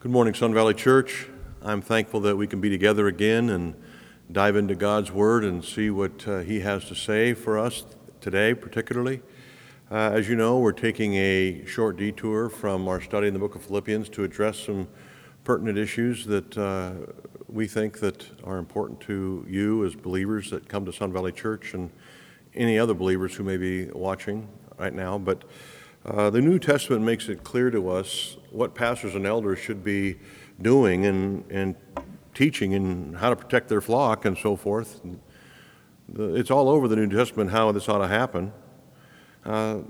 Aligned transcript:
Good 0.00 0.12
morning, 0.12 0.32
Sun 0.32 0.54
Valley 0.54 0.74
Church. 0.74 1.26
I'm 1.60 1.82
thankful 1.82 2.20
that 2.20 2.36
we 2.36 2.46
can 2.46 2.60
be 2.60 2.70
together 2.70 3.08
again 3.08 3.50
and 3.50 3.74
dive 4.30 4.54
into 4.54 4.76
God's 4.76 5.10
Word 5.10 5.42
and 5.42 5.64
see 5.64 5.90
what 5.90 6.28
uh, 6.28 6.38
He 6.38 6.60
has 6.60 6.84
to 6.84 6.94
say 6.94 7.34
for 7.34 7.58
us 7.58 7.84
today, 8.20 8.54
particularly. 8.54 9.22
Uh, 9.90 10.12
as 10.12 10.28
you 10.28 10.36
know, 10.36 10.60
we're 10.60 10.70
taking 10.70 11.16
a 11.16 11.66
short 11.66 11.96
detour 11.96 12.48
from 12.48 12.86
our 12.86 13.00
study 13.00 13.26
in 13.26 13.32
the 13.32 13.40
book 13.40 13.56
of 13.56 13.62
Philippians 13.62 14.08
to 14.10 14.22
address 14.22 14.60
some 14.60 14.86
pertinent 15.42 15.76
issues 15.76 16.26
that 16.26 16.56
uh, 16.56 16.92
we 17.48 17.66
think 17.66 17.98
that 17.98 18.24
are 18.44 18.58
important 18.58 19.00
to 19.00 19.44
you 19.48 19.84
as 19.84 19.96
believers 19.96 20.48
that 20.50 20.68
come 20.68 20.84
to 20.84 20.92
Sun 20.92 21.12
Valley 21.12 21.32
Church 21.32 21.74
and 21.74 21.90
any 22.54 22.78
other 22.78 22.94
believers 22.94 23.34
who 23.34 23.42
may 23.42 23.56
be 23.56 23.86
watching 23.86 24.46
right 24.78 24.94
now. 24.94 25.18
But 25.18 25.42
uh, 26.08 26.30
the 26.30 26.40
New 26.40 26.58
Testament 26.58 27.02
makes 27.02 27.28
it 27.28 27.44
clear 27.44 27.70
to 27.70 27.90
us 27.90 28.38
what 28.50 28.74
pastors 28.74 29.14
and 29.14 29.26
elders 29.26 29.58
should 29.58 29.84
be 29.84 30.16
doing 30.62 31.04
and, 31.04 31.44
and 31.50 31.74
teaching 32.34 32.72
and 32.72 33.16
how 33.16 33.28
to 33.28 33.36
protect 33.36 33.68
their 33.68 33.82
flock 33.82 34.24
and 34.24 34.38
so 34.38 34.56
forth. 34.56 35.02
It's 36.16 36.50
all 36.50 36.70
over 36.70 36.88
the 36.88 36.96
New 36.96 37.08
Testament 37.08 37.50
how 37.50 37.72
this 37.72 37.90
ought 37.90 37.98
to 37.98 38.08
happen. 38.08 38.52
Uh, 39.44 39.80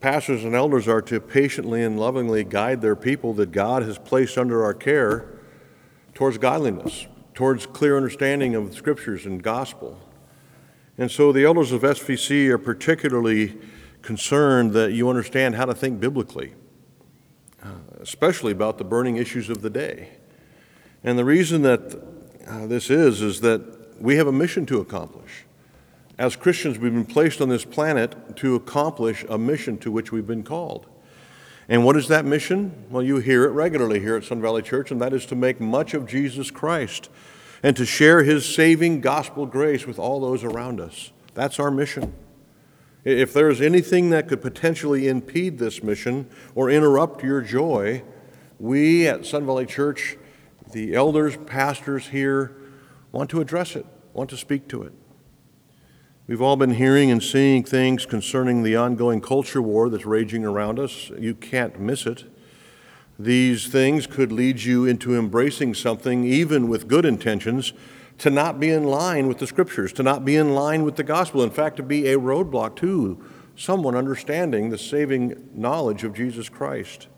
pastors 0.00 0.44
and 0.44 0.54
elders 0.54 0.86
are 0.86 1.00
to 1.00 1.18
patiently 1.18 1.82
and 1.82 1.98
lovingly 1.98 2.44
guide 2.44 2.82
their 2.82 2.96
people 2.96 3.32
that 3.34 3.50
God 3.50 3.82
has 3.84 3.96
placed 3.96 4.36
under 4.36 4.62
our 4.62 4.74
care 4.74 5.38
towards 6.12 6.36
godliness, 6.36 7.06
towards 7.32 7.64
clear 7.64 7.96
understanding 7.96 8.54
of 8.54 8.68
the 8.68 8.76
scriptures 8.76 9.24
and 9.24 9.42
gospel. 9.42 9.98
And 10.98 11.10
so 11.10 11.32
the 11.32 11.44
elders 11.46 11.72
of 11.72 11.80
SVC 11.80 12.48
are 12.50 12.58
particularly 12.58 13.56
concerned 14.04 14.74
that 14.74 14.92
you 14.92 15.08
understand 15.08 15.54
how 15.54 15.64
to 15.64 15.74
think 15.74 15.98
biblically, 15.98 16.52
especially 18.00 18.52
about 18.52 18.76
the 18.78 18.84
burning 18.84 19.16
issues 19.16 19.48
of 19.48 19.62
the 19.62 19.70
day. 19.70 20.10
And 21.02 21.18
the 21.18 21.24
reason 21.24 21.62
that 21.62 22.02
uh, 22.46 22.66
this 22.66 22.90
is, 22.90 23.22
is 23.22 23.40
that 23.40 24.00
we 24.00 24.16
have 24.16 24.26
a 24.26 24.32
mission 24.32 24.66
to 24.66 24.80
accomplish. 24.80 25.44
As 26.18 26.36
Christians, 26.36 26.78
we've 26.78 26.92
been 26.92 27.06
placed 27.06 27.40
on 27.40 27.48
this 27.48 27.64
planet 27.64 28.36
to 28.36 28.54
accomplish 28.54 29.24
a 29.28 29.38
mission 29.38 29.78
to 29.78 29.90
which 29.90 30.12
we've 30.12 30.26
been 30.26 30.44
called. 30.44 30.86
And 31.66 31.82
what 31.84 31.96
is 31.96 32.08
that 32.08 32.26
mission? 32.26 32.84
Well, 32.90 33.02
you 33.02 33.16
hear 33.16 33.44
it 33.44 33.50
regularly 33.50 34.00
here 34.00 34.16
at 34.16 34.24
Sun 34.24 34.42
Valley 34.42 34.60
Church, 34.60 34.90
and 34.90 35.00
that 35.00 35.14
is 35.14 35.24
to 35.26 35.34
make 35.34 35.60
much 35.60 35.94
of 35.94 36.06
Jesus 36.06 36.50
Christ 36.50 37.08
and 37.62 37.74
to 37.76 37.86
share 37.86 38.22
his 38.22 38.44
saving 38.44 39.00
gospel 39.00 39.46
grace 39.46 39.86
with 39.86 39.98
all 39.98 40.20
those 40.20 40.44
around 40.44 40.78
us. 40.78 41.10
That's 41.32 41.58
our 41.58 41.70
mission. 41.70 42.12
If 43.04 43.34
there's 43.34 43.60
anything 43.60 44.08
that 44.10 44.28
could 44.28 44.40
potentially 44.40 45.08
impede 45.08 45.58
this 45.58 45.82
mission 45.82 46.28
or 46.54 46.70
interrupt 46.70 47.22
your 47.22 47.42
joy, 47.42 48.02
we 48.58 49.06
at 49.06 49.26
Sun 49.26 49.44
Valley 49.44 49.66
Church, 49.66 50.16
the 50.72 50.94
elders, 50.94 51.36
pastors 51.44 52.08
here, 52.08 52.56
want 53.12 53.28
to 53.30 53.42
address 53.42 53.76
it, 53.76 53.84
want 54.14 54.30
to 54.30 54.38
speak 54.38 54.68
to 54.68 54.82
it. 54.82 54.92
We've 56.26 56.40
all 56.40 56.56
been 56.56 56.70
hearing 56.70 57.10
and 57.10 57.22
seeing 57.22 57.62
things 57.62 58.06
concerning 58.06 58.62
the 58.62 58.76
ongoing 58.76 59.20
culture 59.20 59.60
war 59.60 59.90
that's 59.90 60.06
raging 60.06 60.42
around 60.42 60.78
us. 60.78 61.10
You 61.18 61.34
can't 61.34 61.78
miss 61.78 62.06
it. 62.06 62.24
These 63.18 63.66
things 63.66 64.06
could 64.06 64.32
lead 64.32 64.62
you 64.62 64.86
into 64.86 65.14
embracing 65.14 65.74
something, 65.74 66.24
even 66.24 66.68
with 66.68 66.88
good 66.88 67.04
intentions, 67.04 67.74
to 68.18 68.30
not 68.30 68.60
be 68.60 68.70
in 68.70 68.84
line 68.84 69.26
with 69.26 69.38
the 69.38 69.46
scriptures, 69.46 69.92
to 69.94 70.02
not 70.02 70.24
be 70.24 70.36
in 70.36 70.54
line 70.54 70.84
with 70.84 70.96
the 70.96 71.02
gospel, 71.02 71.42
in 71.42 71.50
fact, 71.50 71.76
to 71.76 71.82
be 71.82 72.08
a 72.08 72.18
roadblock 72.18 72.76
to 72.76 73.22
someone 73.56 73.94
understanding 73.94 74.70
the 74.70 74.78
saving 74.78 75.48
knowledge 75.54 76.04
of 76.04 76.14
Jesus 76.14 76.48
Christ. 76.48 77.08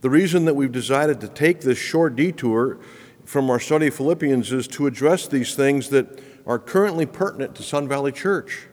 The 0.00 0.10
reason 0.10 0.44
that 0.46 0.54
we've 0.54 0.72
decided 0.72 1.20
to 1.20 1.28
take 1.28 1.60
this 1.60 1.78
short 1.78 2.16
detour 2.16 2.78
from 3.24 3.48
our 3.50 3.60
study 3.60 3.86
of 3.86 3.94
Philippians 3.94 4.52
is 4.52 4.66
to 4.68 4.86
address 4.86 5.28
these 5.28 5.54
things 5.54 5.90
that 5.90 6.20
are 6.46 6.58
currently 6.58 7.06
pertinent 7.06 7.54
to 7.54 7.62
Sun 7.62 7.88
Valley 7.88 8.12
Church, 8.12 8.66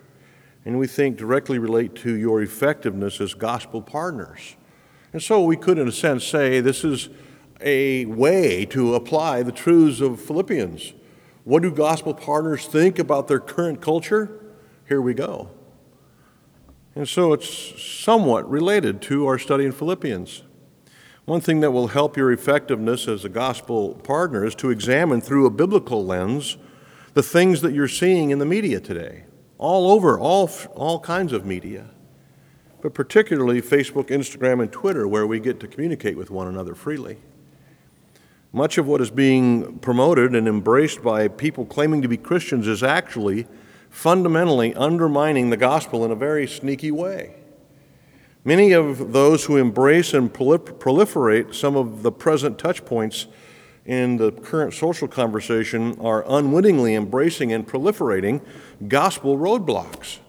and 0.66 0.80
we 0.80 0.88
think 0.88 1.18
directly 1.18 1.60
relate 1.60 1.96
to 1.96 2.14
your 2.16 2.42
effectiveness 2.42 3.22
as 3.22 3.34
gospel 3.34 3.82
partners. 3.82 4.56
And 5.14 5.22
so 5.22 5.44
we 5.44 5.56
could, 5.56 5.78
in 5.78 5.88
a 5.88 5.92
sense, 5.92 6.26
say 6.26 6.62
this 6.62 6.84
is 6.84 7.10
a 7.62 8.06
way 8.06 8.66
to 8.66 8.96
apply 8.96 9.44
the 9.44 9.52
truths 9.52 10.02
of 10.02 10.20
Philippians 10.20 10.94
what 11.44 11.62
do 11.62 11.72
gospel 11.72 12.14
partners 12.14 12.66
think 12.66 13.00
about 13.00 13.28
their 13.28 13.40
current 13.40 13.82
culture? 13.82 14.30
Here 14.88 15.02
we 15.02 15.14
go. 15.14 15.50
And 16.96 17.08
so 17.08 17.34
it's 17.34 17.82
somewhat 17.82 18.50
related 18.50 19.02
to 19.04 19.26
our 19.28 19.40
study 19.40 19.66
in 19.66 19.72
Philippians. 19.72 20.44
One 21.26 21.42
thing 21.42 21.60
that 21.60 21.72
will 21.72 21.90
help 21.90 22.18
your 22.18 22.32
effectiveness 22.32 23.08
as 23.08 23.24
a 23.24 23.30
gospel 23.30 23.94
partner 23.94 24.44
is 24.44 24.56
to 24.56 24.72
examine 24.72 25.22
through 25.22 25.46
a 25.46 25.52
biblical 25.52 26.04
lens 26.04 26.58
the 27.14 27.24
things 27.24 27.62
that 27.62 27.74
you're 27.74 27.88
seeing 27.88 28.32
in 28.32 28.40
the 28.40 28.46
media 28.46 28.80
today, 28.80 29.26
all 29.58 29.92
over, 29.92 30.18
all, 30.20 30.50
all 30.74 31.00
kinds 31.00 31.32
of 31.32 31.46
media, 31.46 31.92
but 32.82 32.94
particularly 32.94 33.62
Facebook, 33.62 34.06
Instagram, 34.06 34.62
and 34.62 34.72
Twitter, 34.72 35.08
where 35.08 35.28
we 35.28 35.40
get 35.40 35.60
to 35.60 35.68
communicate 35.68 36.18
with 36.18 36.32
one 36.32 36.48
another 36.48 36.76
freely. 36.76 37.18
Much 38.52 38.78
of 38.78 38.88
what 38.88 39.00
is 39.00 39.12
being 39.12 39.78
promoted 39.80 40.34
and 40.34 40.48
embraced 40.48 41.04
by 41.04 41.28
people 41.28 41.66
claiming 41.66 42.02
to 42.02 42.08
be 42.08 42.18
Christians 42.18 42.68
is 42.68 42.82
actually 42.82 43.48
fundamentally 43.90 44.74
undermining 44.76 45.50
the 45.50 45.58
gospel 45.58 46.04
in 46.04 46.12
a 46.12 46.16
very 46.16 46.48
sneaky 46.48 46.92
way. 46.92 47.36
Many 48.44 48.72
of 48.72 49.14
those 49.14 49.46
who 49.46 49.58
embrace 49.58 50.14
and 50.14 50.34
proliferate 50.34 51.54
some 51.54 51.76
of 51.76 52.02
the 52.02 52.12
present 52.12 52.58
touch 52.58 52.84
points 52.86 53.28
in 53.86 54.18
the 54.18 54.32
current 54.32 54.74
social 54.74 55.08
conversation 55.08 56.00
are 56.00 56.24
unwittingly 56.28 56.96
embracing 56.96 57.52
and 57.52 57.68
proliferating 57.68 58.42
gospel 58.88 59.38
roadblocks. 59.38 60.20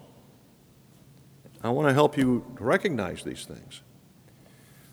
I 1.63 1.71
want 1.71 1.89
to 1.89 1.95
help 1.95 2.17
you 2.17 2.45
recognize 2.59 3.23
these 3.23 3.45
things. 3.45 3.83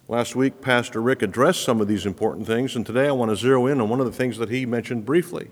Last 0.09 0.37
week, 0.37 0.61
Pastor 0.61 1.01
Rick 1.01 1.21
addressed 1.21 1.63
some 1.63 1.81
of 1.81 1.89
these 1.89 2.05
important 2.05 2.47
things, 2.47 2.77
and 2.77 2.85
today 2.85 3.09
I 3.09 3.11
want 3.11 3.29
to 3.29 3.35
zero 3.35 3.67
in 3.67 3.81
on 3.81 3.89
one 3.89 3.99
of 3.99 4.05
the 4.05 4.11
things 4.13 4.37
that 4.37 4.47
he 4.47 4.65
mentioned 4.65 5.05
briefly. 5.05 5.49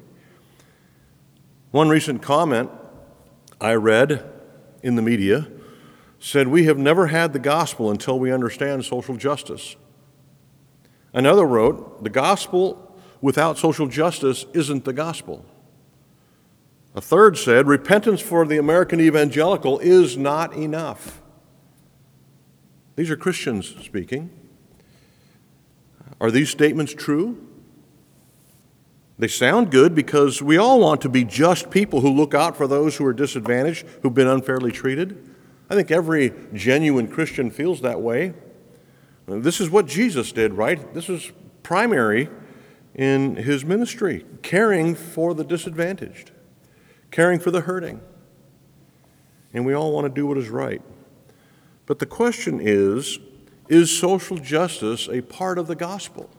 One 1.71 1.89
recent 1.89 2.21
comment 2.21 2.71
I 3.59 3.73
read 3.73 4.23
in 4.81 4.95
the 4.95 5.01
media 5.01 5.49
said, 6.19 6.47
We 6.47 6.63
have 6.65 6.77
never 6.77 7.07
had 7.07 7.33
the 7.33 7.39
gospel 7.39 7.91
until 7.91 8.17
we 8.17 8.31
understand 8.31 8.85
social 8.85 9.17
justice. 9.17 9.75
Another 11.13 11.45
wrote, 11.45 12.05
The 12.05 12.09
gospel 12.09 12.97
without 13.19 13.57
social 13.57 13.87
justice 13.87 14.45
isn't 14.53 14.85
the 14.85 14.93
gospel. 14.93 15.43
A 16.95 17.01
third 17.01 17.37
said, 17.37 17.67
Repentance 17.67 18.21
for 18.21 18.45
the 18.45 18.57
American 18.57 19.01
evangelical 19.01 19.79
is 19.79 20.15
not 20.15 20.53
enough. 20.53 21.21
These 22.95 23.11
are 23.11 23.17
Christians 23.17 23.75
speaking. 23.83 24.29
Are 26.19 26.31
these 26.31 26.49
statements 26.49 26.93
true? 26.93 27.45
They 29.17 29.27
sound 29.27 29.71
good 29.71 29.95
because 29.95 30.41
we 30.41 30.57
all 30.57 30.79
want 30.79 31.01
to 31.01 31.09
be 31.09 31.23
just 31.23 31.69
people 31.69 32.01
who 32.01 32.11
look 32.11 32.33
out 32.33 32.57
for 32.57 32.67
those 32.67 32.97
who 32.97 33.05
are 33.05 33.13
disadvantaged, 33.13 33.85
who've 34.01 34.13
been 34.13 34.27
unfairly 34.27 34.71
treated. 34.71 35.33
I 35.69 35.75
think 35.75 35.89
every 35.89 36.33
genuine 36.53 37.07
Christian 37.07 37.49
feels 37.49 37.81
that 37.81 38.01
way. 38.01 38.33
This 39.27 39.59
is 39.59 39.69
what 39.69 39.87
Jesus 39.87 40.31
did, 40.31 40.53
right? 40.53 40.93
This 40.93 41.09
is 41.09 41.31
primary 41.63 42.29
in 42.93 43.35
his 43.35 43.65
ministry 43.65 44.25
caring 44.43 44.95
for 44.95 45.33
the 45.33 45.43
disadvantaged, 45.43 46.31
caring 47.09 47.39
for 47.39 47.51
the 47.51 47.61
hurting. 47.61 48.01
And 49.53 49.65
we 49.65 49.73
all 49.73 49.91
want 49.93 50.05
to 50.05 50.13
do 50.13 50.27
what 50.27 50.37
is 50.37 50.49
right. 50.49 50.81
But 51.85 51.99
the 51.99 52.05
question 52.05 52.59
is 52.61 53.19
is 53.67 53.95
social 53.95 54.37
justice 54.37 55.07
a 55.07 55.21
part 55.21 55.57
of 55.57 55.67
the 55.67 55.75
gospel? 55.75 56.29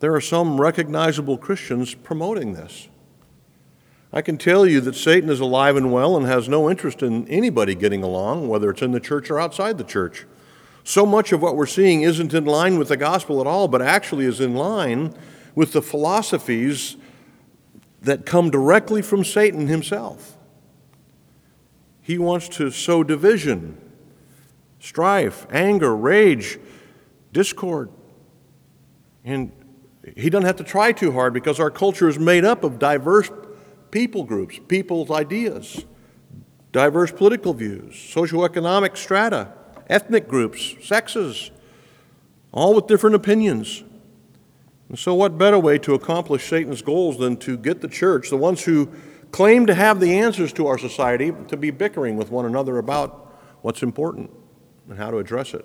There 0.00 0.14
are 0.14 0.20
some 0.20 0.60
recognizable 0.60 1.38
Christians 1.38 1.94
promoting 1.94 2.52
this. 2.52 2.88
I 4.12 4.22
can 4.22 4.38
tell 4.38 4.64
you 4.64 4.80
that 4.82 4.94
Satan 4.94 5.28
is 5.28 5.40
alive 5.40 5.76
and 5.76 5.92
well 5.92 6.16
and 6.16 6.24
has 6.26 6.48
no 6.48 6.70
interest 6.70 7.02
in 7.02 7.28
anybody 7.28 7.74
getting 7.74 8.02
along, 8.02 8.48
whether 8.48 8.70
it's 8.70 8.80
in 8.80 8.92
the 8.92 9.00
church 9.00 9.30
or 9.30 9.38
outside 9.38 9.76
the 9.76 9.84
church. 9.84 10.26
So 10.84 11.04
much 11.04 11.32
of 11.32 11.42
what 11.42 11.56
we're 11.56 11.66
seeing 11.66 12.02
isn't 12.02 12.32
in 12.32 12.46
line 12.46 12.78
with 12.78 12.88
the 12.88 12.96
gospel 12.96 13.40
at 13.40 13.46
all, 13.46 13.68
but 13.68 13.82
actually 13.82 14.24
is 14.24 14.40
in 14.40 14.54
line 14.54 15.14
with 15.54 15.72
the 15.72 15.82
philosophies 15.82 16.96
that 18.00 18.24
come 18.24 18.48
directly 18.48 19.02
from 19.02 19.24
Satan 19.24 19.66
himself. 19.66 20.36
He 22.00 22.16
wants 22.16 22.48
to 22.50 22.70
sow 22.70 23.02
division 23.02 23.76
strife, 24.88 25.46
anger, 25.50 25.94
rage, 25.94 26.58
discord. 27.32 27.90
And 29.22 29.52
he 30.16 30.30
doesn't 30.30 30.46
have 30.46 30.56
to 30.56 30.64
try 30.64 30.92
too 30.92 31.12
hard 31.12 31.34
because 31.34 31.60
our 31.60 31.70
culture 31.70 32.08
is 32.08 32.18
made 32.18 32.44
up 32.44 32.64
of 32.64 32.78
diverse 32.78 33.30
people 33.90 34.24
groups, 34.24 34.58
people's 34.66 35.10
ideas, 35.10 35.84
diverse 36.72 37.12
political 37.12 37.52
views, 37.52 37.92
socioeconomic 37.92 38.96
strata, 38.96 39.52
ethnic 39.90 40.26
groups, 40.26 40.76
sexes, 40.82 41.50
all 42.50 42.74
with 42.74 42.86
different 42.86 43.14
opinions. 43.14 43.84
And 44.88 44.98
so, 44.98 45.14
what 45.14 45.36
better 45.36 45.58
way 45.58 45.78
to 45.80 45.92
accomplish 45.92 46.48
Satan's 46.48 46.80
goals 46.80 47.18
than 47.18 47.36
to 47.38 47.58
get 47.58 47.82
the 47.82 47.88
church, 47.88 48.30
the 48.30 48.38
ones 48.38 48.64
who 48.64 48.90
claim 49.32 49.66
to 49.66 49.74
have 49.74 50.00
the 50.00 50.18
answers 50.18 50.50
to 50.54 50.66
our 50.66 50.78
society, 50.78 51.30
to 51.48 51.58
be 51.58 51.70
bickering 51.70 52.16
with 52.16 52.30
one 52.30 52.46
another 52.46 52.78
about 52.78 53.36
what's 53.60 53.82
important 53.82 54.30
and 54.88 54.98
how 54.98 55.10
to 55.10 55.18
address 55.18 55.54
it? 55.54 55.64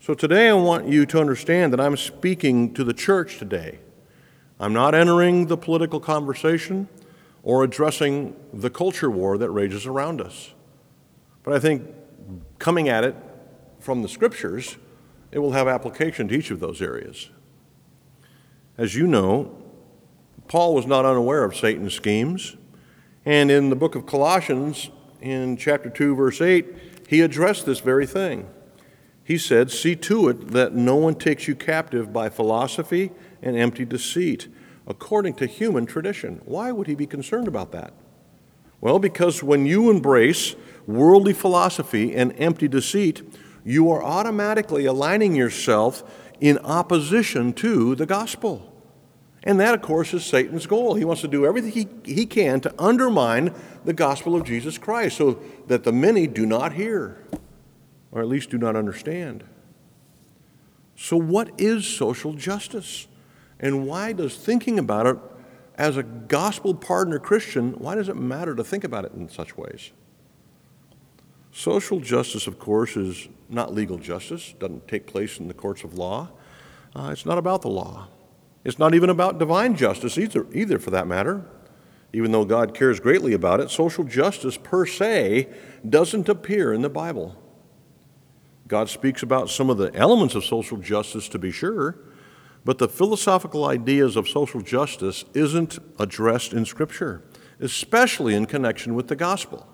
So, 0.00 0.14
today 0.14 0.48
I 0.48 0.54
want 0.54 0.88
you 0.88 1.04
to 1.06 1.20
understand 1.20 1.72
that 1.72 1.80
I'm 1.80 1.96
speaking 1.96 2.72
to 2.74 2.84
the 2.84 2.94
church 2.94 3.38
today. 3.38 3.80
I'm 4.58 4.72
not 4.72 4.94
entering 4.94 5.46
the 5.46 5.56
political 5.56 6.00
conversation 6.00 6.88
or 7.42 7.64
addressing 7.64 8.36
the 8.52 8.70
culture 8.70 9.10
war 9.10 9.38
that 9.38 9.50
rages 9.50 9.86
around 9.86 10.20
us. 10.20 10.52
But 11.42 11.54
I 11.54 11.58
think 11.58 11.86
coming 12.58 12.88
at 12.88 13.04
it 13.04 13.14
from 13.78 14.02
the 14.02 14.08
scriptures, 14.08 14.76
it 15.32 15.38
will 15.38 15.52
have 15.52 15.68
application 15.68 16.28
to 16.28 16.34
each 16.34 16.50
of 16.50 16.60
those 16.60 16.82
areas. 16.82 17.30
As 18.76 18.94
you 18.94 19.06
know, 19.06 19.56
Paul 20.48 20.74
was 20.74 20.86
not 20.86 21.04
unaware 21.04 21.44
of 21.44 21.56
Satan's 21.56 21.94
schemes. 21.94 22.56
And 23.24 23.50
in 23.50 23.70
the 23.70 23.76
book 23.76 23.94
of 23.94 24.06
Colossians, 24.06 24.90
in 25.20 25.56
chapter 25.56 25.90
2, 25.90 26.14
verse 26.16 26.40
8, 26.40 26.66
he 27.10 27.22
addressed 27.22 27.66
this 27.66 27.80
very 27.80 28.06
thing. 28.06 28.48
He 29.24 29.36
said, 29.36 29.72
See 29.72 29.96
to 29.96 30.28
it 30.28 30.52
that 30.52 30.76
no 30.76 30.94
one 30.94 31.16
takes 31.16 31.48
you 31.48 31.56
captive 31.56 32.12
by 32.12 32.28
philosophy 32.28 33.10
and 33.42 33.56
empty 33.56 33.84
deceit, 33.84 34.46
according 34.86 35.34
to 35.34 35.46
human 35.46 35.86
tradition. 35.86 36.40
Why 36.44 36.70
would 36.70 36.86
he 36.86 36.94
be 36.94 37.06
concerned 37.06 37.48
about 37.48 37.72
that? 37.72 37.92
Well, 38.80 39.00
because 39.00 39.42
when 39.42 39.66
you 39.66 39.90
embrace 39.90 40.54
worldly 40.86 41.32
philosophy 41.32 42.14
and 42.14 42.32
empty 42.38 42.68
deceit, 42.68 43.22
you 43.64 43.90
are 43.90 44.04
automatically 44.04 44.84
aligning 44.84 45.34
yourself 45.34 46.04
in 46.40 46.58
opposition 46.58 47.52
to 47.54 47.96
the 47.96 48.06
gospel. 48.06 48.69
And 49.42 49.58
that, 49.58 49.74
of 49.74 49.80
course, 49.80 50.12
is 50.12 50.24
Satan's 50.24 50.66
goal. 50.66 50.94
He 50.94 51.04
wants 51.04 51.22
to 51.22 51.28
do 51.28 51.46
everything 51.46 51.72
he, 51.72 51.88
he 52.04 52.26
can 52.26 52.60
to 52.60 52.74
undermine 52.78 53.54
the 53.84 53.94
gospel 53.94 54.36
of 54.36 54.44
Jesus 54.44 54.76
Christ 54.76 55.16
so 55.16 55.40
that 55.66 55.84
the 55.84 55.92
many 55.92 56.26
do 56.26 56.44
not 56.44 56.74
hear, 56.74 57.24
or 58.12 58.20
at 58.20 58.28
least 58.28 58.50
do 58.50 58.58
not 58.58 58.76
understand. 58.76 59.44
So, 60.94 61.16
what 61.16 61.50
is 61.56 61.86
social 61.86 62.34
justice? 62.34 63.06
And 63.58 63.86
why 63.86 64.12
does 64.12 64.36
thinking 64.36 64.78
about 64.78 65.06
it 65.06 65.16
as 65.76 65.96
a 65.96 66.02
gospel 66.02 66.74
partner 66.74 67.18
Christian, 67.18 67.72
why 67.72 67.94
does 67.94 68.10
it 68.10 68.16
matter 68.16 68.54
to 68.54 68.62
think 68.62 68.84
about 68.84 69.06
it 69.06 69.12
in 69.12 69.30
such 69.30 69.56
ways? 69.56 69.92
Social 71.52 72.00
justice, 72.00 72.46
of 72.46 72.58
course, 72.58 72.98
is 72.98 73.28
not 73.48 73.74
legal 73.74 73.96
justice, 73.96 74.54
doesn't 74.58 74.86
take 74.86 75.06
place 75.06 75.40
in 75.40 75.48
the 75.48 75.54
courts 75.54 75.82
of 75.82 75.94
law. 75.94 76.28
Uh, 76.94 77.08
it's 77.10 77.24
not 77.24 77.38
about 77.38 77.62
the 77.62 77.68
law. 77.68 78.08
It's 78.64 78.78
not 78.78 78.94
even 78.94 79.10
about 79.10 79.38
divine 79.38 79.74
justice 79.74 80.18
either, 80.18 80.46
either, 80.52 80.78
for 80.78 80.90
that 80.90 81.06
matter. 81.06 81.44
Even 82.12 82.32
though 82.32 82.44
God 82.44 82.74
cares 82.74 83.00
greatly 83.00 83.32
about 83.32 83.60
it, 83.60 83.70
social 83.70 84.04
justice 84.04 84.56
per 84.56 84.84
se 84.84 85.48
doesn't 85.88 86.28
appear 86.28 86.72
in 86.72 86.82
the 86.82 86.90
Bible. 86.90 87.36
God 88.66 88.88
speaks 88.88 89.22
about 89.22 89.48
some 89.50 89.70
of 89.70 89.78
the 89.78 89.94
elements 89.94 90.34
of 90.34 90.44
social 90.44 90.76
justice, 90.76 91.28
to 91.28 91.38
be 91.38 91.50
sure, 91.50 91.98
but 92.64 92.78
the 92.78 92.88
philosophical 92.88 93.64
ideas 93.64 94.16
of 94.16 94.28
social 94.28 94.60
justice 94.60 95.24
isn't 95.34 95.78
addressed 95.98 96.52
in 96.52 96.64
Scripture, 96.64 97.22
especially 97.58 98.34
in 98.34 98.46
connection 98.46 98.94
with 98.94 99.08
the 99.08 99.16
gospel. 99.16 99.66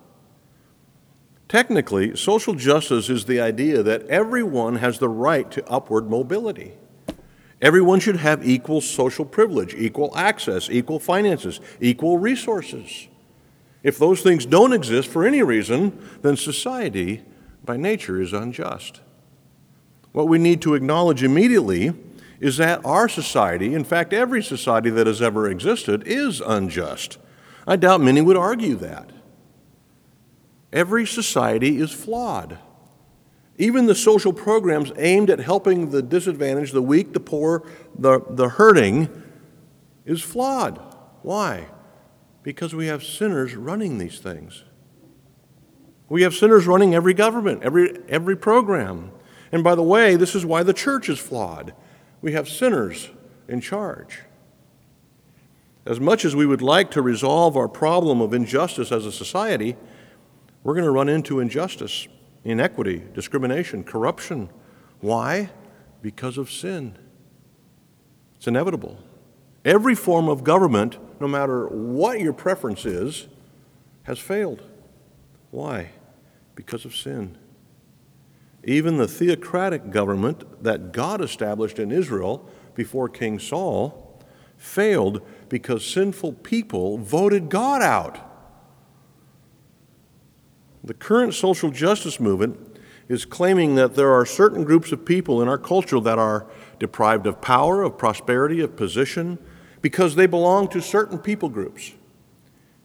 Technically, 1.48 2.16
social 2.16 2.54
justice 2.54 3.08
is 3.08 3.24
the 3.24 3.40
idea 3.40 3.82
that 3.82 4.06
everyone 4.08 4.76
has 4.76 4.98
the 4.98 5.08
right 5.08 5.50
to 5.50 5.66
upward 5.68 6.08
mobility. 6.10 6.74
Everyone 7.62 8.00
should 8.00 8.16
have 8.16 8.46
equal 8.46 8.80
social 8.80 9.24
privilege, 9.24 9.74
equal 9.74 10.16
access, 10.16 10.68
equal 10.70 10.98
finances, 10.98 11.60
equal 11.80 12.18
resources. 12.18 13.08
If 13.82 13.98
those 13.98 14.20
things 14.20 14.44
don't 14.44 14.72
exist 14.72 15.08
for 15.08 15.26
any 15.26 15.42
reason, 15.42 15.98
then 16.22 16.36
society 16.36 17.22
by 17.64 17.76
nature 17.76 18.20
is 18.20 18.32
unjust. 18.32 19.00
What 20.12 20.28
we 20.28 20.38
need 20.38 20.60
to 20.62 20.74
acknowledge 20.74 21.22
immediately 21.22 21.94
is 22.40 22.58
that 22.58 22.84
our 22.84 23.08
society, 23.08 23.74
in 23.74 23.84
fact, 23.84 24.12
every 24.12 24.42
society 24.42 24.90
that 24.90 25.06
has 25.06 25.22
ever 25.22 25.48
existed, 25.48 26.02
is 26.06 26.40
unjust. 26.40 27.18
I 27.66 27.76
doubt 27.76 28.00
many 28.00 28.20
would 28.20 28.36
argue 28.36 28.76
that. 28.76 29.10
Every 30.72 31.06
society 31.06 31.78
is 31.78 31.92
flawed. 31.92 32.58
Even 33.58 33.86
the 33.86 33.94
social 33.94 34.32
programs 34.32 34.92
aimed 34.98 35.30
at 35.30 35.38
helping 35.38 35.90
the 35.90 36.02
disadvantaged, 36.02 36.74
the 36.74 36.82
weak, 36.82 37.12
the 37.12 37.20
poor, 37.20 37.66
the, 37.98 38.20
the 38.28 38.50
hurting, 38.50 39.08
is 40.04 40.22
flawed. 40.22 40.78
Why? 41.22 41.68
Because 42.42 42.74
we 42.74 42.86
have 42.86 43.02
sinners 43.02 43.54
running 43.54 43.98
these 43.98 44.18
things. 44.18 44.64
We 46.08 46.22
have 46.22 46.34
sinners 46.34 46.66
running 46.66 46.94
every 46.94 47.14
government, 47.14 47.62
every, 47.62 47.98
every 48.08 48.36
program. 48.36 49.10
And 49.50 49.64
by 49.64 49.74
the 49.74 49.82
way, 49.82 50.16
this 50.16 50.34
is 50.34 50.44
why 50.44 50.62
the 50.62 50.74
church 50.74 51.08
is 51.08 51.18
flawed. 51.18 51.72
We 52.20 52.32
have 52.32 52.48
sinners 52.48 53.10
in 53.48 53.60
charge. 53.60 54.20
As 55.86 55.98
much 55.98 56.24
as 56.24 56.36
we 56.36 56.46
would 56.46 56.62
like 56.62 56.90
to 56.92 57.02
resolve 57.02 57.56
our 57.56 57.68
problem 57.68 58.20
of 58.20 58.34
injustice 58.34 58.92
as 58.92 59.06
a 59.06 59.12
society, 59.12 59.76
we're 60.62 60.74
going 60.74 60.84
to 60.84 60.90
run 60.90 61.08
into 61.08 61.40
injustice 61.40 62.06
inequity, 62.46 63.02
discrimination, 63.12 63.82
corruption. 63.82 64.48
Why? 65.00 65.50
Because 66.00 66.38
of 66.38 66.50
sin. 66.50 66.96
It's 68.36 68.46
inevitable. 68.46 68.98
Every 69.64 69.96
form 69.96 70.28
of 70.28 70.44
government, 70.44 70.98
no 71.20 71.26
matter 71.26 71.66
what 71.66 72.20
your 72.20 72.32
preference 72.32 72.86
is, 72.86 73.26
has 74.04 74.18
failed. 74.18 74.62
Why? 75.50 75.90
Because 76.54 76.84
of 76.84 76.94
sin. 76.94 77.36
Even 78.62 78.96
the 78.96 79.08
theocratic 79.08 79.90
government 79.90 80.62
that 80.62 80.92
God 80.92 81.20
established 81.20 81.78
in 81.78 81.90
Israel 81.90 82.48
before 82.74 83.08
King 83.08 83.38
Saul 83.38 84.20
failed 84.56 85.20
because 85.48 85.84
sinful 85.84 86.34
people 86.34 86.98
voted 86.98 87.48
God 87.48 87.82
out. 87.82 88.35
The 90.86 90.94
current 90.94 91.34
social 91.34 91.70
justice 91.70 92.20
movement 92.20 92.78
is 93.08 93.24
claiming 93.24 93.74
that 93.74 93.94
there 93.94 94.12
are 94.12 94.24
certain 94.24 94.64
groups 94.64 94.92
of 94.92 95.04
people 95.04 95.42
in 95.42 95.48
our 95.48 95.58
culture 95.58 96.00
that 96.00 96.18
are 96.18 96.46
deprived 96.78 97.26
of 97.26 97.40
power, 97.40 97.82
of 97.82 97.98
prosperity, 97.98 98.60
of 98.60 98.76
position, 98.76 99.38
because 99.82 100.14
they 100.14 100.26
belong 100.26 100.68
to 100.68 100.80
certain 100.80 101.18
people 101.18 101.48
groups. 101.48 101.92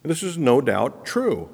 And 0.04 0.10
this 0.10 0.24
is 0.24 0.38
no 0.38 0.62
doubt 0.62 1.06
true. 1.06 1.50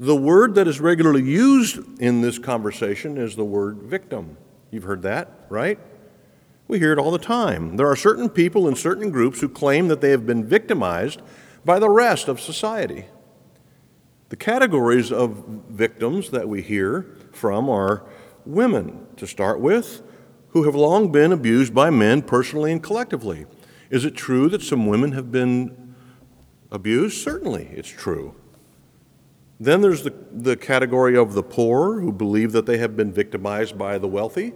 The 0.00 0.16
word 0.16 0.54
that 0.54 0.68
is 0.68 0.80
regularly 0.80 1.22
used 1.22 2.00
in 2.00 2.20
this 2.22 2.38
conversation 2.38 3.18
is 3.18 3.36
the 3.36 3.44
word 3.44 3.78
victim. 3.78 4.36
You've 4.70 4.84
heard 4.84 5.02
that, 5.02 5.46
right? 5.48 5.78
We 6.66 6.78
hear 6.78 6.92
it 6.92 6.98
all 6.98 7.10
the 7.10 7.18
time. 7.18 7.76
There 7.76 7.90
are 7.90 7.96
certain 7.96 8.28
people 8.28 8.68
in 8.68 8.76
certain 8.76 9.10
groups 9.10 9.40
who 9.40 9.48
claim 9.48 9.88
that 9.88 10.00
they 10.00 10.10
have 10.10 10.26
been 10.26 10.44
victimized 10.44 11.20
by 11.64 11.78
the 11.78 11.90
rest 11.90 12.28
of 12.28 12.40
society. 12.40 13.06
The 14.28 14.36
categories 14.36 15.10
of 15.10 15.44
victims 15.70 16.30
that 16.30 16.48
we 16.48 16.60
hear 16.60 17.06
from 17.32 17.70
are 17.70 18.04
women, 18.44 19.06
to 19.16 19.26
start 19.26 19.60
with, 19.60 20.02
who 20.50 20.64
have 20.64 20.74
long 20.74 21.10
been 21.12 21.32
abused 21.32 21.74
by 21.74 21.90
men 21.90 22.22
personally 22.22 22.72
and 22.72 22.82
collectively. 22.82 23.46
Is 23.90 24.04
it 24.04 24.14
true 24.14 24.48
that 24.50 24.62
some 24.62 24.86
women 24.86 25.12
have 25.12 25.32
been 25.32 25.94
abused? 26.70 27.22
Certainly, 27.22 27.70
it's 27.72 27.88
true. 27.88 28.34
Then 29.60 29.80
there's 29.80 30.02
the, 30.02 30.14
the 30.30 30.56
category 30.56 31.16
of 31.16 31.32
the 31.32 31.42
poor 31.42 32.00
who 32.00 32.12
believe 32.12 32.52
that 32.52 32.66
they 32.66 32.78
have 32.78 32.96
been 32.96 33.12
victimized 33.12 33.76
by 33.76 33.98
the 33.98 34.08
wealthy. 34.08 34.52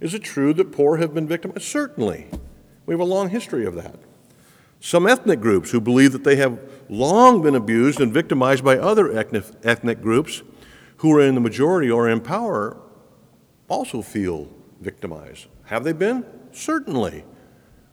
Is 0.00 0.14
it 0.14 0.22
true 0.24 0.52
that 0.54 0.72
poor 0.72 0.96
have 0.96 1.14
been 1.14 1.28
victimized? 1.28 1.62
Certainly. 1.62 2.28
We 2.86 2.94
have 2.94 3.00
a 3.00 3.04
long 3.04 3.28
history 3.28 3.64
of 3.66 3.74
that. 3.76 3.96
Some 4.84 5.06
ethnic 5.06 5.40
groups 5.40 5.70
who 5.70 5.80
believe 5.80 6.10
that 6.10 6.24
they 6.24 6.34
have 6.36 6.58
long 6.88 7.40
been 7.40 7.54
abused 7.54 8.00
and 8.00 8.12
victimized 8.12 8.64
by 8.64 8.78
other 8.78 9.16
ethnic 9.16 10.02
groups 10.02 10.42
who 10.96 11.16
are 11.16 11.20
in 11.20 11.36
the 11.36 11.40
majority 11.40 11.88
or 11.88 12.08
in 12.08 12.20
power 12.20 12.76
also 13.68 14.02
feel 14.02 14.48
victimized. 14.80 15.46
Have 15.66 15.84
they 15.84 15.92
been? 15.92 16.26
Certainly, 16.50 17.24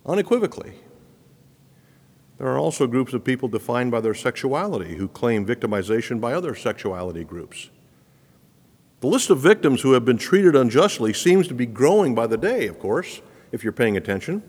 unequivocally. 0.04 0.74
There 2.40 2.48
are 2.48 2.58
also 2.58 2.88
groups 2.88 3.14
of 3.14 3.24
people 3.24 3.50
defined 3.50 3.92
by 3.92 4.02
their 4.02 4.16
sexuality 4.16 4.96
who 4.96 5.08
claim 5.10 5.46
victimization 5.46 6.20
by 6.20 6.34
other 6.34 6.56
sexuality 6.56 7.24
groups. 7.24 7.70
The 9.02 9.08
list 9.08 9.30
of 9.30 9.38
victims 9.38 9.82
who 9.82 9.94
have 9.94 10.06
been 10.06 10.18
treated 10.18 10.56
unjustly 10.56 11.14
seems 11.14 11.48
to 11.50 11.54
be 11.54 11.68
growing 11.68 12.16
by 12.16 12.26
the 12.26 12.36
day, 12.36 12.66
of 12.66 12.80
course, 12.80 13.22
if 13.52 13.64
you're 13.64 13.74
paying 13.74 13.96
attention. 13.96 14.42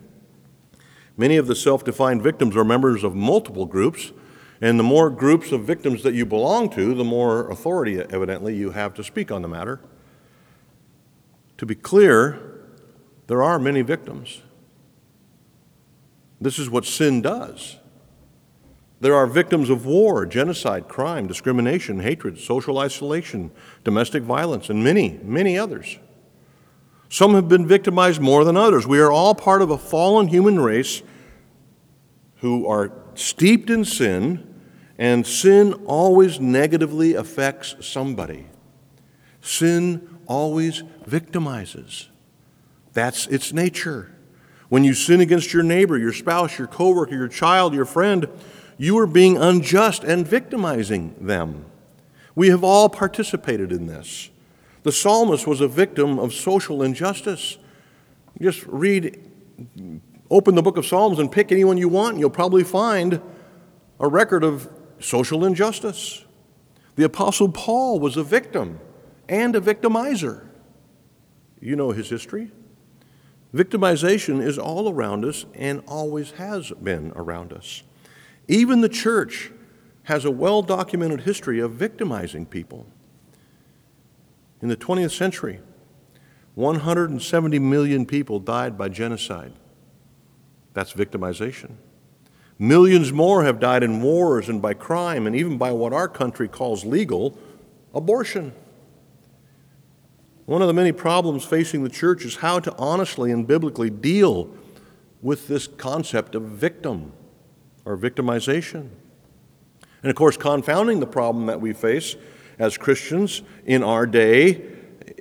Many 1.21 1.37
of 1.37 1.45
the 1.45 1.53
self 1.53 1.83
defined 1.83 2.23
victims 2.23 2.55
are 2.55 2.63
members 2.63 3.03
of 3.03 3.13
multiple 3.13 3.67
groups, 3.67 4.11
and 4.59 4.79
the 4.79 4.83
more 4.83 5.11
groups 5.11 5.51
of 5.51 5.65
victims 5.65 6.01
that 6.01 6.15
you 6.15 6.25
belong 6.25 6.67
to, 6.71 6.95
the 6.95 7.03
more 7.03 7.47
authority, 7.51 7.99
evidently, 7.99 8.55
you 8.55 8.71
have 8.71 8.95
to 8.95 9.03
speak 9.03 9.31
on 9.31 9.43
the 9.43 9.47
matter. 9.47 9.79
To 11.59 11.67
be 11.67 11.75
clear, 11.75 12.63
there 13.27 13.43
are 13.43 13.59
many 13.59 13.83
victims. 13.83 14.41
This 16.41 16.57
is 16.57 16.71
what 16.71 16.85
sin 16.85 17.21
does. 17.21 17.77
There 18.99 19.13
are 19.13 19.27
victims 19.27 19.69
of 19.69 19.85
war, 19.85 20.25
genocide, 20.25 20.87
crime, 20.87 21.27
discrimination, 21.27 21.99
hatred, 21.99 22.39
social 22.39 22.79
isolation, 22.79 23.51
domestic 23.83 24.23
violence, 24.23 24.71
and 24.71 24.83
many, 24.83 25.19
many 25.21 25.55
others. 25.55 25.99
Some 27.09 27.35
have 27.35 27.47
been 27.47 27.67
victimized 27.67 28.21
more 28.21 28.43
than 28.43 28.57
others. 28.57 28.87
We 28.87 28.99
are 28.99 29.11
all 29.11 29.35
part 29.35 29.61
of 29.61 29.69
a 29.69 29.77
fallen 29.77 30.27
human 30.27 30.59
race 30.59 31.03
who 32.41 32.67
are 32.67 32.91
steeped 33.15 33.69
in 33.69 33.85
sin, 33.85 34.47
and 34.97 35.25
sin 35.25 35.73
always 35.85 36.39
negatively 36.39 37.13
affects 37.13 37.75
somebody. 37.79 38.47
Sin 39.41 40.19
always 40.27 40.83
victimizes. 41.07 42.07
That's 42.93 43.27
its 43.27 43.53
nature. 43.53 44.11
When 44.69 44.83
you 44.83 44.93
sin 44.93 45.21
against 45.21 45.53
your 45.53 45.63
neighbor, 45.63 45.97
your 45.97 46.13
spouse, 46.13 46.57
your 46.57 46.67
coworker, 46.67 47.15
your 47.15 47.27
child, 47.27 47.73
your 47.73 47.85
friend, 47.85 48.27
you 48.77 48.97
are 48.97 49.07
being 49.07 49.37
unjust 49.37 50.03
and 50.03 50.27
victimizing 50.27 51.15
them. 51.19 51.65
We 52.35 52.49
have 52.49 52.63
all 52.63 52.89
participated 52.89 53.71
in 53.71 53.85
this. 53.85 54.29
The 54.83 54.91
psalmist 54.91 55.45
was 55.45 55.61
a 55.61 55.67
victim 55.67 56.17
of 56.17 56.33
social 56.33 56.81
injustice. 56.81 57.57
Just 58.41 58.65
read, 58.65 59.19
open 60.31 60.55
the 60.55 60.61
book 60.61 60.77
of 60.77 60.85
Psalms 60.85 61.19
and 61.19 61.31
pick 61.31 61.51
anyone 61.51 61.77
you 61.77 61.89
want, 61.89 62.13
and 62.13 62.19
you'll 62.19 62.29
probably 62.29 62.63
find 62.63 63.21
a 63.99 64.07
record 64.07 64.43
of 64.43 64.69
social 64.99 65.45
injustice. 65.45 66.25
The 66.95 67.03
Apostle 67.03 67.49
Paul 67.49 67.99
was 67.99 68.17
a 68.17 68.23
victim 68.23 68.79
and 69.27 69.55
a 69.55 69.61
victimizer. 69.61 70.47
You 71.59 71.75
know 71.75 71.91
his 71.91 72.09
history. 72.09 72.51
Victimization 73.53 74.41
is 74.41 74.57
all 74.57 74.89
around 74.89 75.25
us 75.25 75.45
and 75.53 75.83
always 75.85 76.31
has 76.31 76.71
been 76.71 77.11
around 77.15 77.51
us. 77.51 77.83
Even 78.47 78.81
the 78.81 78.89
church 78.89 79.51
has 80.03 80.23
a 80.23 80.31
well 80.31 80.61
documented 80.61 81.21
history 81.21 81.59
of 81.59 81.73
victimizing 81.73 82.45
people. 82.45 82.87
In 84.61 84.69
the 84.69 84.77
20th 84.77 85.11
century, 85.11 85.59
170 86.55 87.59
million 87.59 88.05
people 88.05 88.39
died 88.39 88.77
by 88.77 88.89
genocide. 88.89 89.53
That's 90.73 90.93
victimization. 90.93 91.71
Millions 92.57 93.11
more 93.11 93.43
have 93.43 93.59
died 93.59 93.83
in 93.83 94.01
wars 94.01 94.47
and 94.47 94.61
by 94.61 94.73
crime, 94.73 95.25
and 95.25 95.35
even 95.35 95.57
by 95.57 95.71
what 95.71 95.93
our 95.93 96.07
country 96.07 96.47
calls 96.47 96.85
legal 96.85 97.37
abortion. 97.93 98.53
One 100.45 100.61
of 100.61 100.67
the 100.67 100.73
many 100.73 100.91
problems 100.91 101.43
facing 101.43 101.83
the 101.83 101.89
church 101.89 102.25
is 102.25 102.37
how 102.37 102.59
to 102.59 102.75
honestly 102.77 103.31
and 103.31 103.47
biblically 103.47 103.89
deal 103.89 104.49
with 105.21 105.47
this 105.47 105.67
concept 105.67 106.35
of 106.35 106.43
victim 106.43 107.13
or 107.85 107.97
victimization. 107.97 108.89
And 110.03 110.09
of 110.09 110.15
course, 110.15 110.37
confounding 110.37 110.99
the 110.99 111.07
problem 111.07 111.45
that 111.45 111.61
we 111.61 111.73
face 111.73 112.15
as 112.59 112.77
Christians 112.77 113.43
in 113.65 113.83
our 113.83 114.05
day 114.05 114.61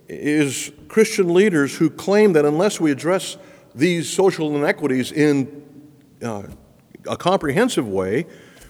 is 0.08 0.72
Christian 0.88 1.32
leaders 1.32 1.76
who 1.76 1.88
claim 1.90 2.32
that 2.32 2.44
unless 2.44 2.80
we 2.80 2.90
address 2.90 3.36
these 3.74 4.08
social 4.08 4.54
inequities 4.56 5.12
in 5.12 5.62
uh, 6.22 6.44
a 7.08 7.16
comprehensive 7.16 7.86
way, 7.86 8.26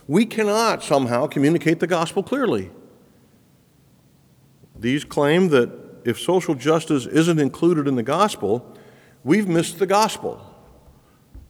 we 0.06 0.26
cannot 0.26 0.82
somehow 0.82 1.26
communicate 1.26 1.80
the 1.80 1.86
gospel 1.86 2.22
clearly. 2.22 2.70
These 4.78 5.04
claim 5.04 5.48
that 5.48 5.70
if 6.04 6.18
social 6.18 6.54
justice 6.54 7.06
isn't 7.06 7.38
included 7.38 7.86
in 7.86 7.96
the 7.96 8.02
gospel, 8.02 8.76
we've 9.24 9.48
missed 9.48 9.78
the 9.78 9.86
gospel. 9.86 10.46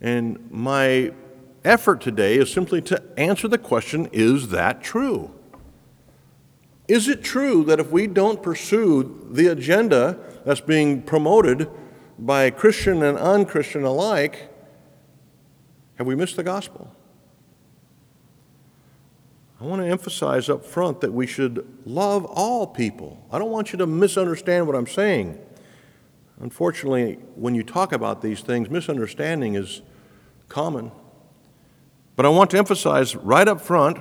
And 0.00 0.50
my 0.50 1.12
effort 1.64 2.00
today 2.00 2.36
is 2.36 2.52
simply 2.52 2.80
to 2.82 3.02
answer 3.16 3.46
the 3.46 3.58
question 3.58 4.08
is 4.12 4.48
that 4.48 4.82
true? 4.82 5.30
Is 6.88 7.06
it 7.06 7.22
true 7.22 7.62
that 7.64 7.78
if 7.78 7.92
we 7.92 8.06
don't 8.08 8.42
pursue 8.42 9.28
the 9.30 9.46
agenda 9.46 10.18
that's 10.44 10.60
being 10.60 11.02
promoted 11.02 11.70
by 12.20 12.50
Christian 12.50 13.02
and 13.02 13.16
unchristian 13.18 13.84
alike, 13.84 14.48
have 15.96 16.06
we 16.06 16.14
missed 16.14 16.36
the 16.36 16.42
gospel? 16.42 16.94
I 19.60 19.64
want 19.64 19.82
to 19.82 19.88
emphasize 19.88 20.48
up 20.48 20.64
front 20.64 21.00
that 21.02 21.12
we 21.12 21.26
should 21.26 21.66
love 21.84 22.24
all 22.24 22.66
people. 22.66 23.26
I 23.30 23.38
don't 23.38 23.50
want 23.50 23.72
you 23.72 23.78
to 23.78 23.86
misunderstand 23.86 24.66
what 24.66 24.76
I'm 24.76 24.86
saying. 24.86 25.38
Unfortunately, 26.40 27.18
when 27.34 27.54
you 27.54 27.62
talk 27.62 27.92
about 27.92 28.22
these 28.22 28.40
things, 28.40 28.70
misunderstanding 28.70 29.54
is 29.54 29.82
common. 30.48 30.90
But 32.16 32.24
I 32.24 32.30
want 32.30 32.50
to 32.50 32.58
emphasize 32.58 33.14
right 33.16 33.46
up 33.46 33.60
front, 33.60 33.98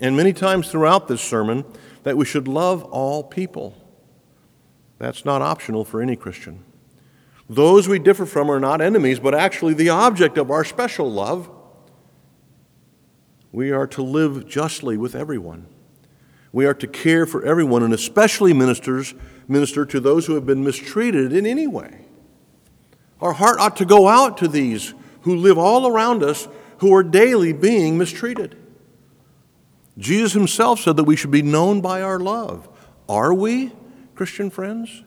and 0.00 0.16
many 0.16 0.34
times 0.34 0.70
throughout 0.70 1.08
this 1.08 1.22
sermon, 1.22 1.64
that 2.02 2.16
we 2.16 2.26
should 2.26 2.46
love 2.46 2.84
all 2.84 3.22
people. 3.22 3.74
That's 4.98 5.24
not 5.24 5.40
optional 5.40 5.84
for 5.84 6.02
any 6.02 6.16
Christian. 6.16 6.64
Those 7.48 7.88
we 7.88 7.98
differ 7.98 8.26
from 8.26 8.50
are 8.50 8.60
not 8.60 8.80
enemies, 8.80 9.20
but 9.20 9.34
actually 9.34 9.74
the 9.74 9.88
object 9.88 10.36
of 10.36 10.50
our 10.50 10.64
special 10.64 11.10
love. 11.10 11.50
We 13.52 13.70
are 13.70 13.86
to 13.88 14.02
live 14.02 14.46
justly 14.46 14.96
with 14.96 15.14
everyone. 15.14 15.66
We 16.52 16.66
are 16.66 16.74
to 16.74 16.86
care 16.86 17.24
for 17.26 17.44
everyone, 17.44 17.82
and 17.82 17.94
especially 17.94 18.52
ministers 18.52 19.14
minister 19.46 19.86
to 19.86 20.00
those 20.00 20.26
who 20.26 20.34
have 20.34 20.44
been 20.44 20.62
mistreated 20.62 21.32
in 21.32 21.46
any 21.46 21.66
way. 21.66 22.04
Our 23.20 23.32
heart 23.32 23.58
ought 23.58 23.76
to 23.76 23.84
go 23.84 24.08
out 24.08 24.36
to 24.38 24.48
these 24.48 24.92
who 25.22 25.36
live 25.36 25.58
all 25.58 25.86
around 25.86 26.22
us 26.22 26.48
who 26.78 26.94
are 26.94 27.02
daily 27.02 27.52
being 27.52 27.98
mistreated. 27.98 28.56
Jesus 29.96 30.32
himself 30.32 30.80
said 30.80 30.96
that 30.96 31.04
we 31.04 31.16
should 31.16 31.30
be 31.30 31.42
known 31.42 31.80
by 31.80 32.02
our 32.02 32.20
love. 32.20 32.68
Are 33.08 33.34
we, 33.34 33.72
Christian 34.14 34.50
friends? 34.50 35.02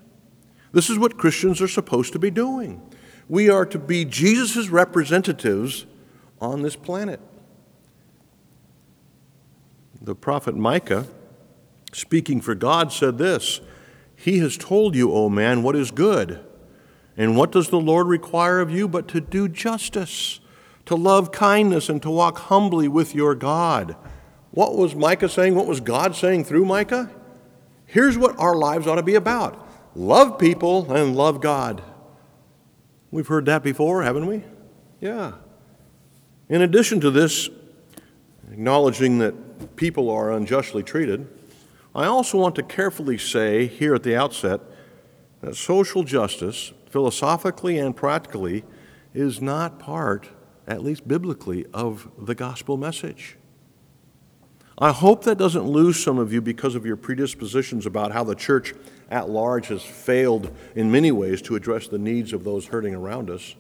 This 0.72 0.90
is 0.90 0.98
what 0.98 1.18
Christians 1.18 1.62
are 1.62 1.68
supposed 1.68 2.14
to 2.14 2.20
be 2.20 2.32
doing. 2.32 2.82
We 3.28 3.50
are 3.50 3.66
to 3.66 3.80
be 3.80 4.06
Jesus' 4.06 4.70
representatives 4.70 5.86
on 6.40 6.62
this 6.62 6.76
planet. 6.76 7.20
The 10.02 10.16
prophet 10.16 10.56
Micah, 10.56 11.08
speaking 11.94 12.42
for 12.42 12.56
God, 12.56 12.92
said 12.92 13.18
this 13.18 13.62
He 14.16 14.40
has 14.40 14.58
told 14.58 14.96
you, 14.96 15.12
O 15.14 15.30
man, 15.30 15.64
what 15.64 15.76
is 15.76 15.92
good. 15.92 16.44
And 17.18 17.38
what 17.38 17.52
does 17.52 17.70
the 17.70 17.80
Lord 17.80 18.08
require 18.08 18.62
of 18.62 18.72
you 18.72 18.88
but 18.88 19.08
to 19.10 19.22
do 19.22 19.48
justice, 19.48 20.40
to 20.86 20.96
love 20.96 21.32
kindness, 21.32 21.90
and 21.90 22.02
to 22.02 22.10
walk 22.10 22.38
humbly 22.40 22.88
with 22.88 23.14
your 23.14 23.36
God? 23.36 23.96
What 24.52 24.76
was 24.76 24.96
Micah 24.96 25.30
saying? 25.30 25.54
What 25.56 25.68
was 25.68 25.82
God 25.82 26.16
saying 26.16 26.46
through 26.46 26.66
Micah? 26.66 27.12
Here's 27.86 28.18
what 28.18 28.40
our 28.40 28.56
lives 28.56 28.88
ought 28.88 28.96
to 28.96 29.04
be 29.04 29.16
about 29.16 29.68
love 29.96 30.38
people 30.38 30.92
and 30.92 31.16
love 31.16 31.42
God. 31.42 31.84
We've 33.12 33.28
heard 33.28 33.46
that 33.46 33.64
before, 33.64 34.04
haven't 34.04 34.26
we? 34.26 34.44
Yeah. 35.00 35.34
In 36.50 36.62
addition 36.62 37.00
to 37.02 37.12
this, 37.12 37.50
acknowledging 38.52 39.20
that 39.20 39.76
people 39.76 40.10
are 40.10 40.32
unjustly 40.32 40.84
treated, 40.84 41.28
I 41.94 42.06
also 42.06 42.38
want 42.38 42.56
to 42.56 42.64
carefully 42.64 43.18
say 43.18 43.68
here 43.68 43.96
at 43.96 44.04
the 44.04 44.16
outset 44.16 44.62
that 45.42 45.56
social 45.56 46.04
justice, 46.04 46.72
philosophically 46.90 47.78
and 47.78 47.96
practically, 47.96 48.64
is 49.14 49.42
not 49.42 49.80
part, 49.80 50.30
at 50.68 50.84
least 50.84 51.08
biblically, 51.08 51.66
of 51.74 52.10
the 52.18 52.36
gospel 52.36 52.78
message. 52.78 53.38
I 54.78 54.92
hope 54.92 55.26
that 55.26 55.38
doesn't 55.38 55.66
lose 55.66 56.02
some 56.02 56.18
of 56.18 56.32
you 56.32 56.42
because 56.42 56.76
of 56.76 56.86
your 56.86 56.96
predispositions 56.96 57.86
about 57.86 58.14
how 58.14 58.24
the 58.24 58.36
church 58.36 58.74
at 59.12 59.30
large 59.30 59.68
has 59.68 59.84
failed 59.84 60.56
in 60.74 60.92
many 60.92 61.12
ways 61.12 61.42
to 61.44 61.56
address 61.56 61.88
the 61.88 62.00
needs 62.00 62.32
of 62.32 62.46
those 62.46 62.68
hurting 62.68 62.96
around 62.96 63.30
us. 63.30 63.56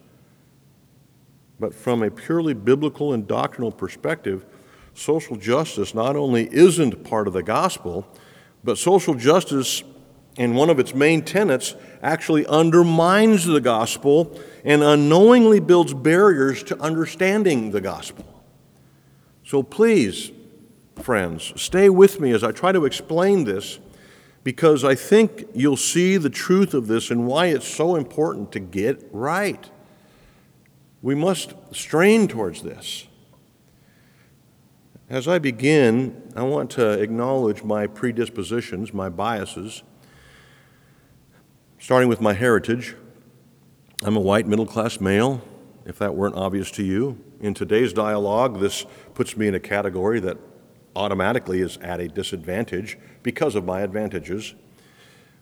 But 1.59 1.75
from 1.75 2.01
a 2.01 2.09
purely 2.09 2.53
biblical 2.53 3.13
and 3.13 3.27
doctrinal 3.27 3.71
perspective, 3.71 4.45
social 4.93 5.35
justice 5.35 5.93
not 5.93 6.15
only 6.15 6.51
isn't 6.51 7.03
part 7.03 7.27
of 7.27 7.33
the 7.33 7.43
gospel, 7.43 8.07
but 8.63 8.77
social 8.77 9.13
justice 9.13 9.83
and 10.37 10.55
one 10.55 10.69
of 10.69 10.79
its 10.79 10.95
main 10.95 11.21
tenets 11.21 11.75
actually 12.01 12.45
undermines 12.45 13.45
the 13.45 13.59
gospel 13.59 14.39
and 14.63 14.81
unknowingly 14.81 15.59
builds 15.59 15.93
barriers 15.93 16.63
to 16.63 16.79
understanding 16.79 17.71
the 17.71 17.81
gospel. 17.81 18.25
So 19.43 19.61
please, 19.61 20.31
friends, 20.95 21.51
stay 21.61 21.89
with 21.89 22.21
me 22.21 22.31
as 22.31 22.43
I 22.43 22.53
try 22.53 22.71
to 22.71 22.85
explain 22.85 23.43
this 23.43 23.79
because 24.43 24.83
I 24.83 24.95
think 24.95 25.45
you'll 25.53 25.77
see 25.77 26.17
the 26.17 26.29
truth 26.29 26.73
of 26.73 26.87
this 26.87 27.11
and 27.11 27.27
why 27.27 27.47
it's 27.47 27.67
so 27.67 27.95
important 27.95 28.51
to 28.53 28.59
get 28.59 29.03
right. 29.11 29.69
We 31.01 31.15
must 31.15 31.53
strain 31.71 32.27
towards 32.27 32.61
this. 32.61 33.07
As 35.09 35.27
I 35.27 35.39
begin, 35.39 36.31
I 36.35 36.43
want 36.43 36.69
to 36.71 36.91
acknowledge 36.91 37.63
my 37.63 37.85
predispositions, 37.85 38.93
my 38.93 39.09
biases, 39.09 39.83
starting 41.79 42.07
with 42.07 42.21
my 42.21 42.33
heritage. 42.33 42.95
I'm 44.03 44.15
a 44.15 44.21
white 44.21 44.47
middle 44.47 44.65
class 44.65 45.01
male, 45.01 45.41
if 45.85 45.99
that 45.99 46.15
weren't 46.15 46.35
obvious 46.35 46.71
to 46.71 46.83
you. 46.83 47.19
In 47.41 47.53
today's 47.53 47.91
dialogue, 47.91 48.59
this 48.59 48.85
puts 49.13 49.35
me 49.35 49.47
in 49.47 49.55
a 49.55 49.59
category 49.59 50.19
that 50.21 50.37
automatically 50.95 51.61
is 51.61 51.77
at 51.77 51.99
a 51.99 52.07
disadvantage 52.07 52.97
because 53.23 53.55
of 53.55 53.65
my 53.65 53.81
advantages. 53.81 54.53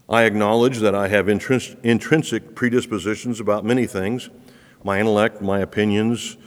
I 0.08 0.24
acknowledge 0.24 0.80
that 0.80 0.96
I 0.96 1.08
have 1.08 1.30
intrinsic 1.30 2.56
predispositions 2.56 3.40
about 3.40 3.64
many 3.64 3.86
things. 3.86 4.30
My 4.84 5.00
intellect, 5.00 5.42
my 5.42 5.60
opinions 5.60 6.38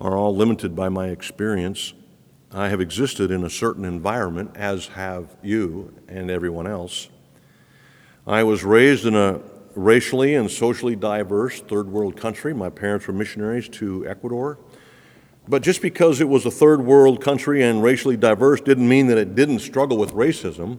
are 0.00 0.16
all 0.16 0.36
limited 0.36 0.76
by 0.76 0.88
my 0.88 1.08
experience. 1.08 1.94
I 2.52 2.68
have 2.68 2.80
existed 2.80 3.30
in 3.30 3.44
a 3.44 3.50
certain 3.50 3.84
environment, 3.84 4.52
as 4.54 4.88
have 4.88 5.36
you 5.42 5.94
and 6.08 6.30
everyone 6.30 6.66
else. 6.66 7.08
I 8.26 8.42
was 8.42 8.62
raised 8.62 9.06
in 9.06 9.14
a 9.14 9.40
racially 9.74 10.34
and 10.34 10.50
socially 10.50 10.96
diverse 10.96 11.60
third 11.60 11.88
world 11.88 12.16
country. 12.16 12.52
My 12.52 12.68
parents 12.68 13.06
were 13.06 13.14
missionaries 13.14 13.68
to 13.70 14.06
Ecuador. 14.06 14.58
But 15.48 15.62
just 15.62 15.80
because 15.80 16.20
it 16.20 16.28
was 16.28 16.44
a 16.44 16.50
third 16.50 16.84
world 16.84 17.22
country 17.22 17.62
and 17.62 17.82
racially 17.82 18.16
diverse 18.16 18.60
didn't 18.60 18.88
mean 18.88 19.06
that 19.06 19.16
it 19.16 19.34
didn't 19.34 19.60
struggle 19.60 19.96
with 19.96 20.12
racism. 20.12 20.78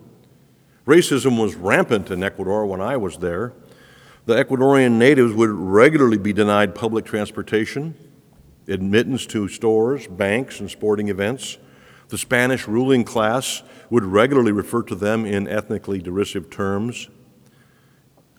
Racism 0.85 1.41
was 1.41 1.55
rampant 1.55 2.11
in 2.11 2.23
Ecuador 2.23 2.65
when 2.65 2.79
I 2.79 2.97
was 2.97 3.17
there. 3.17 3.53
The 4.25 4.35
Ecuadorian 4.35 4.93
natives 4.93 5.33
would 5.33 5.49
regularly 5.49 6.19
be 6.19 6.33
denied 6.33 6.75
public 6.75 7.05
transportation 7.05 7.95
admittance 8.67 9.25
to 9.25 9.47
stores, 9.47 10.07
banks, 10.07 10.59
and 10.59 10.69
sporting 10.69 11.09
events. 11.09 11.57
The 12.09 12.17
Spanish 12.17 12.67
ruling 12.67 13.03
class 13.03 13.63
would 13.89 14.03
regularly 14.03 14.51
refer 14.51 14.83
to 14.83 14.95
them 14.95 15.25
in 15.25 15.47
ethnically 15.47 15.99
derisive 15.99 16.49
terms. 16.49 17.09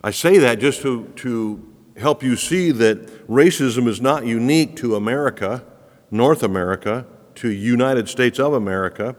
I 0.03 0.11
say 0.11 0.37
that 0.37 0.59
just 0.59 0.81
to, 0.83 1.05
to 1.17 1.73
help 1.97 2.23
you 2.23 2.35
see 2.35 2.71
that 2.71 3.27
racism 3.27 3.87
is 3.87 4.01
not 4.01 4.25
unique 4.25 4.77
to 4.77 4.95
America, 4.95 5.63
North 6.11 6.43
America, 6.43 7.05
to 7.35 7.49
United 7.49 8.09
States 8.09 8.39
of 8.39 8.53
America, 8.53 9.15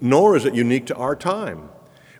nor 0.00 0.36
is 0.36 0.44
it 0.44 0.54
unique 0.54 0.86
to 0.86 0.96
our 0.96 1.16
time. 1.16 1.70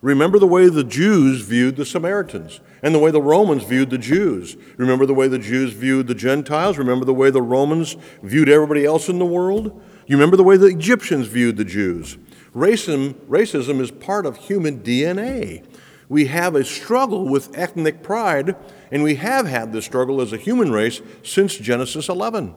Remember 0.01 0.37
the 0.37 0.47
way 0.47 0.69
the 0.69 0.83
Jews 0.83 1.41
viewed 1.41 1.77
the 1.77 1.85
Samaritans 1.85 2.59
and 2.83 2.93
the 2.93 2.99
way 2.99 3.09
the 3.09 3.21
Romans 3.21 3.63
viewed 3.63 3.89
the 3.89 3.97
Jews. 3.97 4.55
Remember 4.77 5.05
the 5.05 5.13
way 5.13 5.27
the 5.27 5.39
Jews 5.39 5.73
viewed 5.73 6.07
the 6.07 6.13
Gentiles. 6.13 6.77
Remember 6.77 7.05
the 7.05 7.13
way 7.13 7.31
the 7.31 7.41
Romans 7.41 7.95
viewed 8.21 8.49
everybody 8.49 8.85
else 8.85 9.09
in 9.09 9.17
the 9.17 9.25
world. 9.25 9.81
You 10.05 10.15
remember 10.15 10.37
the 10.37 10.43
way 10.43 10.57
the 10.57 10.67
Egyptians 10.67 11.27
viewed 11.27 11.57
the 11.57 11.65
Jews. 11.65 12.17
Racism, 12.53 13.13
racism 13.27 13.79
is 13.81 13.89
part 13.89 14.25
of 14.25 14.37
human 14.37 14.81
DNA. 14.81 15.65
We 16.07 16.25
have 16.25 16.53
a 16.53 16.63
struggle 16.63 17.27
with 17.27 17.57
ethnic 17.57 18.03
pride, 18.03 18.55
and 18.91 19.01
we 19.01 19.15
have 19.15 19.47
had 19.47 19.73
this 19.73 19.85
struggle 19.85 20.21
as 20.21 20.31
a 20.31 20.37
human 20.37 20.71
race 20.71 21.01
since 21.23 21.55
Genesis 21.55 22.09
11, 22.09 22.53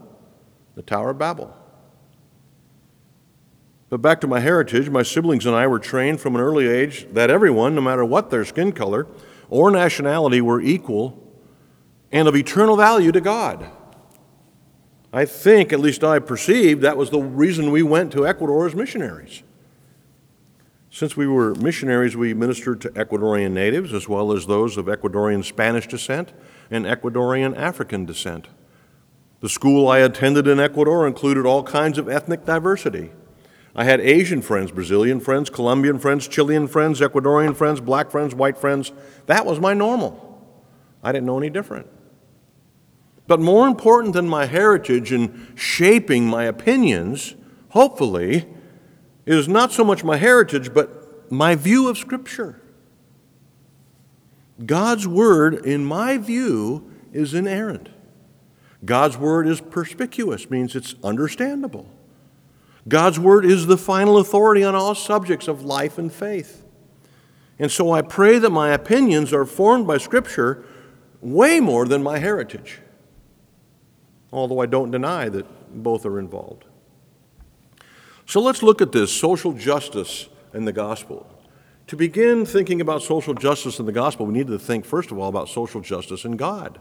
the 0.75 0.83
Tower 0.83 1.11
of 1.11 1.19
Babel. 1.19 1.57
But 3.91 4.03
back 4.03 4.21
to 4.21 4.27
my 4.27 4.41
heritage, 4.41 4.91
my 4.91 5.03
siblings 5.03 5.47
and 5.47 5.57
I 5.57 5.67
were 5.67 5.79
trained 5.79 6.21
from 6.21 6.35
an 6.35 6.43
early 6.43 6.69
age 6.69 7.07
that 7.13 7.31
everyone, 7.31 7.75
no 7.75 7.81
matter 7.81 8.05
what 8.05 8.31
their 8.31 8.45
skin 8.45 8.73
color 8.73 9.07
or 9.49 9.71
nationality, 9.71 10.41
were 10.41 10.61
equal 10.61 11.23
and 12.13 12.29
of 12.29 12.37
eternal 12.37 12.77
value 12.77 13.13
to 13.13 13.21
God. 13.21 13.71
I 15.11 15.25
think, 15.25 15.73
at 15.73 15.81
least 15.81 16.05
I 16.05 16.19
perceived, 16.19 16.83
that 16.83 16.99
was 16.99 17.09
the 17.09 17.21
reason 17.21 17.71
we 17.71 17.83
went 17.83 18.13
to 18.13 18.27
Ecuador 18.27 18.67
as 18.67 18.75
missionaries. 18.75 19.43
Since 20.91 21.17
we 21.17 21.27
were 21.27 21.55
missionaries, 21.55 22.17
we 22.17 22.35
ministered 22.35 22.81
to 22.83 22.91
Ecuadorian 22.91 23.53
natives 23.53 23.95
as 23.95 24.09
well 24.09 24.33
as 24.33 24.47
those 24.47 24.77
of 24.77 24.87
Ecuadorian 24.87 25.45
Spanish 25.45 25.87
descent 25.87 26.33
and 26.71 26.85
Ecuadorian 26.85 27.57
African 27.57 28.05
descent. 28.05 28.49
The 29.41 29.49
school 29.49 29.89
I 29.89 30.01
attended 30.01 30.47
in 30.47 30.61
Ecuador 30.61 31.07
included 31.07 31.47
all 31.47 31.63
kinds 31.63 31.97
of 31.97 32.09
ethnic 32.09 32.45
diversity. 32.45 33.13
I 33.79 33.85
had 33.85 34.01
Asian 34.01 34.43
friends, 34.43 34.73
Brazilian 34.73 35.21
friends, 35.21 35.51
Colombian 35.51 36.01
friends, 36.01 36.27
Chilean 36.27 36.67
friends, 36.67 37.01
Ecuadorian 37.01 37.55
friends, 37.55 37.81
black 37.81 38.11
friends, 38.11 38.35
white 38.35 38.59
friends. 38.59 38.91
That 39.27 39.47
was 39.47 39.61
my 39.61 39.73
normal. 39.73 40.45
I 41.01 41.13
didn't 41.13 41.27
know 41.27 41.39
any 41.39 41.49
different. 41.49 41.87
But 43.29 43.39
more 43.39 43.69
important 43.69 44.15
than 44.15 44.29
my 44.29 44.47
heritage 44.47 45.13
in 45.13 45.53
shaping 45.55 46.27
my 46.27 46.43
opinions, 46.43 47.37
hopefully, 47.69 48.49
is 49.27 49.47
not 49.47 49.71
so 49.71 49.85
much 49.85 50.03
my 50.03 50.17
heritage, 50.17 50.75
but 50.75 51.31
my 51.31 51.55
view 51.55 51.89
of 51.89 51.97
Scripture. 51.97 52.61
God's 54.67 55.07
Word, 55.07 55.55
in 55.55 55.85
my 55.85 56.19
view, 56.19 56.91
is 57.13 57.33
inerrant. 57.33 57.91
God's 58.85 59.17
Word 59.17 59.47
is 59.47 59.61
perspicuous, 59.61 60.51
means 60.51 60.75
it's 60.75 60.97
understandable. 61.05 61.89
God's 62.89 63.21
Word 63.21 63.45
is 63.45 63.67
the 63.67 63.77
final 63.77 64.19
authority 64.19 64.65
on 64.65 64.75
all 64.75 64.95
subjects 64.95 65.47
of 65.47 65.63
life 65.63 65.99
and 65.99 66.13
faith. 66.13 66.65
And 67.59 67.71
so 67.71 67.93
I 67.93 68.03
pray 68.03 68.39
that 68.39 68.51
my 68.51 68.71
opinions 68.71 69.33
are 69.33 69.45
formed 69.45 69.87
by 69.87 69.99
Scripture 69.99 70.65
way 71.21 71.61
more 71.61 71.87
than 71.87 72.03
my 72.03 72.19
heritage, 72.19 72.81
although 74.33 74.61
I 74.61 74.67
don't 74.67 74.91
deny 74.91 75.29
that 75.29 75.83
both 75.83 76.07
are 76.07 76.19
involved. 76.19 76.65
So 78.27 78.41
let's 78.41 78.63
look 78.63 78.81
at 78.81 78.93
this 78.93 79.13
social 79.13 79.53
justice 79.53 80.29
in 80.55 80.65
the 80.65 80.73
gospel. 80.73 81.27
To 81.89 81.97
begin 81.97 82.45
thinking 82.45 82.81
about 82.81 83.03
social 83.03 83.35
justice 83.35 83.79
in 83.79 83.87
the 83.87 83.93
gospel, 83.93 84.27
we 84.27 84.35
need 84.35 84.47
to 84.49 84.59
think, 84.59 84.85
first 84.85 85.11
of 85.11 85.19
all, 85.19 85.29
about 85.29 85.49
social 85.49 85.81
justice 85.81 86.25
in 86.25 86.37
God. 86.37 86.79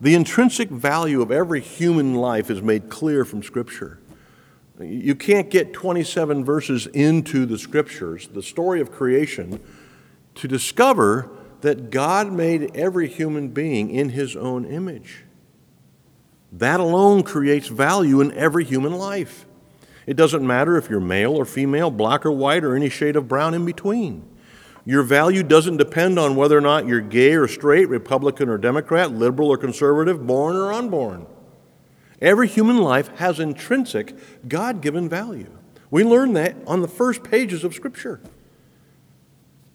The 0.00 0.14
intrinsic 0.14 0.68
value 0.68 1.22
of 1.22 1.30
every 1.30 1.60
human 1.60 2.14
life 2.14 2.50
is 2.50 2.60
made 2.60 2.90
clear 2.90 3.24
from 3.24 3.42
Scripture. 3.42 4.00
You 4.80 5.14
can't 5.14 5.50
get 5.50 5.72
27 5.72 6.44
verses 6.44 6.86
into 6.88 7.46
the 7.46 7.58
scriptures, 7.58 8.28
the 8.28 8.42
story 8.42 8.80
of 8.80 8.92
creation, 8.92 9.60
to 10.34 10.48
discover 10.48 11.30
that 11.62 11.90
God 11.90 12.30
made 12.30 12.76
every 12.76 13.08
human 13.08 13.48
being 13.48 13.90
in 13.90 14.10
his 14.10 14.36
own 14.36 14.66
image. 14.66 15.24
That 16.52 16.80
alone 16.80 17.22
creates 17.22 17.68
value 17.68 18.20
in 18.20 18.32
every 18.32 18.64
human 18.64 18.92
life. 18.92 19.46
It 20.06 20.16
doesn't 20.16 20.46
matter 20.46 20.76
if 20.76 20.88
you're 20.88 21.00
male 21.00 21.34
or 21.34 21.44
female, 21.44 21.90
black 21.90 22.24
or 22.24 22.30
white, 22.30 22.62
or 22.62 22.76
any 22.76 22.88
shade 22.88 23.16
of 23.16 23.26
brown 23.26 23.54
in 23.54 23.64
between. 23.64 24.28
Your 24.84 25.02
value 25.02 25.42
doesn't 25.42 25.78
depend 25.78 26.18
on 26.18 26.36
whether 26.36 26.56
or 26.56 26.60
not 26.60 26.86
you're 26.86 27.00
gay 27.00 27.34
or 27.34 27.48
straight, 27.48 27.88
Republican 27.88 28.48
or 28.48 28.56
Democrat, 28.56 29.10
liberal 29.10 29.48
or 29.48 29.56
conservative, 29.56 30.24
born 30.24 30.54
or 30.54 30.72
unborn. 30.72 31.26
Every 32.20 32.48
human 32.48 32.78
life 32.78 33.08
has 33.16 33.38
intrinsic, 33.38 34.14
God 34.48 34.80
given 34.80 35.08
value. 35.08 35.50
We 35.90 36.02
learn 36.02 36.32
that 36.32 36.56
on 36.66 36.80
the 36.80 36.88
first 36.88 37.22
pages 37.22 37.62
of 37.62 37.74
Scripture. 37.74 38.20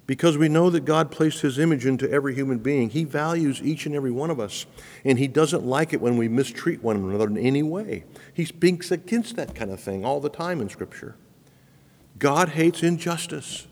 Because 0.08 0.38
we 0.38 0.49
know 0.49 0.69
that 0.71 0.84
God 0.84 1.12
placed 1.12 1.41
His 1.41 1.60
image 1.60 1.86
into 1.86 2.10
every 2.10 2.34
human 2.34 2.58
being. 2.58 2.89
He 2.89 3.04
values 3.04 3.62
each 3.62 3.86
and 3.86 3.95
every 3.95 4.12
one 4.12 4.30
of 4.30 4.39
us, 4.39 4.65
and 5.06 5.19
He 5.19 5.27
doesn't 5.27 5.65
like 5.65 5.93
it 5.93 6.01
when 6.01 6.17
we 6.17 6.27
mistreat 6.27 6.84
one 6.84 6.97
another 6.97 7.27
in 7.27 7.38
any 7.38 7.63
way. 7.63 8.04
He 8.34 8.43
speaks 8.43 8.91
against 8.91 9.36
that 9.36 9.56
kind 9.56 9.71
of 9.71 9.80
thing 9.80 10.04
all 10.04 10.19
the 10.19 10.30
time 10.30 10.60
in 10.60 10.69
Scripture. 10.69 11.15
God 12.17 12.49
hates 12.49 12.84
injustice 12.84 13.67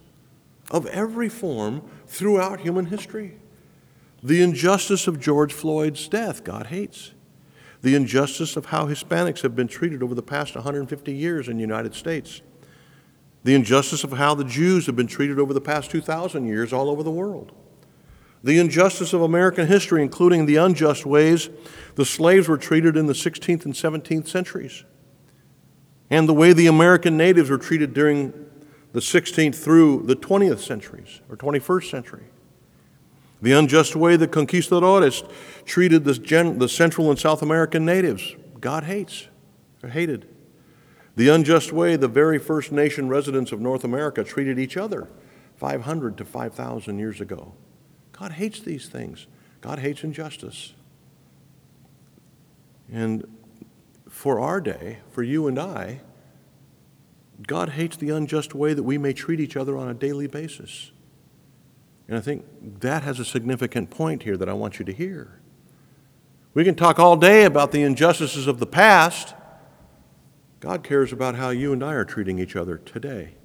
of 0.72 0.86
every 0.88 1.30
form 1.30 1.82
throughout 2.08 2.62
human 2.62 2.86
history. 2.86 3.38
The 4.22 4.42
injustice 4.42 5.08
of 5.08 5.20
George 5.20 5.54
Floyd's 5.54 6.08
death, 6.08 6.44
God 6.44 6.68
hates 6.68 7.12
the 7.82 7.96
injustice 7.96 8.56
of 8.58 8.68
how 8.68 8.88
Hispanics 8.88 9.42
have 9.42 9.56
been 9.56 9.68
treated 9.68 10.04
over 10.04 10.14
the 10.14 10.22
past 10.22 10.56
150 10.56 11.14
years 11.14 11.48
in 11.48 11.56
the 11.56 11.62
United 11.62 11.96
States, 11.96 12.42
the 13.44 13.56
injustice 13.56 14.04
of 14.04 14.14
how 14.14 14.36
the 14.36 14.44
Jews 14.44 14.86
have 14.86 14.96
been 14.96 15.08
treated 15.08 15.40
over 15.40 15.54
the 15.54 15.62
past 15.62 15.90
2,000 15.92 16.46
years 16.46 16.74
all 16.74 16.90
over 16.90 17.04
the 17.04 17.12
world, 17.12 17.54
the 18.44 18.60
injustice 18.60 19.14
of 19.14 19.22
American 19.22 19.68
history, 19.68 20.02
including 20.02 20.46
the 20.46 20.58
unjust 20.58 21.06
ways 21.06 21.50
the 21.96 22.06
slaves 22.06 22.48
were 22.48 22.58
treated 22.58 22.98
in 22.98 23.06
the 23.06 23.14
16th 23.14 23.66
and 23.66 23.74
17th 23.74 24.28
centuries, 24.28 24.84
and 26.10 26.28
the 26.28 26.34
way 26.34 26.54
the 26.54 26.68
American 26.68 27.16
natives 27.16 27.50
were 27.50 27.58
treated 27.58 27.94
during 27.94 28.34
the 28.92 29.00
16th 29.00 29.56
through 29.56 30.04
the 30.04 30.16
20th 30.16 30.60
centuries 30.60 31.22
or 31.30 31.38
21st 31.38 31.90
century 31.90 32.26
the 33.42 33.54
unjust 33.54 33.96
way 33.96 34.16
the 34.16 34.28
conquistadores 34.28 35.24
treated 35.66 36.04
the, 36.04 36.14
gen- 36.14 36.60
the 36.60 36.70
Central 36.70 37.10
and 37.10 37.18
South 37.18 37.42
American 37.42 37.86
natives. 37.86 38.36
God 38.60 38.84
hates. 38.84 39.28
They're 39.82 39.92
hated. 39.92 40.28
The 41.16 41.30
unjust 41.30 41.72
way 41.72 41.96
the 41.96 42.08
very 42.08 42.38
first 42.38 42.72
nation 42.72 43.10
residents 43.10 43.52
of 43.52 43.60
North 43.60 43.84
America 43.84 44.24
treated 44.24 44.60
each 44.60 44.78
other 44.78 45.10
500 45.56 46.18
to 46.18 46.26
5,000 46.26 47.00
years 47.00 47.20
ago. 47.22 47.54
God 48.14 48.34
hates 48.34 48.60
these 48.60 48.88
things. 48.88 49.28
God 49.62 49.80
hates 49.80 50.04
injustice. 50.04 50.74
And 52.92 53.26
for 54.10 54.40
our 54.40 54.60
day, 54.60 55.00
for 55.12 55.24
you 55.24 55.48
and 55.48 55.60
I, 55.60 56.02
God 57.48 57.70
hates 57.70 57.96
the 57.98 58.10
unjust 58.10 58.54
way 58.54 58.74
that 58.74 58.84
we 58.84 58.98
may 58.98 59.14
treat 59.14 59.40
each 59.40 59.56
other 59.56 59.78
on 59.78 59.88
a 59.88 59.94
daily 59.94 60.28
basis. 60.28 60.92
And 62.10 62.18
I 62.18 62.22
think 62.22 62.44
that 62.80 63.04
has 63.04 63.20
a 63.20 63.26
significant 63.26 63.92
point 63.92 64.24
here 64.24 64.36
that 64.36 64.50
I 64.50 64.54
want 64.54 64.80
you 64.80 64.86
to 64.86 64.92
hear. 64.92 65.40
We 66.56 66.64
can 66.64 66.74
talk 66.74 66.98
all 66.98 67.16
day 67.16 67.46
about 67.46 67.72
the 67.72 67.84
injustices 67.84 68.48
of 68.48 68.58
the 68.58 68.66
past. 68.66 69.36
God 70.60 70.84
cares 70.84 71.14
about 71.14 71.36
how 71.36 71.52
you 71.52 71.72
and 71.72 71.84
I 71.84 71.94
are 71.94 72.04
treating 72.04 72.40
each 72.40 72.56
other 72.56 72.80
today. 72.80 73.36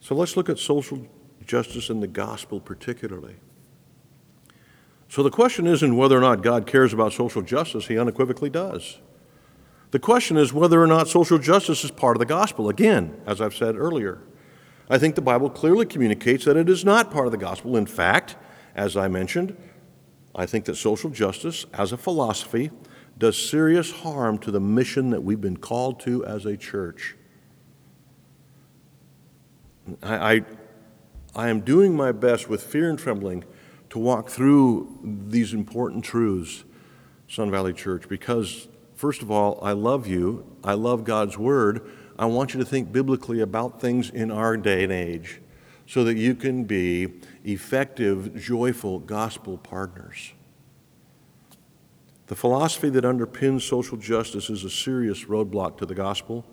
So 0.00 0.16
let's 0.16 0.36
look 0.36 0.48
at 0.48 0.58
social 0.58 1.06
justice 1.46 1.90
in 1.90 2.00
the 2.00 2.08
gospel 2.08 2.58
particularly. 2.58 3.36
So 5.08 5.22
the 5.22 5.30
question 5.30 5.64
isn't 5.68 5.96
whether 5.96 6.18
or 6.18 6.20
not 6.20 6.42
God 6.42 6.66
cares 6.66 6.92
about 6.92 7.12
social 7.12 7.40
justice, 7.40 7.86
He 7.86 7.96
unequivocally 7.96 8.50
does. 8.50 8.98
The 9.92 10.00
question 10.00 10.36
is 10.36 10.52
whether 10.52 10.82
or 10.82 10.88
not 10.88 11.06
social 11.06 11.38
justice 11.38 11.84
is 11.84 11.92
part 11.92 12.16
of 12.16 12.18
the 12.18 12.26
gospel. 12.26 12.68
Again, 12.68 13.20
as 13.26 13.40
I've 13.40 13.54
said 13.54 13.76
earlier, 13.76 14.22
I 14.90 14.98
think 14.98 15.14
the 15.14 15.22
Bible 15.22 15.50
clearly 15.50 15.84
communicates 15.84 16.44
that 16.46 16.56
it 16.56 16.68
is 16.68 16.84
not 16.84 17.10
part 17.10 17.26
of 17.26 17.32
the 17.32 17.38
gospel. 17.38 17.76
In 17.76 17.86
fact, 17.86 18.36
as 18.74 18.96
I 18.96 19.08
mentioned, 19.08 19.56
I 20.34 20.46
think 20.46 20.64
that 20.66 20.76
social 20.76 21.10
justice 21.10 21.66
as 21.74 21.92
a 21.92 21.96
philosophy 21.96 22.70
does 23.18 23.36
serious 23.36 23.90
harm 23.90 24.38
to 24.38 24.50
the 24.50 24.60
mission 24.60 25.10
that 25.10 25.22
we've 25.22 25.40
been 25.40 25.56
called 25.56 26.00
to 26.00 26.24
as 26.24 26.46
a 26.46 26.56
church. 26.56 27.16
I, 30.02 30.34
I, 30.34 30.44
I 31.34 31.48
am 31.48 31.60
doing 31.60 31.96
my 31.96 32.12
best 32.12 32.48
with 32.48 32.62
fear 32.62 32.88
and 32.88 32.98
trembling 32.98 33.44
to 33.90 33.98
walk 33.98 34.28
through 34.28 34.98
these 35.02 35.52
important 35.52 36.04
truths, 36.04 36.64
Sun 37.26 37.50
Valley 37.50 37.72
Church, 37.72 38.08
because, 38.08 38.68
first 38.94 39.22
of 39.22 39.30
all, 39.30 39.58
I 39.62 39.72
love 39.72 40.06
you. 40.06 40.46
I 40.62 40.74
love 40.74 41.04
God's 41.04 41.36
Word. 41.36 41.90
I 42.18 42.26
want 42.26 42.52
you 42.52 42.60
to 42.60 42.66
think 42.66 42.90
biblically 42.90 43.40
about 43.40 43.80
things 43.80 44.10
in 44.10 44.30
our 44.30 44.56
day 44.56 44.82
and 44.82 44.92
age 44.92 45.40
so 45.86 46.04
that 46.04 46.16
you 46.16 46.34
can 46.34 46.64
be 46.64 47.14
effective, 47.44 48.36
joyful 48.36 48.98
gospel 48.98 49.56
partners. 49.56 50.32
The 52.26 52.36
philosophy 52.36 52.90
that 52.90 53.04
underpins 53.04 53.62
social 53.62 53.96
justice 53.96 54.50
is 54.50 54.64
a 54.64 54.70
serious 54.70 55.24
roadblock 55.24 55.78
to 55.78 55.86
the 55.86 55.94
gospel, 55.94 56.44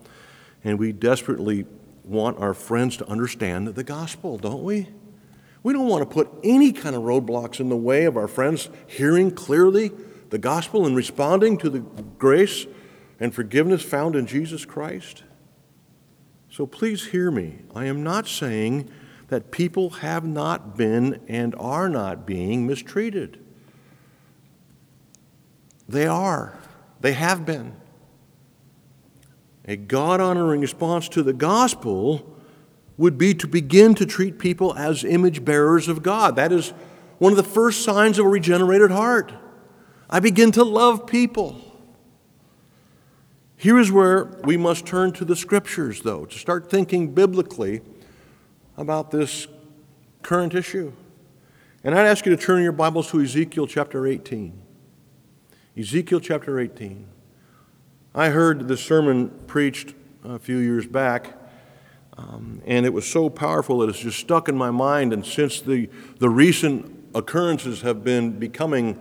and 0.64 0.78
we 0.78 0.92
desperately 0.92 1.66
want 2.02 2.38
our 2.38 2.54
friends 2.54 2.96
to 2.96 3.08
understand 3.08 3.66
the 3.68 3.84
gospel, 3.84 4.38
don't 4.38 4.62
we? 4.62 4.88
We 5.62 5.72
don't 5.72 5.88
want 5.88 6.08
to 6.08 6.14
put 6.14 6.30
any 6.44 6.72
kind 6.72 6.94
of 6.94 7.02
roadblocks 7.02 7.60
in 7.60 7.68
the 7.68 7.76
way 7.76 8.04
of 8.04 8.16
our 8.16 8.28
friends 8.28 8.70
hearing 8.86 9.32
clearly 9.32 9.90
the 10.30 10.38
gospel 10.38 10.86
and 10.86 10.96
responding 10.96 11.58
to 11.58 11.68
the 11.68 11.80
grace 11.80 12.66
and 13.18 13.34
forgiveness 13.34 13.82
found 13.82 14.16
in 14.16 14.26
Jesus 14.26 14.64
Christ. 14.64 15.24
So 16.56 16.66
please 16.66 17.08
hear 17.08 17.30
me. 17.30 17.58
I 17.74 17.84
am 17.84 18.02
not 18.02 18.26
saying 18.26 18.88
that 19.28 19.50
people 19.50 19.90
have 19.90 20.24
not 20.24 20.74
been 20.74 21.20
and 21.28 21.54
are 21.58 21.86
not 21.86 22.24
being 22.24 22.66
mistreated. 22.66 23.38
They 25.86 26.06
are, 26.06 26.58
they 27.02 27.12
have 27.12 27.44
been. 27.44 27.76
A 29.66 29.76
God 29.76 30.18
honoring 30.18 30.62
response 30.62 31.10
to 31.10 31.22
the 31.22 31.34
gospel 31.34 32.34
would 32.96 33.18
be 33.18 33.34
to 33.34 33.46
begin 33.46 33.94
to 33.94 34.06
treat 34.06 34.38
people 34.38 34.74
as 34.76 35.04
image 35.04 35.44
bearers 35.44 35.88
of 35.88 36.02
God. 36.02 36.36
That 36.36 36.52
is 36.52 36.70
one 37.18 37.34
of 37.34 37.36
the 37.36 37.42
first 37.42 37.82
signs 37.82 38.18
of 38.18 38.24
a 38.24 38.30
regenerated 38.30 38.90
heart. 38.90 39.30
I 40.08 40.20
begin 40.20 40.52
to 40.52 40.64
love 40.64 41.06
people. 41.06 41.65
Here 43.56 43.78
is 43.78 43.90
where 43.90 44.38
we 44.44 44.56
must 44.56 44.84
turn 44.86 45.12
to 45.12 45.24
the 45.24 45.36
scriptures, 45.36 46.02
though, 46.02 46.24
to 46.26 46.38
start 46.38 46.70
thinking 46.70 47.14
biblically 47.14 47.80
about 48.76 49.10
this 49.10 49.46
current 50.22 50.54
issue. 50.54 50.92
And 51.82 51.94
I'd 51.94 52.06
ask 52.06 52.26
you 52.26 52.36
to 52.36 52.42
turn 52.42 52.62
your 52.62 52.72
Bibles 52.72 53.10
to 53.12 53.22
Ezekiel 53.22 53.66
chapter 53.66 54.06
18. 54.06 54.60
Ezekiel 55.76 56.20
chapter 56.20 56.60
18. 56.60 57.06
I 58.14 58.28
heard 58.30 58.68
this 58.68 58.84
sermon 58.84 59.30
preached 59.46 59.94
a 60.24 60.38
few 60.38 60.58
years 60.58 60.86
back 60.86 61.34
um, 62.18 62.62
and 62.64 62.86
it 62.86 62.92
was 62.92 63.06
so 63.06 63.28
powerful 63.28 63.78
that 63.78 63.90
it's 63.90 63.98
just 63.98 64.18
stuck 64.18 64.48
in 64.48 64.56
my 64.56 64.70
mind. 64.70 65.12
And 65.12 65.24
since 65.24 65.60
the, 65.60 65.88
the 66.18 66.30
recent 66.30 66.92
occurrences 67.14 67.82
have 67.82 68.02
been 68.02 68.38
becoming 68.38 68.98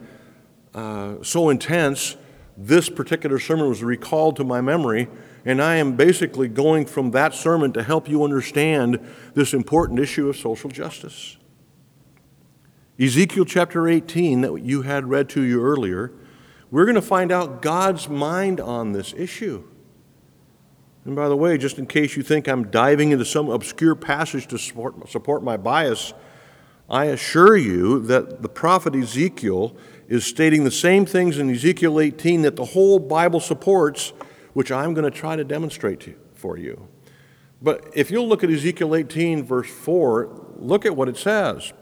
uh, 0.74 1.16
so 1.22 1.50
intense, 1.50 2.18
this 2.58 2.90
particular 2.90 3.40
sermon 3.40 3.68
was 3.68 3.84
recalled 3.84 4.36
to 4.38 4.44
my 4.44 4.62
memory. 4.62 5.08
And 5.44 5.62
I 5.62 5.76
am 5.76 5.96
basically 5.96 6.48
going 6.48 6.86
from 6.86 7.12
that 7.12 7.34
sermon 7.34 7.72
to 7.74 7.84
help 7.84 8.10
you 8.10 8.24
understand 8.24 9.00
this 9.34 9.54
important 9.54 10.00
issue 10.00 10.28
of 10.28 10.38
social 10.38 10.70
justice. 10.70 11.38
Ezekiel 13.00 13.46
chapter 13.46 13.88
18, 13.88 14.42
that 14.42 14.62
you 14.62 14.84
had 14.84 15.10
read 15.10 15.30
to 15.30 15.42
you 15.42 15.62
earlier, 15.62 16.14
we're 16.72 16.86
going 16.86 16.96
to 16.96 17.02
find 17.02 17.32
out 17.32 17.62
God's 17.62 18.10
mind 18.10 18.60
on 18.60 18.94
this 18.94 19.14
issue. 19.16 19.64
And 21.04 21.16
by 21.16 21.30
the 21.30 21.36
way, 21.36 21.58
just 21.58 21.78
in 21.78 21.86
case 21.86 22.16
you 22.16 22.24
think 22.24 22.48
I'm 22.48 22.72
diving 22.72 23.12
into 23.12 23.26
some 23.26 23.50
obscure 23.50 23.96
passage 23.96 24.48
to 24.48 24.58
support, 24.58 25.10
support 25.10 25.44
my 25.44 25.58
bias, 25.58 26.14
I 26.90 27.06
assure 27.06 27.56
you 27.56 28.00
that 28.04 28.42
the 28.42 28.50
prophet 28.50 28.96
Ezekiel 28.96 29.76
is 30.08 30.26
stating 30.26 30.64
the 30.64 30.72
same 30.72 31.06
things 31.06 31.38
in 31.38 31.50
Ezekiel 31.50 32.00
18 32.00 32.44
that 32.44 32.56
the 32.56 32.66
whole 32.66 33.00
Bible 33.00 33.40
supports, 33.40 34.14
which 34.54 34.72
I'm 34.72 34.94
going 34.94 35.10
to 35.10 35.18
try 35.18 35.36
to 35.36 35.44
demonstrate 35.44 36.00
to, 36.02 36.16
for 36.34 36.58
you. 36.58 36.88
But 37.62 37.86
if 37.96 38.12
you'll 38.12 38.28
look 38.28 38.44
at 38.44 38.50
Ezekiel 38.50 38.96
18, 38.96 39.44
verse 39.44 39.70
4, 39.70 40.54
look 40.58 40.86
at 40.86 40.96
what 40.96 41.10
it 41.10 41.18
says. 41.18 41.74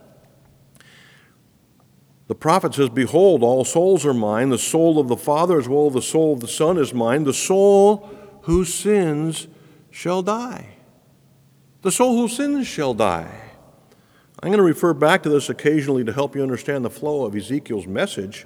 The 2.26 2.34
prophet 2.34 2.74
says, 2.74 2.88
Behold, 2.88 3.42
all 3.42 3.64
souls 3.64 4.06
are 4.06 4.14
mine. 4.14 4.48
The 4.48 4.58
soul 4.58 4.98
of 4.98 5.08
the 5.08 5.16
Father 5.16 5.58
as 5.58 5.68
well 5.68 5.88
as 5.88 5.92
the 5.92 6.02
soul 6.02 6.32
of 6.32 6.40
the 6.40 6.48
Son 6.48 6.78
is 6.78 6.94
mine. 6.94 7.24
The 7.24 7.34
soul 7.34 8.08
whose 8.42 8.72
sins 8.72 9.46
shall 9.90 10.22
die. 10.22 10.76
The 11.82 11.92
soul 11.92 12.16
whose 12.16 12.36
sins 12.36 12.66
shall 12.66 12.94
die. 12.94 13.42
I'm 14.44 14.50
going 14.50 14.58
to 14.58 14.62
refer 14.62 14.92
back 14.92 15.22
to 15.22 15.30
this 15.30 15.48
occasionally 15.48 16.04
to 16.04 16.12
help 16.12 16.36
you 16.36 16.42
understand 16.42 16.84
the 16.84 16.90
flow 16.90 17.24
of 17.24 17.34
Ezekiel's 17.34 17.86
message. 17.86 18.44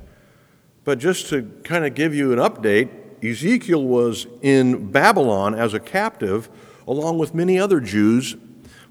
But 0.84 1.00
just 1.00 1.28
to 1.30 1.50
kind 1.64 1.84
of 1.84 1.96
give 1.96 2.14
you 2.14 2.32
an 2.32 2.38
update, 2.38 2.88
Ezekiel 3.20 3.82
was 3.82 4.28
in 4.40 4.92
Babylon 4.92 5.56
as 5.56 5.74
a 5.74 5.80
captive 5.80 6.48
along 6.86 7.18
with 7.18 7.34
many 7.34 7.58
other 7.58 7.80
Jews. 7.80 8.36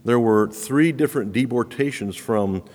There 0.04 0.20
were 0.20 0.50
three 0.50 0.92
different 0.92 1.32
deportations 1.32 2.18
from 2.18 2.66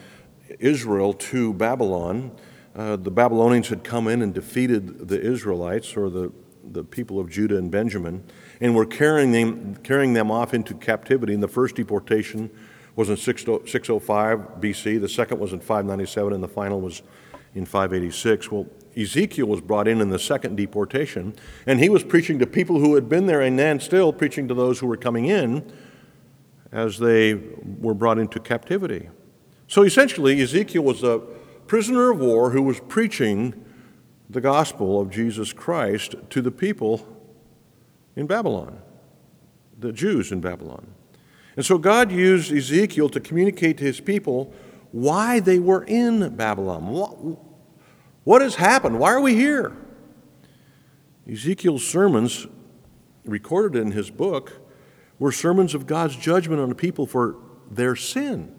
Israel 0.58 1.12
to 1.12 1.52
Babylon. 1.52 2.32
Uh, 2.74 2.96
the 2.96 3.10
Babylonians 3.10 3.68
had 3.68 3.84
come 3.84 4.08
in 4.08 4.22
and 4.22 4.32
defeated 4.32 5.08
the 5.08 5.20
Israelites 5.20 5.94
or 5.94 6.08
the 6.08 6.32
the 6.64 6.84
people 6.84 7.18
of 7.18 7.28
Judah 7.28 7.58
and 7.58 7.70
Benjamin, 7.70 8.24
and 8.60 8.74
were 8.74 8.86
carrying 8.86 9.32
them, 9.32 9.76
carrying 9.82 10.12
them 10.12 10.30
off 10.30 10.54
into 10.54 10.74
captivity. 10.74 11.34
And 11.34 11.42
the 11.42 11.48
first 11.48 11.74
deportation 11.74 12.50
was 12.94 13.08
in 13.08 13.16
605 13.16 14.38
BC, 14.60 15.00
the 15.00 15.08
second 15.08 15.38
was 15.38 15.52
in 15.52 15.60
597, 15.60 16.32
and 16.32 16.42
the 16.42 16.48
final 16.48 16.80
was 16.80 17.02
in 17.54 17.64
586. 17.64 18.50
Well, 18.50 18.66
Ezekiel 18.96 19.46
was 19.46 19.60
brought 19.60 19.88
in 19.88 20.00
in 20.00 20.10
the 20.10 20.18
second 20.18 20.56
deportation, 20.56 21.34
and 21.66 21.80
he 21.80 21.88
was 21.88 22.04
preaching 22.04 22.38
to 22.38 22.46
people 22.46 22.78
who 22.78 22.94
had 22.94 23.08
been 23.08 23.26
there 23.26 23.40
and 23.40 23.58
then 23.58 23.80
still 23.80 24.12
preaching 24.12 24.48
to 24.48 24.54
those 24.54 24.78
who 24.78 24.86
were 24.86 24.96
coming 24.96 25.26
in 25.26 25.72
as 26.70 26.98
they 26.98 27.34
were 27.80 27.94
brought 27.94 28.18
into 28.18 28.40
captivity. 28.40 29.08
So 29.68 29.82
essentially, 29.82 30.40
Ezekiel 30.42 30.82
was 30.82 31.02
a 31.02 31.22
prisoner 31.66 32.10
of 32.10 32.18
war 32.18 32.50
who 32.50 32.62
was 32.62 32.80
preaching 32.80 33.64
the 34.28 34.40
gospel 34.40 35.00
of 35.00 35.10
Jesus 35.10 35.52
Christ 35.52 36.14
to 36.30 36.42
the 36.42 36.50
people 36.50 37.06
in 38.16 38.26
Babylon, 38.26 38.80
the 39.78 39.92
Jews 39.92 40.32
in 40.32 40.40
Babylon. 40.40 40.86
And 41.56 41.64
so 41.64 41.78
God 41.78 42.10
used 42.10 42.52
Ezekiel 42.52 43.08
to 43.10 43.20
communicate 43.20 43.78
to 43.78 43.84
his 43.84 44.00
people 44.00 44.52
why 44.90 45.40
they 45.40 45.58
were 45.58 45.84
in 45.84 46.36
Babylon. 46.36 46.86
What, 46.88 47.38
what 48.24 48.42
has 48.42 48.56
happened? 48.56 48.98
Why 48.98 49.12
are 49.12 49.20
we 49.20 49.34
here? 49.34 49.76
Ezekiel's 51.30 51.86
sermons, 51.86 52.46
recorded 53.24 53.80
in 53.80 53.92
his 53.92 54.10
book, 54.10 54.60
were 55.18 55.32
sermons 55.32 55.74
of 55.74 55.86
God's 55.86 56.16
judgment 56.16 56.60
on 56.60 56.68
the 56.68 56.74
people 56.74 57.06
for 57.06 57.36
their 57.70 57.94
sin. 57.96 58.54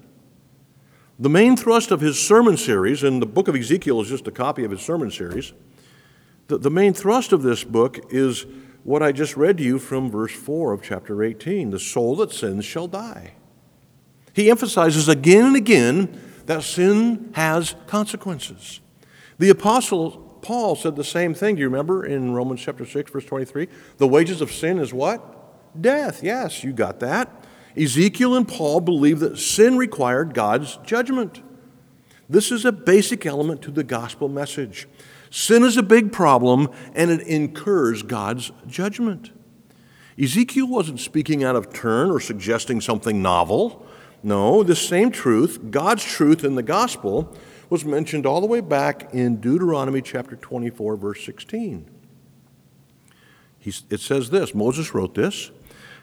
The 1.19 1.29
main 1.29 1.55
thrust 1.55 1.91
of 1.91 2.01
his 2.01 2.19
sermon 2.19 2.57
series, 2.57 3.03
and 3.03 3.21
the 3.21 3.25
book 3.25 3.47
of 3.47 3.55
Ezekiel 3.55 4.01
is 4.01 4.09
just 4.09 4.27
a 4.27 4.31
copy 4.31 4.63
of 4.63 4.71
his 4.71 4.81
sermon 4.81 5.11
series, 5.11 5.53
the, 6.47 6.57
the 6.57 6.71
main 6.71 6.93
thrust 6.93 7.31
of 7.31 7.41
this 7.41 7.63
book 7.63 7.99
is 8.09 8.45
what 8.83 9.01
I 9.01 9.11
just 9.11 9.37
read 9.37 9.57
to 9.57 9.63
you 9.63 9.79
from 9.79 10.11
verse 10.11 10.33
4 10.33 10.73
of 10.73 10.81
chapter 10.81 11.23
18 11.23 11.71
the 11.71 11.79
soul 11.79 12.15
that 12.17 12.31
sins 12.31 12.65
shall 12.65 12.87
die. 12.87 13.33
He 14.33 14.49
emphasizes 14.49 15.07
again 15.07 15.45
and 15.45 15.55
again 15.55 16.21
that 16.45 16.63
sin 16.63 17.31
has 17.35 17.75
consequences. 17.87 18.81
The 19.37 19.49
apostle 19.49 20.23
Paul 20.43 20.75
said 20.75 20.95
the 20.95 21.03
same 21.03 21.33
thing. 21.33 21.55
Do 21.55 21.61
you 21.61 21.69
remember 21.69 22.05
in 22.05 22.33
Romans 22.33 22.61
chapter 22.61 22.85
6, 22.85 23.11
verse 23.11 23.25
23? 23.25 23.69
The 23.97 24.07
wages 24.07 24.41
of 24.41 24.51
sin 24.51 24.77
is 24.77 24.93
what? 24.93 25.81
Death. 25.81 26.21
Yes, 26.21 26.63
you 26.63 26.73
got 26.73 26.99
that. 26.99 27.45
Ezekiel 27.75 28.35
and 28.35 28.47
Paul 28.47 28.81
believed 28.81 29.21
that 29.21 29.37
sin 29.37 29.77
required 29.77 30.33
God's 30.33 30.77
judgment. 30.85 31.41
This 32.29 32.51
is 32.51 32.65
a 32.65 32.71
basic 32.71 33.25
element 33.25 33.61
to 33.63 33.71
the 33.71 33.83
gospel 33.83 34.27
message. 34.27 34.87
Sin 35.33 35.63
is 35.63 35.77
a 35.77 35.83
big 35.83 36.11
problem, 36.11 36.69
and 36.93 37.09
it 37.09 37.21
incurs 37.21 38.03
God's 38.03 38.51
judgment. 38.67 39.31
Ezekiel 40.15 40.67
wasn't 40.67 40.99
speaking 40.99 41.43
out 41.43 41.55
of 41.55 41.73
turn 41.73 42.11
or 42.11 42.19
suggesting 42.19 42.79
something 42.79 43.19
novel. 43.19 43.83
No, 44.21 44.61
the 44.61 44.75
same 44.75 45.09
truth, 45.09 45.71
God's 45.71 46.03
truth 46.03 46.43
in 46.43 46.53
the 46.53 46.61
gospel, 46.61 47.35
was 47.71 47.83
mentioned 47.83 48.27
all 48.27 48.41
the 48.41 48.47
way 48.47 48.61
back 48.61 49.11
in 49.11 49.37
Deuteronomy 49.37 50.03
chapter 50.03 50.35
24, 50.35 50.97
verse 50.97 51.25
16. 51.25 51.89
it 53.65 53.99
says 53.99 54.29
this 54.29 54.53
Moses 54.53 54.93
wrote 54.93 55.15
this 55.15 55.49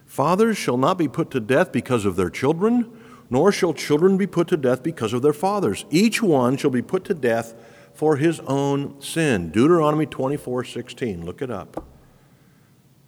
Fathers 0.07 0.59
shall 0.59 0.77
not 0.77 0.99
be 0.99 1.07
put 1.07 1.31
to 1.31 1.38
death 1.38 1.71
because 1.71 2.05
of 2.05 2.16
their 2.16 2.31
children, 2.31 2.90
nor 3.31 3.53
shall 3.53 3.75
children 3.75 4.16
be 4.16 4.27
put 4.27 4.49
to 4.49 4.57
death 4.57 4.83
because 4.83 5.12
of 5.12 5.23
their 5.23 5.33
fathers. 5.33 5.85
Each 5.88 6.21
one 6.21 6.57
shall 6.57 6.71
be 6.71 6.83
put 6.83 7.05
to 7.05 7.14
death 7.14 7.55
for 8.01 8.17
his 8.17 8.41
own 8.47 8.99
sin. 8.99 9.51
Deuteronomy 9.51 10.07
24, 10.07 10.65
16. 10.65 11.23
Look 11.23 11.43
it 11.43 11.51
up. 11.51 11.85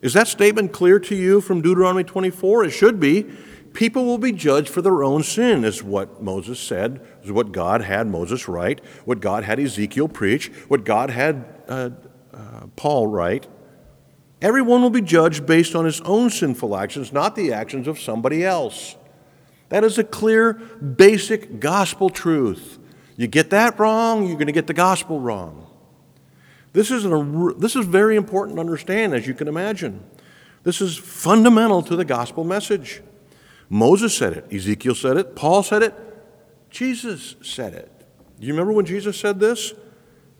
Is 0.03 0.13
that 0.13 0.29
statement 0.29 0.75
clear 0.75 0.99
to 0.99 1.17
you 1.17 1.41
from 1.41 1.63
Deuteronomy 1.63 2.05
24? 2.05 2.65
It 2.65 2.73
should 2.73 3.01
be 3.01 3.23
people 3.73 4.05
will 4.05 4.19
be 4.19 4.33
judged 4.33 4.69
for 4.69 4.83
their 4.83 5.03
own 5.03 5.23
sin, 5.23 5.65
is 5.65 5.83
what 5.83 6.23
Moses 6.23 6.61
said, 6.61 7.01
is 7.25 7.33
what 7.33 7.53
God 7.53 7.81
had 7.81 8.07
Moses 8.07 8.49
write, 8.49 8.85
what 9.07 9.21
God 9.21 9.45
had 9.45 9.59
Ezekiel 9.59 10.09
preach, 10.09 10.49
what 10.69 10.85
God 10.85 11.09
had 11.09 11.43
uh, 11.69 11.89
uh, 12.35 12.67
Paul 12.77 13.07
write. 13.07 13.47
Everyone 14.43 14.83
will 14.83 14.91
be 14.91 15.01
judged 15.01 15.47
based 15.47 15.75
on 15.75 15.87
his 15.87 16.03
own 16.03 16.29
sinful 16.29 16.77
actions, 16.77 17.15
not 17.15 17.35
the 17.35 17.51
actions 17.51 17.89
of 17.89 17.99
somebody 17.99 18.45
else. 18.45 18.97
That 19.71 19.85
is 19.85 19.97
a 19.97 20.05
clear, 20.05 20.53
basic 20.53 21.61
gospel 21.61 22.11
truth. 22.11 22.79
You 23.17 23.27
get 23.27 23.51
that 23.51 23.79
wrong, 23.79 24.27
you're 24.27 24.37
going 24.37 24.47
to 24.47 24.53
get 24.53 24.67
the 24.67 24.75
gospel 24.75 25.21
wrong. 25.21 25.67
This 26.73 26.91
is, 26.91 27.05
a, 27.05 27.55
this 27.59 27.77
is 27.77 27.85
very 27.85 28.17
important 28.17 28.57
to 28.57 28.61
understand, 28.61 29.15
as 29.15 29.27
you 29.27 29.35
can 29.35 29.49
imagine. 29.49 30.03
This 30.63 30.81
is 30.81 30.97
fundamental 30.97 31.83
to 31.83 31.97
the 31.97 32.05
gospel 32.05 32.45
message. 32.45 33.03
Moses 33.69 34.15
said 34.15 34.33
it, 34.35 34.53
Ezekiel 34.53 34.95
said 34.95 35.17
it, 35.17 35.37
Paul 35.37 35.63
said 35.63 35.83
it, 35.83 35.95
Jesus 36.71 37.37
said 37.43 37.75
it. 37.75 37.91
Do 38.41 38.47
you 38.47 38.53
remember 38.53 38.73
when 38.73 38.87
Jesus 38.87 39.19
said 39.19 39.39
this? 39.39 39.75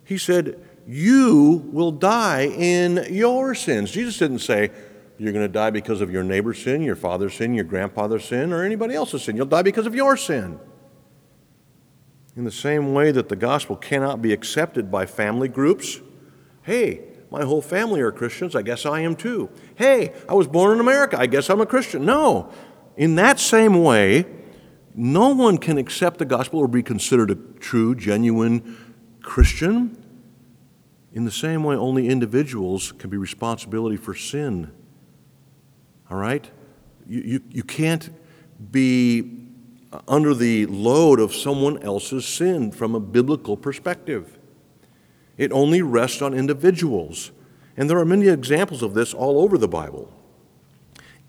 He 0.05 0.19
said, 0.19 0.61
You 0.87 1.69
will 1.73 1.93
die 1.93 2.47
in 2.47 3.07
your 3.11 3.55
sins. 3.55 3.91
Jesus 3.91 4.19
didn't 4.19 4.41
say, 4.41 4.71
You're 5.19 5.33
going 5.33 5.47
to 5.47 5.53
die 5.53 5.71
because 5.71 6.01
of 6.01 6.11
your 6.11 6.25
neighbor's 6.25 6.63
sin, 6.63 6.83
your 6.83 6.97
father's 6.97 7.35
sin, 7.35 7.55
your 7.55 7.65
grandfather's 7.65 8.25
sin, 8.25 8.53
or 8.53 8.65
anybody 8.65 8.95
else's 8.95 9.23
sin. 9.23 9.37
You'll 9.37 9.47
die 9.47 9.63
because 9.63 9.87
of 9.87 9.95
your 9.95 10.17
sin. 10.17 10.59
In 12.35 12.45
the 12.45 12.51
same 12.51 12.95
way 12.95 13.11
that 13.11 13.29
the 13.29 13.37
gospel 13.37 13.77
cannot 13.77 14.23
be 14.23 14.33
accepted 14.33 14.91
by 14.91 15.05
family 15.05 15.49
groups, 15.49 16.01
hey, 16.63 17.03
my 17.31 17.45
whole 17.45 17.63
family 17.63 18.01
are 18.01 18.13
Christians, 18.13 18.57
I 18.57 18.63
guess 18.63 18.87
I 18.87 19.01
am 19.01 19.17
too. 19.17 19.51
Hey, 19.75 20.13
I 20.29 20.35
was 20.35 20.47
born 20.47 20.75
in 20.75 20.81
America, 20.81 21.19
I 21.19 21.27
guess 21.27 21.51
I'm 21.51 21.61
a 21.61 21.67
Christian. 21.67 22.05
No, 22.05 22.51
in 22.97 23.17
that 23.17 23.39
same 23.39 23.83
way, 23.83 24.27
no 24.95 25.29
one 25.29 25.59
can 25.59 25.79
accept 25.79 26.19
the 26.19 26.25
gospel 26.25 26.61
or 26.61 26.69
be 26.69 26.83
considered 26.83 27.31
a 27.31 27.35
true, 27.35 27.95
genuine 27.95 28.95
Christian. 29.23 29.97
In 31.13 31.25
the 31.25 31.31
same 31.31 31.65
way, 31.65 31.77
only 31.77 32.09
individuals 32.09 32.93
can 32.93 33.11
be 33.11 33.17
responsibility 33.17 33.97
for 33.97 34.15
sin. 34.15 34.73
All 36.11 36.17
right? 36.17 36.51
You, 37.07 37.21
you, 37.21 37.41
you 37.51 37.63
can't 37.63 38.11
be 38.71 39.42
under 40.09 40.35
the 40.35 40.67
load 40.67 41.21
of 41.21 41.35
someone 41.35 41.83
else's 41.83 42.25
sin 42.25 42.71
from 42.73 42.95
a 42.95 43.01
biblical 43.01 43.57
perspective. 43.57 44.39
It 45.37 45.53
only 45.53 45.83
rests 45.83 46.23
on 46.23 46.35
individuals. 46.35 47.31
And 47.77 47.89
there 47.89 47.99
are 47.99 48.05
many 48.05 48.29
examples 48.29 48.83
of 48.83 48.95
this 48.95 49.15
all 49.15 49.41
over 49.41 49.57
the 49.57 49.69
Bible 49.69 50.13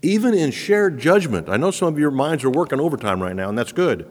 even 0.04 0.34
in 0.34 0.50
shared 0.50 0.98
judgment, 0.98 1.48
I 1.48 1.56
know 1.56 1.70
some 1.70 1.88
of 1.88 1.98
your 1.98 2.10
minds 2.10 2.44
are 2.44 2.50
working 2.50 2.78
overtime 2.78 3.22
right 3.22 3.34
now, 3.34 3.48
and 3.48 3.56
that's 3.56 3.72
good. 3.72 4.10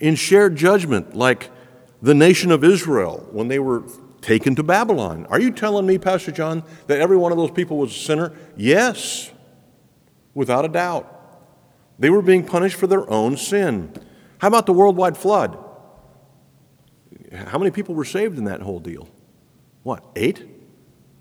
In 0.00 0.14
shared 0.14 0.56
judgment, 0.56 1.14
like 1.14 1.50
the 2.00 2.14
nation 2.14 2.50
of 2.52 2.64
Israel 2.64 3.26
when 3.32 3.48
they 3.48 3.58
were 3.58 3.82
taken 4.20 4.54
to 4.54 4.62
Babylon. 4.62 5.26
Are 5.26 5.40
you 5.40 5.50
telling 5.50 5.86
me, 5.86 5.98
Pastor 5.98 6.30
John, 6.30 6.62
that 6.86 7.00
every 7.00 7.16
one 7.16 7.32
of 7.32 7.38
those 7.38 7.50
people 7.50 7.76
was 7.76 7.90
a 7.90 7.98
sinner? 7.98 8.32
Yes, 8.56 9.30
without 10.34 10.64
a 10.64 10.68
doubt. 10.68 11.08
They 11.98 12.10
were 12.10 12.22
being 12.22 12.44
punished 12.44 12.76
for 12.76 12.86
their 12.86 13.08
own 13.10 13.36
sin. 13.36 13.92
How 14.38 14.48
about 14.48 14.66
the 14.66 14.72
worldwide 14.72 15.16
flood? 15.16 15.58
How 17.32 17.58
many 17.58 17.70
people 17.70 17.94
were 17.94 18.04
saved 18.04 18.38
in 18.38 18.44
that 18.44 18.60
whole 18.60 18.80
deal? 18.80 19.08
What, 19.82 20.04
eight? 20.16 20.48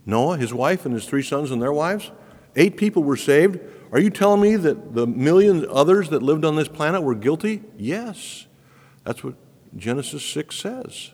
Noah, 0.05 0.37
his 0.37 0.53
wife, 0.53 0.85
and 0.85 0.93
his 0.93 1.05
three 1.05 1.21
sons 1.21 1.51
and 1.51 1.61
their 1.61 1.73
wives? 1.73 2.11
Eight 2.55 2.77
people 2.77 3.03
were 3.03 3.15
saved. 3.15 3.59
Are 3.91 3.99
you 3.99 4.09
telling 4.09 4.41
me 4.41 4.55
that 4.55 4.93
the 4.95 5.05
millions 5.05 5.65
others 5.69 6.09
that 6.09 6.23
lived 6.23 6.45
on 6.45 6.55
this 6.55 6.67
planet 6.67 7.03
were 7.03 7.15
guilty? 7.15 7.63
Yes. 7.77 8.47
That's 9.03 9.23
what 9.23 9.35
Genesis 9.75 10.23
6 10.25 10.55
says. 10.55 11.11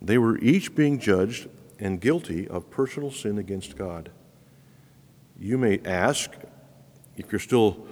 They 0.00 0.18
were 0.18 0.38
each 0.38 0.74
being 0.74 0.98
judged 0.98 1.48
and 1.78 2.00
guilty 2.00 2.46
of 2.48 2.70
personal 2.70 3.10
sin 3.10 3.38
against 3.38 3.76
God. 3.76 4.10
You 5.38 5.56
may 5.56 5.80
ask, 5.84 6.32
if 7.16 7.30
you're 7.30 7.38
still 7.38 7.86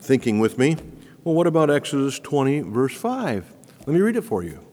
thinking 0.00 0.40
with 0.40 0.58
me, 0.58 0.76
well, 1.22 1.34
what 1.34 1.46
about 1.46 1.70
Exodus 1.70 2.18
20, 2.18 2.60
verse 2.62 2.94
5? 2.94 3.52
Let 3.86 3.94
me 3.94 4.00
read 4.00 4.16
it 4.16 4.22
for 4.22 4.42
you. 4.42 4.66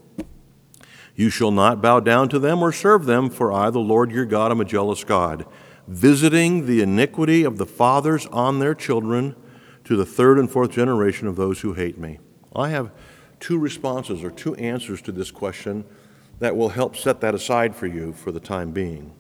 You 1.16 1.30
shall 1.30 1.52
not 1.52 1.82
bow 1.82 2.00
down 2.00 2.30
to 2.30 2.40
them 2.40 2.64
or 2.64 2.72
serve 2.72 3.06
them, 3.06 3.30
for 3.30 3.54
I, 3.54 3.70
the 3.70 3.80
Lord 3.80 4.12
your 4.12 4.26
God, 4.26 4.52
am 4.52 4.60
a 4.60 4.66
jealous 4.66 5.04
God, 5.04 5.46
visiting 5.88 6.66
the 6.66 6.82
iniquity 6.82 7.44
of 7.44 7.58
the 7.58 7.66
fathers 7.66 8.26
on 8.28 8.60
their 8.60 8.74
children 8.74 9.36
to 9.84 9.96
the 9.96 10.06
third 10.06 10.40
and 10.40 10.50
fourth 10.50 10.72
generation 10.72 11.28
of 11.28 11.36
those 11.36 11.62
who 11.62 11.74
hate 11.74 11.98
me. 11.98 12.20
I 12.56 12.70
have 12.70 12.92
two 13.40 13.60
responses 13.60 14.24
or 14.24 14.32
two 14.32 14.56
answers 14.56 15.02
to 15.04 15.12
this 15.12 15.30
question 15.30 15.86
that 16.40 16.58
will 16.58 16.70
help 16.70 16.98
set 16.98 17.22
that 17.22 17.36
aside 17.36 17.76
for 17.76 17.86
you 17.86 18.12
for 18.12 18.32
the 18.32 18.40
time 18.40 18.72
being. 18.72 19.14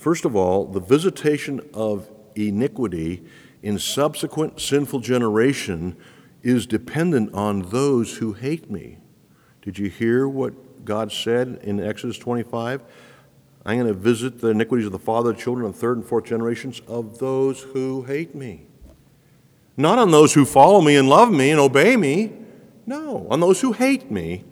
First 0.00 0.24
of 0.24 0.34
all, 0.34 0.64
the 0.64 0.80
visitation 0.80 1.60
of 1.74 2.10
iniquity 2.34 3.22
in 3.62 3.78
subsequent 3.78 4.58
sinful 4.58 5.00
generation 5.00 5.94
is 6.42 6.66
dependent 6.66 7.34
on 7.34 7.68
those 7.68 8.16
who 8.16 8.32
hate 8.32 8.70
me. 8.70 8.96
Did 9.60 9.78
you 9.78 9.90
hear 9.90 10.26
what 10.26 10.86
God 10.86 11.12
said 11.12 11.60
in 11.64 11.80
Exodus 11.80 12.16
25? 12.16 12.80
I'm 13.66 13.76
going 13.76 13.88
to 13.88 13.92
visit 13.92 14.40
the 14.40 14.48
iniquities 14.48 14.86
of 14.86 14.92
the 14.92 14.98
father, 14.98 15.34
children, 15.34 15.66
and 15.66 15.76
third 15.76 15.98
and 15.98 16.06
fourth 16.06 16.24
generations 16.24 16.80
of 16.88 17.18
those 17.18 17.60
who 17.60 18.04
hate 18.04 18.34
me. 18.34 18.62
Not 19.76 19.98
on 19.98 20.12
those 20.12 20.32
who 20.32 20.46
follow 20.46 20.80
me 20.80 20.96
and 20.96 21.10
love 21.10 21.30
me 21.30 21.50
and 21.50 21.60
obey 21.60 21.98
me. 21.98 22.32
No, 22.86 23.26
on 23.28 23.40
those 23.40 23.60
who 23.60 23.72
hate 23.72 24.10
me. 24.10 24.44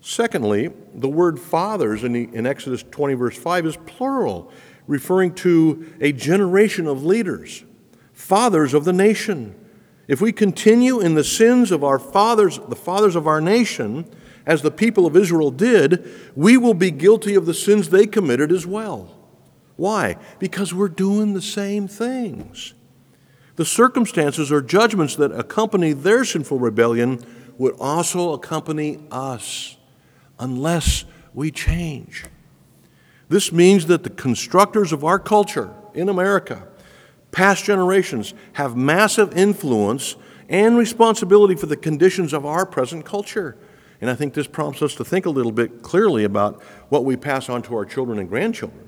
Secondly, 0.00 0.70
the 0.94 1.10
word 1.10 1.38
fathers 1.38 2.04
in, 2.04 2.12
the, 2.14 2.30
in 2.32 2.46
Exodus 2.46 2.82
20, 2.82 3.12
verse 3.12 3.36
5, 3.36 3.66
is 3.66 3.76
plural, 3.84 4.50
referring 4.86 5.34
to 5.34 5.92
a 6.00 6.12
generation 6.12 6.86
of 6.86 7.04
leaders, 7.04 7.64
fathers 8.12 8.74
of 8.74 8.84
the 8.84 8.92
nation. 8.92 9.54
If 10.06 10.20
we 10.20 10.32
continue 10.32 11.00
in 11.00 11.14
the 11.14 11.24
sins 11.24 11.70
of 11.70 11.82
our 11.82 11.98
fathers, 11.98 12.60
the 12.68 12.76
fathers 12.76 13.16
of 13.16 13.26
our 13.26 13.40
nation, 13.40 14.04
as 14.46 14.62
the 14.62 14.70
people 14.70 15.06
of 15.06 15.16
Israel 15.16 15.50
did, 15.50 16.06
we 16.36 16.56
will 16.56 16.74
be 16.74 16.90
guilty 16.90 17.34
of 17.34 17.46
the 17.46 17.54
sins 17.54 17.88
they 17.88 18.06
committed 18.06 18.52
as 18.52 18.66
well. 18.66 19.16
Why? 19.76 20.16
Because 20.38 20.74
we're 20.74 20.88
doing 20.88 21.32
the 21.34 21.42
same 21.42 21.88
things. 21.88 22.74
The 23.56 23.64
circumstances 23.64 24.52
or 24.52 24.60
judgments 24.60 25.16
that 25.16 25.32
accompany 25.32 25.92
their 25.92 26.24
sinful 26.24 26.58
rebellion 26.58 27.24
would 27.56 27.74
also 27.78 28.32
accompany 28.32 29.00
us 29.10 29.76
unless 30.38 31.04
we 31.32 31.50
change. 31.50 32.24
This 33.28 33.52
means 33.52 33.86
that 33.86 34.02
the 34.02 34.10
constructors 34.10 34.92
of 34.92 35.04
our 35.04 35.18
culture 35.18 35.72
in 35.94 36.08
America, 36.08 36.66
past 37.32 37.64
generations, 37.64 38.34
have 38.54 38.76
massive 38.76 39.36
influence 39.36 40.16
and 40.48 40.76
responsibility 40.76 41.54
for 41.54 41.66
the 41.66 41.76
conditions 41.76 42.32
of 42.32 42.44
our 42.44 42.66
present 42.66 43.04
culture. 43.04 43.56
And 44.00 44.10
I 44.10 44.14
think 44.14 44.34
this 44.34 44.46
prompts 44.46 44.82
us 44.82 44.94
to 44.96 45.04
think 45.04 45.24
a 45.24 45.30
little 45.30 45.52
bit 45.52 45.82
clearly 45.82 46.24
about 46.24 46.62
what 46.90 47.04
we 47.04 47.16
pass 47.16 47.48
on 47.48 47.62
to 47.62 47.74
our 47.74 47.86
children 47.86 48.18
and 48.18 48.28
grandchildren. 48.28 48.86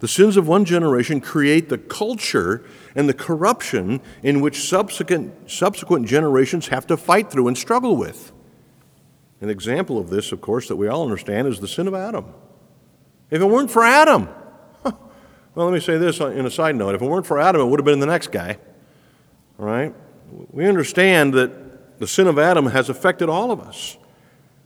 The 0.00 0.08
sins 0.08 0.36
of 0.36 0.46
one 0.46 0.64
generation 0.64 1.20
create 1.20 1.68
the 1.68 1.78
culture 1.78 2.64
and 2.94 3.08
the 3.08 3.14
corruption 3.14 4.00
in 4.22 4.40
which 4.40 4.68
subsequent, 4.68 5.50
subsequent 5.50 6.06
generations 6.06 6.68
have 6.68 6.86
to 6.88 6.96
fight 6.96 7.30
through 7.30 7.48
and 7.48 7.58
struggle 7.58 7.96
with. 7.96 8.32
An 9.40 9.50
example 9.50 9.98
of 9.98 10.10
this, 10.10 10.32
of 10.32 10.40
course, 10.40 10.68
that 10.68 10.76
we 10.76 10.88
all 10.88 11.02
understand 11.02 11.48
is 11.48 11.60
the 11.60 11.68
sin 11.68 11.88
of 11.88 11.94
Adam. 11.94 12.26
If 13.30 13.40
it 13.40 13.44
weren't 13.44 13.70
for 13.70 13.84
Adam, 13.84 14.28
well, 14.84 14.96
let 15.54 15.72
me 15.72 15.80
say 15.80 15.98
this 15.98 16.20
in 16.20 16.46
a 16.46 16.50
side 16.50 16.76
note 16.76 16.94
if 16.94 17.02
it 17.02 17.06
weren't 17.06 17.26
for 17.26 17.38
Adam, 17.40 17.60
it 17.60 17.66
would 17.66 17.80
have 17.80 17.84
been 17.84 18.00
the 18.00 18.06
next 18.06 18.32
guy. 18.32 18.58
All 19.58 19.66
right? 19.66 19.94
We 20.50 20.66
understand 20.66 21.34
that 21.34 21.68
The 21.98 22.06
sin 22.06 22.28
of 22.28 22.38
Adam 22.38 22.66
has 22.66 22.88
affected 22.88 23.28
all 23.28 23.50
of 23.50 23.60
us. 23.60 23.98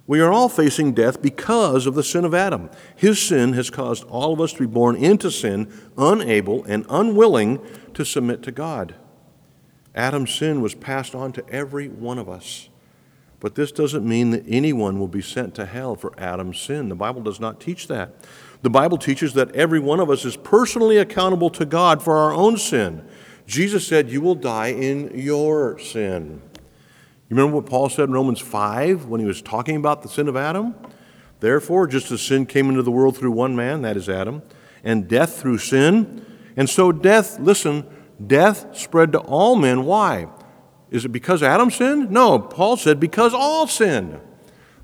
We 0.07 0.21
are 0.21 0.33
all 0.33 0.49
facing 0.49 0.93
death 0.93 1.23
because 1.23 1.87
of 1.87 1.95
the 1.95 2.03
sin 2.03 2.25
of 2.25 2.35
Adam. 2.35 2.69
His 2.95 3.21
sin 3.21 3.55
has 3.55 3.71
caused 3.71 4.05
all 4.05 4.33
of 4.33 4.41
us 4.41 4.53
to 4.53 4.59
be 4.59 4.67
born 4.67 4.97
into 4.97 5.31
sin, 5.31 5.73
unable 5.97 6.65
and 6.65 6.85
unwilling 6.91 7.61
to 7.95 8.05
submit 8.05 8.43
to 8.43 8.53
God. 8.53 8.95
Adam's 9.95 10.35
sin 10.35 10.61
was 10.61 10.75
passed 10.75 11.15
on 11.15 11.33
to 11.33 11.49
every 11.49 11.89
one 11.89 12.19
of 12.19 12.29
us. 12.29 12.69
But 13.41 13.55
this 13.55 13.73
doesn't 13.73 14.07
mean 14.07 14.31
that 14.31 14.45
anyone 14.47 14.99
will 14.99 15.09
be 15.09 15.23
sent 15.23 15.55
to 15.57 15.67
hell 15.67 15.95
for 15.95 16.13
Adam's 16.19 16.61
sin. 16.61 16.89
The 16.89 16.95
Bible 16.95 17.23
does 17.23 17.41
not 17.41 17.61
teach 17.61 17.89
that. 17.89 18.15
The 18.63 18.71
Bible 18.71 18.97
teaches 18.97 19.35
that 19.35 19.55
every 19.57 19.81
one 19.81 19.99
of 19.99 20.09
us 20.09 20.25
is 20.25 20.37
personally 20.37 20.97
accountable 20.97 21.51
to 21.51 21.67
God 21.67 22.01
for 22.01 22.17
our 22.17 22.33
own 22.33 22.57
sin. 22.57 23.05
Jesus 23.45 23.87
said, 23.87 24.09
You 24.09 24.21
will 24.21 24.37
die 24.37 24.69
in 24.69 25.19
your 25.19 25.79
sin. 25.81 26.41
You 27.29 27.37
remember 27.37 27.57
what 27.57 27.67
Paul 27.67 27.89
said 27.89 28.09
in 28.09 28.13
Romans 28.13 28.39
5 28.39 29.07
when 29.07 29.21
he 29.21 29.27
was 29.27 29.43
talking 29.43 29.77
about 29.77 30.03
the 30.03 30.09
sin 30.09 30.29
of 30.29 30.37
Adam? 30.37 30.77
Therefore, 31.41 31.89
just 31.89 32.13
as 32.13 32.23
sin 32.23 32.47
came 32.47 32.69
into 32.69 32.83
the 32.83 32.93
world 32.93 33.17
through 33.17 33.33
one 33.33 33.57
man, 33.57 33.83
that 33.83 33.97
is 33.97 34.09
Adam, 34.09 34.43
and 34.85 35.09
death 35.09 35.41
through 35.41 35.59
sin, 35.59 36.25
and 36.57 36.71
so 36.71 36.93
death, 36.93 37.41
listen, 37.41 37.85
death 38.25 38.77
spread 38.77 39.11
to 39.13 39.19
all 39.19 39.57
men. 39.57 39.85
Why? 39.85 40.29
Is 40.93 41.05
it 41.05 41.09
because 41.09 41.43
Adam 41.43 41.71
sinned? 41.71 42.13
No, 42.13 42.39
Paul 42.39 42.77
said 42.77 43.01
because 43.01 43.35
all 43.35 43.67
sin. 43.67 44.21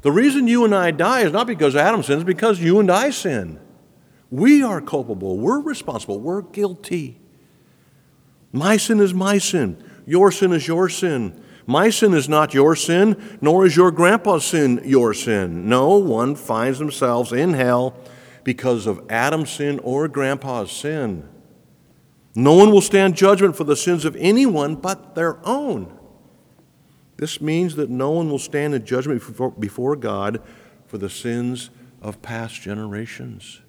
The 0.01 0.11
reason 0.11 0.49
you 0.49 0.64
and 0.64 0.75
I 0.75 0.91
die 0.91 1.21
is 1.21 1.33
not 1.33 1.47
because 1.47 1.77
Adam 1.77 2.03
sins, 2.03 2.25
because 2.25 2.61
you 2.61 2.81
and 2.81 2.91
I 2.91 3.11
sin. 3.11 3.61
We 4.31 4.62
are 4.62 4.81
culpable. 4.81 5.38
We're 5.38 5.61
responsible. 5.61 6.21
We're 6.21 6.43
guilty. 6.43 7.21
My 8.53 8.77
sin 8.77 9.01
is 9.01 9.14
my 9.14 9.38
sin. 9.38 9.83
Your 10.07 10.31
sin 10.31 10.53
is 10.53 10.67
your 10.67 10.88
sin. 10.88 11.43
My 11.67 11.91
sin 11.91 12.14
is 12.14 12.29
not 12.29 12.55
your 12.55 12.75
sin, 12.75 13.38
nor 13.43 13.67
is 13.67 13.77
your 13.77 13.91
grandpa's 13.91 14.45
sin 14.45 14.81
your 14.85 15.12
sin. 15.12 15.69
No 15.69 15.99
one 15.99 16.35
finds 16.35 16.79
themselves 16.79 17.31
in 17.31 17.53
hell 17.53 17.95
because 18.43 18.87
of 18.87 19.05
Adam's 19.11 19.51
sin 19.51 19.79
or 19.81 20.09
grandpa's 20.09 20.73
sin. 20.73 21.29
No 22.35 22.55
one 22.55 22.71
will 22.71 22.81
stand 22.81 23.17
judgment 23.17 23.55
for 23.57 23.64
the 23.64 23.77
sins 23.77 24.07
of 24.07 24.17
anyone 24.17 24.77
but 24.77 25.14
their 25.14 25.45
own. 25.47 25.93
This 27.19 27.41
means 27.41 27.75
that 27.77 27.91
no 27.91 28.12
one 28.12 28.31
will 28.31 28.38
stand 28.38 28.75
in 28.75 28.87
judgment 28.87 29.23
before 29.61 29.97
God 29.97 30.41
for 30.87 30.97
the 30.97 31.11
sins 31.11 31.69
of 32.01 32.23
past 32.23 32.62
generations. 32.62 33.61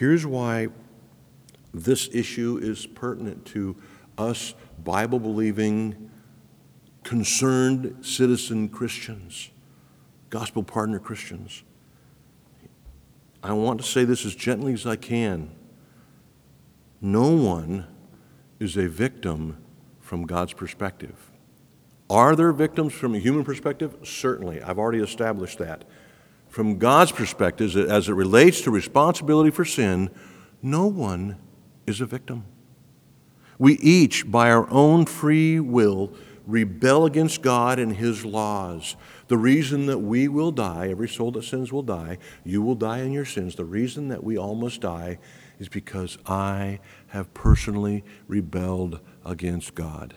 Here's 0.00 0.24
why 0.24 0.68
this 1.74 2.08
issue 2.10 2.58
is 2.62 2.86
pertinent 2.86 3.44
to 3.48 3.76
us 4.16 4.54
Bible 4.82 5.18
believing, 5.18 6.10
concerned 7.04 7.98
citizen 8.00 8.70
Christians, 8.70 9.50
gospel 10.30 10.62
partner 10.62 10.98
Christians. 10.98 11.64
I 13.42 13.52
want 13.52 13.78
to 13.82 13.86
say 13.86 14.04
this 14.06 14.24
as 14.24 14.34
gently 14.34 14.72
as 14.72 14.86
I 14.86 14.96
can. 14.96 15.50
No 17.02 17.36
one 17.36 17.86
is 18.58 18.78
a 18.78 18.88
victim 18.88 19.58
from 20.00 20.24
God's 20.24 20.54
perspective. 20.54 21.30
Are 22.08 22.34
there 22.34 22.52
victims 22.52 22.94
from 22.94 23.14
a 23.14 23.18
human 23.18 23.44
perspective? 23.44 23.94
Certainly. 24.04 24.62
I've 24.62 24.78
already 24.78 25.00
established 25.00 25.58
that. 25.58 25.84
From 26.50 26.78
God's 26.78 27.12
perspective, 27.12 27.76
as 27.76 28.08
it 28.08 28.12
relates 28.12 28.60
to 28.62 28.70
responsibility 28.70 29.50
for 29.50 29.64
sin, 29.64 30.10
no 30.60 30.86
one 30.86 31.36
is 31.86 32.00
a 32.00 32.06
victim. 32.06 32.44
We 33.56 33.74
each, 33.74 34.28
by 34.30 34.50
our 34.50 34.68
own 34.68 35.06
free 35.06 35.60
will, 35.60 36.12
rebel 36.46 37.06
against 37.06 37.42
God 37.42 37.78
and 37.78 37.94
His 37.94 38.24
laws. 38.24 38.96
The 39.28 39.38
reason 39.38 39.86
that 39.86 39.98
we 39.98 40.26
will 40.26 40.50
die, 40.50 40.88
every 40.88 41.08
soul 41.08 41.30
that 41.32 41.44
sins 41.44 41.72
will 41.72 41.84
die, 41.84 42.18
you 42.44 42.62
will 42.62 42.74
die 42.74 42.98
in 42.98 43.12
your 43.12 43.24
sins. 43.24 43.54
The 43.54 43.64
reason 43.64 44.08
that 44.08 44.24
we 44.24 44.36
all 44.36 44.56
must 44.56 44.80
die 44.80 45.18
is 45.60 45.68
because 45.68 46.18
I 46.26 46.80
have 47.08 47.32
personally 47.32 48.02
rebelled 48.26 48.98
against 49.24 49.76
God. 49.76 50.14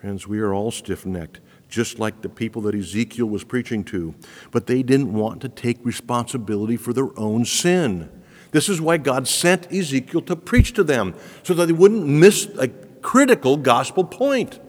Friends, 0.00 0.26
we 0.26 0.38
are 0.38 0.54
all 0.54 0.70
stiff 0.70 1.04
necked, 1.04 1.40
just 1.68 1.98
like 1.98 2.22
the 2.22 2.28
people 2.28 2.62
that 2.62 2.74
Ezekiel 2.74 3.26
was 3.26 3.44
preaching 3.44 3.84
to, 3.84 4.14
but 4.50 4.66
they 4.66 4.82
didn't 4.82 5.12
want 5.12 5.40
to 5.42 5.48
take 5.48 5.78
responsibility 5.82 6.76
for 6.76 6.92
their 6.92 7.18
own 7.18 7.44
sin. 7.44 8.10
This 8.52 8.68
is 8.68 8.80
why 8.80 8.96
God 8.96 9.26
sent 9.28 9.70
Ezekiel 9.72 10.22
to 10.22 10.36
preach 10.36 10.72
to 10.74 10.84
them, 10.84 11.14
so 11.42 11.54
that 11.54 11.66
they 11.66 11.72
wouldn't 11.72 12.06
miss 12.06 12.46
a 12.58 12.68
critical 12.68 13.56
gospel 13.56 14.04
point. 14.04 14.60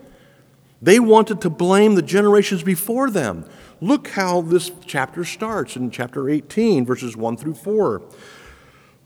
They 0.81 0.99
wanted 0.99 1.41
to 1.41 1.49
blame 1.49 1.95
the 1.95 2.01
generations 2.01 2.63
before 2.63 3.09
them. 3.09 3.45
Look 3.79 4.09
how 4.09 4.41
this 4.41 4.71
chapter 4.85 5.23
starts 5.23 5.75
in 5.75 5.91
chapter 5.91 6.29
18, 6.29 6.85
verses 6.85 7.15
1 7.15 7.37
through 7.37 7.55
4. 7.55 8.01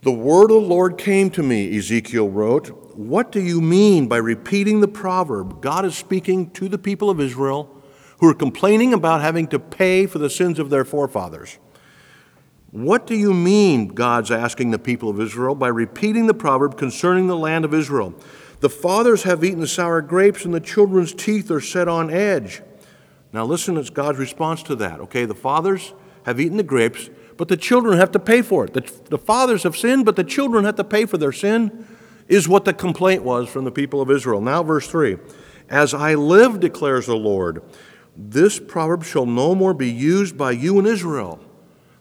The 0.02 0.12
word 0.12 0.46
of 0.46 0.64
the 0.64 0.68
Lord 0.68 0.98
came 0.98 1.30
to 1.32 1.44
me, 1.44 1.78
Ezekiel 1.78 2.30
wrote. 2.30 2.98
What 2.98 3.32
do 3.32 3.40
you 3.40 3.62
mean 3.62 4.08
by 4.08 4.18
repeating 4.18 4.82
the 4.82 4.88
proverb? 4.88 5.62
God 5.62 5.86
is 5.86 5.96
speaking 5.96 6.50
to 6.52 6.68
the 6.68 6.80
people 6.80 7.10
of 7.10 7.20
Israel 7.20 7.81
who 8.22 8.30
are 8.30 8.36
complaining 8.36 8.94
about 8.94 9.20
having 9.20 9.48
to 9.48 9.60
pay 9.60 10.06
for 10.06 10.20
the 10.20 10.30
sins 10.30 10.60
of 10.60 10.70
their 10.70 10.86
forefathers. 10.86 11.58
What 12.70 13.06
do 13.06 13.16
you 13.16 13.34
mean, 13.34 13.90
God's 13.90 14.32
asking 14.32 14.72
the 14.72 14.80
people 14.80 15.10
of 15.10 15.20
Israel, 15.20 15.56
by 15.56 15.68
repeating 15.68 16.28
the 16.28 16.34
proverb 16.36 16.78
concerning 16.78 17.26
the 17.28 17.36
land 17.36 17.66
of 17.66 17.74
Israel? 17.74 18.14
The 18.60 18.70
fathers 18.70 19.24
have 19.24 19.44
eaten 19.44 19.66
sour 19.66 20.02
grapes, 20.04 20.46
and 20.46 20.54
the 20.54 20.60
children's 20.60 21.14
teeth 21.16 21.50
are 21.50 21.60
set 21.60 21.88
on 21.88 22.12
edge. 22.12 22.62
Now, 23.34 23.44
listen, 23.44 23.76
it's 23.76 23.90
God's 23.90 24.20
response 24.20 24.62
to 24.64 24.76
that. 24.76 25.00
Okay, 25.00 25.26
the 25.26 25.34
fathers 25.34 25.94
have 26.28 26.40
eaten 26.40 26.58
the 26.58 26.64
grapes, 26.64 27.10
but 27.38 27.48
the 27.48 27.58
children 27.58 27.98
have 27.98 28.12
to 28.12 28.20
pay 28.20 28.44
for 28.44 28.66
it. 28.66 28.74
The, 28.74 28.82
the 29.10 29.18
fathers 29.18 29.64
have 29.64 29.76
sinned, 29.76 30.06
but 30.06 30.16
the 30.16 30.24
children 30.24 30.64
have 30.64 30.76
to 30.76 30.84
pay 30.84 31.06
for 31.06 31.18
their 31.18 31.32
sin, 31.32 31.88
is 32.28 32.48
what 32.48 32.66
the 32.66 32.74
complaint 32.74 33.24
was 33.24 33.50
from 33.50 33.66
the 33.66 33.72
people 33.72 34.00
of 34.00 34.12
Israel. 34.12 34.42
Now, 34.42 34.62
verse 34.62 34.88
3 34.88 35.18
As 35.70 35.96
I 35.96 36.14
live, 36.14 36.60
declares 36.60 37.08
the 37.08 37.16
Lord, 37.16 37.64
this 38.16 38.60
proverb 38.60 39.04
shall 39.04 39.26
no 39.26 39.56
more 39.56 39.74
be 39.74 39.90
used 39.90 40.38
by 40.38 40.52
you 40.52 40.80
in 40.80 40.86
Israel. 40.86 41.40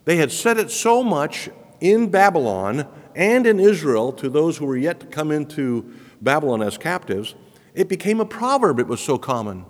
They 0.05 0.17
had 0.17 0.33
said 0.33 0.59
it 0.59 0.71
so 0.71 1.03
much 1.03 1.49
in 1.81 2.11
Babylon 2.11 2.87
and 3.15 3.47
in 3.47 3.61
Israel 3.61 4.13
to 4.15 4.29
those 4.29 4.57
who 4.57 4.67
were 4.67 4.77
yet 4.77 5.01
to 5.01 5.07
come 5.07 5.31
into 5.31 5.93
Babylon 6.21 6.63
as 6.63 6.79
captives, 6.79 7.35
it 7.75 7.89
became 7.89 8.21
a 8.21 8.25
proverb. 8.25 8.79
It 8.79 8.87
was 8.87 9.01
so 9.01 9.19
common. 9.19 9.65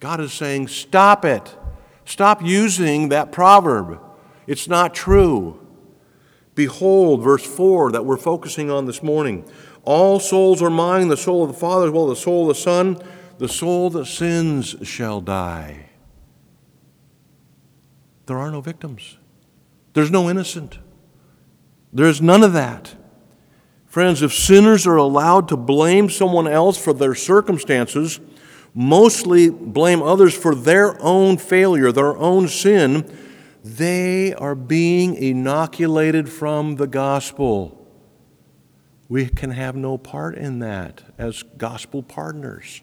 God 0.00 0.20
is 0.20 0.32
saying, 0.32 0.68
Stop 0.68 1.24
it. 1.24 1.56
Stop 2.04 2.42
using 2.42 3.10
that 3.10 3.32
proverb. 3.32 4.00
It's 4.46 4.68
not 4.68 4.94
true. 4.94 5.60
Behold, 6.54 7.22
verse 7.22 7.44
4 7.44 7.92
that 7.92 8.04
we're 8.04 8.16
focusing 8.16 8.70
on 8.70 8.86
this 8.86 9.02
morning. 9.02 9.44
All 9.84 10.18
souls 10.18 10.62
are 10.62 10.70
mine, 10.70 11.08
the 11.08 11.16
soul 11.16 11.44
of 11.44 11.52
the 11.52 11.58
Father 11.58 11.86
as 11.86 11.92
well 11.92 12.10
as 12.10 12.18
the 12.18 12.22
soul 12.22 12.50
of 12.50 12.56
the 12.56 12.60
Son. 12.60 13.00
The 13.38 13.48
soul 13.48 13.90
that 13.90 14.06
sins 14.06 14.74
shall 14.82 15.20
die. 15.20 15.90
There 18.26 18.38
are 18.38 18.50
no 18.50 18.60
victims. 18.60 19.16
There's 19.94 20.10
no 20.10 20.28
innocent. 20.28 20.78
There's 21.92 22.20
none 22.20 22.42
of 22.42 22.52
that. 22.52 22.94
Friends, 23.86 24.22
if 24.22 24.34
sinners 24.34 24.86
are 24.86 24.96
allowed 24.96 25.48
to 25.48 25.56
blame 25.56 26.10
someone 26.10 26.46
else 26.46 26.76
for 26.76 26.92
their 26.92 27.14
circumstances, 27.14 28.20
mostly 28.74 29.48
blame 29.48 30.02
others 30.02 30.34
for 30.34 30.54
their 30.54 31.00
own 31.02 31.38
failure, 31.38 31.90
their 31.90 32.16
own 32.16 32.48
sin, 32.48 33.10
they 33.64 34.34
are 34.34 34.54
being 34.54 35.14
inoculated 35.14 36.28
from 36.28 36.76
the 36.76 36.86
gospel. 36.86 37.74
We 39.08 39.26
can 39.26 39.52
have 39.52 39.74
no 39.74 39.96
part 39.96 40.36
in 40.36 40.58
that 40.58 41.02
as 41.16 41.42
gospel 41.42 42.02
partners. 42.02 42.82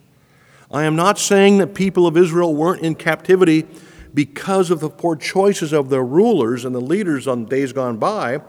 I 0.76 0.84
am 0.84 0.97
not 0.97 1.17
saying 1.17 1.59
that 1.59 1.73
people 1.73 2.05
of 2.05 2.17
Israel 2.17 2.53
weren't 2.53 2.82
in 2.82 2.95
captivity 2.95 3.65
because 4.13 4.69
of 4.69 4.82
the 4.82 4.89
poor 4.89 5.15
choices 5.15 5.71
of 5.71 5.89
their 5.89 6.03
rulers 6.03 6.65
and 6.65 6.76
the 6.76 6.82
leaders 6.82 7.30
on 7.30 7.45
days 7.45 7.71
gone 7.71 7.95
by. 7.95 8.41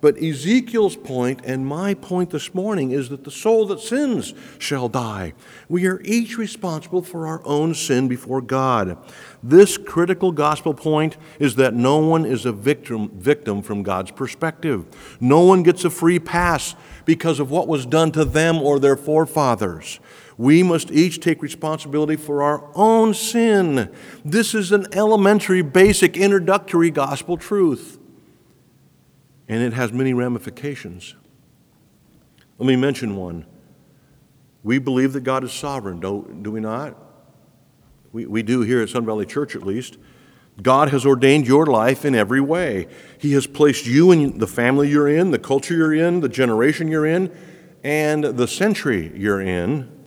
But 0.00 0.20
Ezekiel's 0.20 0.96
point 0.96 1.40
and 1.44 1.64
my 1.64 1.94
point 1.94 2.30
this 2.30 2.52
morning 2.52 2.90
is 2.90 3.10
that 3.10 3.22
the 3.22 3.30
soul 3.30 3.64
that 3.68 3.78
sins 3.78 4.34
shall 4.58 4.88
die. 4.88 5.34
We 5.68 5.86
are 5.86 6.00
each 6.04 6.36
responsible 6.36 7.02
for 7.02 7.28
our 7.28 7.42
own 7.44 7.74
sin 7.74 8.08
before 8.08 8.40
God. 8.40 8.98
This 9.40 9.78
critical 9.78 10.32
gospel 10.32 10.74
point 10.74 11.16
is 11.38 11.54
that 11.56 11.74
no 11.74 11.98
one 11.98 12.24
is 12.24 12.44
a 12.44 12.52
victim, 12.52 13.08
victim 13.10 13.62
from 13.62 13.84
God's 13.84 14.10
perspective. 14.10 14.84
No 15.20 15.42
one 15.42 15.62
gets 15.62 15.84
a 15.84 15.90
free 15.90 16.18
pass 16.18 16.74
because 17.04 17.38
of 17.38 17.52
what 17.52 17.68
was 17.68 17.86
done 17.86 18.10
to 18.12 18.24
them 18.24 18.58
or 18.58 18.80
their 18.80 18.96
forefathers. 18.96 20.00
We 20.38 20.62
must 20.62 20.90
each 20.90 21.20
take 21.20 21.42
responsibility 21.42 22.16
for 22.16 22.42
our 22.42 22.70
own 22.74 23.12
sin. 23.12 23.92
This 24.24 24.54
is 24.54 24.72
an 24.72 24.86
elementary, 24.92 25.60
basic, 25.60 26.16
introductory 26.16 26.90
gospel 26.90 27.36
truth 27.36 27.98
and 29.48 29.62
it 29.62 29.72
has 29.72 29.92
many 29.92 30.12
ramifications. 30.12 31.14
Let 32.58 32.66
me 32.66 32.76
mention 32.76 33.16
one. 33.16 33.46
We 34.62 34.78
believe 34.78 35.14
that 35.14 35.22
God 35.22 35.42
is 35.42 35.52
sovereign, 35.52 36.00
do, 36.00 36.38
do 36.42 36.50
we 36.52 36.60
not? 36.60 36.96
We, 38.12 38.26
we 38.26 38.42
do 38.42 38.60
here 38.60 38.82
at 38.82 38.90
Sun 38.90 39.06
Valley 39.06 39.24
Church, 39.24 39.56
at 39.56 39.62
least. 39.62 39.96
God 40.60 40.90
has 40.90 41.06
ordained 41.06 41.46
your 41.46 41.66
life 41.66 42.04
in 42.04 42.14
every 42.14 42.40
way. 42.40 42.88
He 43.18 43.32
has 43.32 43.46
placed 43.46 43.86
you 43.86 44.10
in 44.10 44.38
the 44.38 44.46
family 44.46 44.90
you're 44.90 45.08
in, 45.08 45.30
the 45.30 45.38
culture 45.38 45.74
you're 45.74 45.94
in, 45.94 46.20
the 46.20 46.28
generation 46.28 46.88
you're 46.88 47.06
in, 47.06 47.34
and 47.84 48.24
the 48.24 48.48
century 48.48 49.12
you're 49.14 49.40
in. 49.40 49.97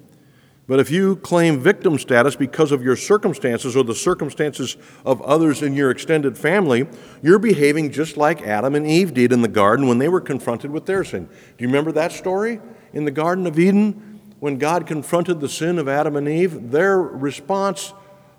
But 0.72 0.80
if 0.80 0.90
you 0.90 1.18
claim 1.18 1.60
victim 1.60 2.00
status 2.00 2.38
because 2.38 2.72
of 2.72 2.82
your 2.82 2.96
circumstances 2.96 3.76
or 3.76 3.84
the 3.84 3.94
circumstances 3.94 4.78
of 5.04 5.22
others 5.24 5.62
in 5.62 5.74
your 5.74 5.92
extended 5.92 6.38
family, 6.38 6.88
you're 7.22 7.40
behaving 7.40 7.92
just 7.92 8.16
like 8.16 8.44
Adam 8.44 8.74
and 8.76 8.88
Eve 8.88 9.14
did 9.14 9.34
in 9.34 9.42
the 9.42 9.50
garden 9.50 9.90
when 9.90 9.98
they 9.98 10.08
were 10.08 10.22
confronted 10.22 10.72
with 10.72 10.86
their 10.86 11.04
sin. 11.04 11.26
Do 11.26 11.56
you 11.58 11.68
remember 11.68 11.92
that 11.92 12.14
story 12.14 12.62
in 12.94 13.04
the 13.04 13.12
Garden 13.12 13.48
of 13.48 13.60
Eden? 13.60 14.22
When 14.40 14.58
God 14.58 14.88
confronted 14.88 15.42
the 15.42 15.50
sin 15.50 15.78
of 15.78 15.90
Adam 15.90 16.16
and 16.16 16.26
Eve, 16.30 16.72
their 16.72 17.02
response 17.02 17.94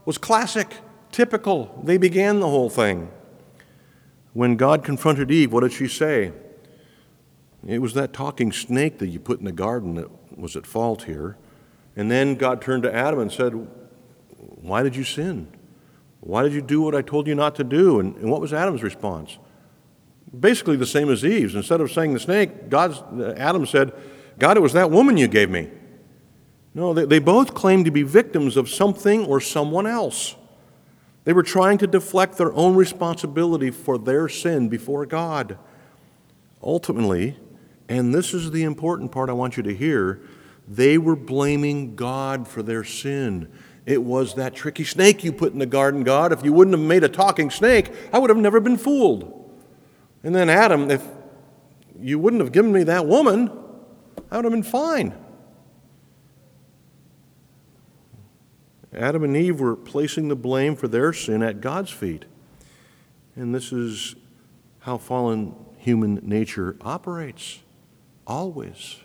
was 0.07 0.16
classic 0.16 0.78
typical. 1.11 1.83
They 1.85 1.99
began 1.99 2.41
the 2.41 2.49
whole 2.49 2.70
thing. 2.70 3.11
When 4.33 4.57
God 4.57 4.85
confronted 4.85 5.30
Eve, 5.30 5.53
what 5.53 5.64
did 5.64 5.74
she 5.74 5.87
say? 5.87 6.33
It 7.66 7.80
was 7.80 7.93
that 7.93 8.14
talking 8.14 8.53
snake 8.53 9.01
that 9.01 9.09
you 9.09 9.20
put 9.20 9.39
in 9.39 9.45
the 9.45 9.53
garden 9.53 9.97
that 9.97 10.09
was 10.35 10.57
at 10.57 10.66
fault 10.66 11.03
here. 11.03 11.37
And 11.97 12.11
then 12.11 12.34
God 12.36 12.62
turned 12.62 12.82
to 12.84 12.95
Adam 12.95 13.18
and 13.18 13.30
said, 13.30 13.53
Why 14.36 14.82
did 14.82 14.97
you 14.97 15.05
sin? 15.05 15.49
Why 16.20 16.43
did 16.43 16.53
you 16.53 16.62
do 16.62 16.80
what 16.80 16.95
I 16.95 17.03
told 17.03 17.26
you 17.26 17.34
not 17.34 17.57
to 17.57 17.64
do? 17.64 18.01
And, 18.01 18.16
and 18.16 18.30
what 18.30 18.40
was 18.40 18.53
Adam's 18.53 18.82
response? 18.82 19.38
Basically 20.38 20.76
the 20.76 20.86
same 20.86 21.11
as 21.11 21.24
Eve's. 21.24 21.55
Instead 21.55 21.80
of 21.80 21.90
saying 21.90 22.14
the 22.14 22.20
snake, 22.20 22.68
God's, 22.68 23.03
Adam 23.36 23.66
said, 23.66 23.93
God, 24.38 24.57
it 24.57 24.61
was 24.61 24.72
that 24.72 24.90
woman 24.90 25.16
you 25.16 25.28
gave 25.28 25.51
me. 25.51 25.68
No, 26.74 26.95
they, 26.95 27.05
they 27.05 27.18
both 27.18 27.55
claimed 27.55 27.84
to 27.84 27.90
be 27.90 28.03
victims 28.03 28.57
of 28.57 28.68
something 28.68 29.26
or 29.26 29.40
someone 29.40 29.86
else. 29.86 30.36
They 31.24 31.32
were 31.32 31.43
trying 31.43 31.78
to 31.78 31.86
deflect 31.86 32.38
their 32.38 32.53
own 32.55 32.74
responsibility 32.74 33.70
for 33.70 33.99
their 33.99 34.28
sin 34.28 34.68
before 34.68 35.07
God. 35.07 35.59
Ultimately, 36.62 37.36
and 37.88 38.14
this 38.14 38.32
is 38.32 38.51
the 38.53 38.62
important 38.62 39.12
part 39.12 39.28
I 39.28 39.34
want 39.34 39.57
you 39.57 39.62
to 39.64 39.74
hear, 39.74 40.20
they 40.69 40.99
were 40.99 41.17
blaming 41.17 41.97
God 41.97 42.47
for 42.47 42.63
their 42.63 42.85
sin. 42.85 43.51
It 43.85 44.03
was 44.03 44.35
that 44.35 44.55
tricky 44.55 44.85
snake 44.85 45.25
you 45.25 45.33
put 45.33 45.53
in 45.53 45.59
the 45.59 45.67
garden, 45.67 46.05
God. 46.05 46.33
If 46.33 46.45
you 46.45 46.53
wouldn't 46.53 46.77
have 46.77 46.87
made 46.87 47.03
a 47.03 47.09
talking 47.09 47.51
snake, 47.51 47.91
I 48.13 48.19
would 48.19 48.31
have 48.31 48.39
never 48.39 48.61
been 48.61 48.77
fooled. 48.77 49.51
And 50.23 50.35
then, 50.35 50.49
Adam, 50.49 50.91
if 50.91 51.05
you 51.99 52.19
wouldn't 52.19 52.41
have 52.41 52.53
given 52.53 52.73
me 52.73 52.85
that 52.85 53.07
woman, 53.07 53.51
I 54.31 54.37
would 54.37 54.45
have 54.45 54.53
been 54.53 54.63
fine. 54.63 55.15
Adam 58.95 59.25
and 59.25 59.37
Eve 59.37 59.59
were 59.59 59.75
placing 59.75 60.29
the 60.29 60.37
blame 60.37 60.77
for 60.77 60.87
their 60.87 61.13
sin 61.13 61.43
at 61.43 61.61
God's 61.61 61.91
feet. 61.91 62.25
And 63.35 63.55
this 63.55 63.73
is 63.73 64.15
how 64.81 64.99
fallen 64.99 65.55
human 65.79 66.21
nature 66.23 66.77
operates, 66.83 67.61
always. 68.27 69.02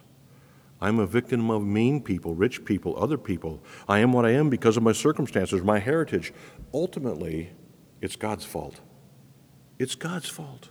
I'm 0.80 1.00
a 1.00 1.08
victim 1.08 1.50
of 1.50 1.64
mean 1.64 2.02
people, 2.02 2.36
rich 2.36 2.64
people, 2.64 2.96
other 3.02 3.18
people. 3.18 3.64
I 3.88 4.00
am 4.00 4.14
what 4.14 4.26
I 4.26 4.32
am 4.32 4.50
because 4.50 4.78
of 4.78 4.84
my 4.84 4.92
circumstances, 4.92 5.64
my 5.64 5.80
heritage. 5.80 6.34
Ultimately, 6.74 7.52
it's 8.02 8.16
God's 8.16 8.46
fault. 8.46 8.82
It's 9.80 9.96
God's 9.96 10.30
fault. 10.30 10.70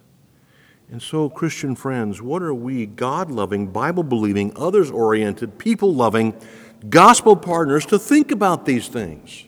And 0.88 1.02
so, 1.02 1.28
Christian 1.28 1.74
friends, 1.74 2.22
what 2.22 2.42
are 2.42 2.54
we, 2.54 2.86
God 2.86 3.30
loving, 3.30 3.66
Bible 3.68 4.04
believing, 4.04 4.52
others 4.54 4.90
oriented, 4.90 5.58
people 5.58 5.92
loving, 5.92 6.34
gospel 6.88 7.36
partners 7.36 7.86
to 7.86 7.98
think 7.98 8.30
about 8.30 8.66
these 8.66 8.88
things. 8.88 9.44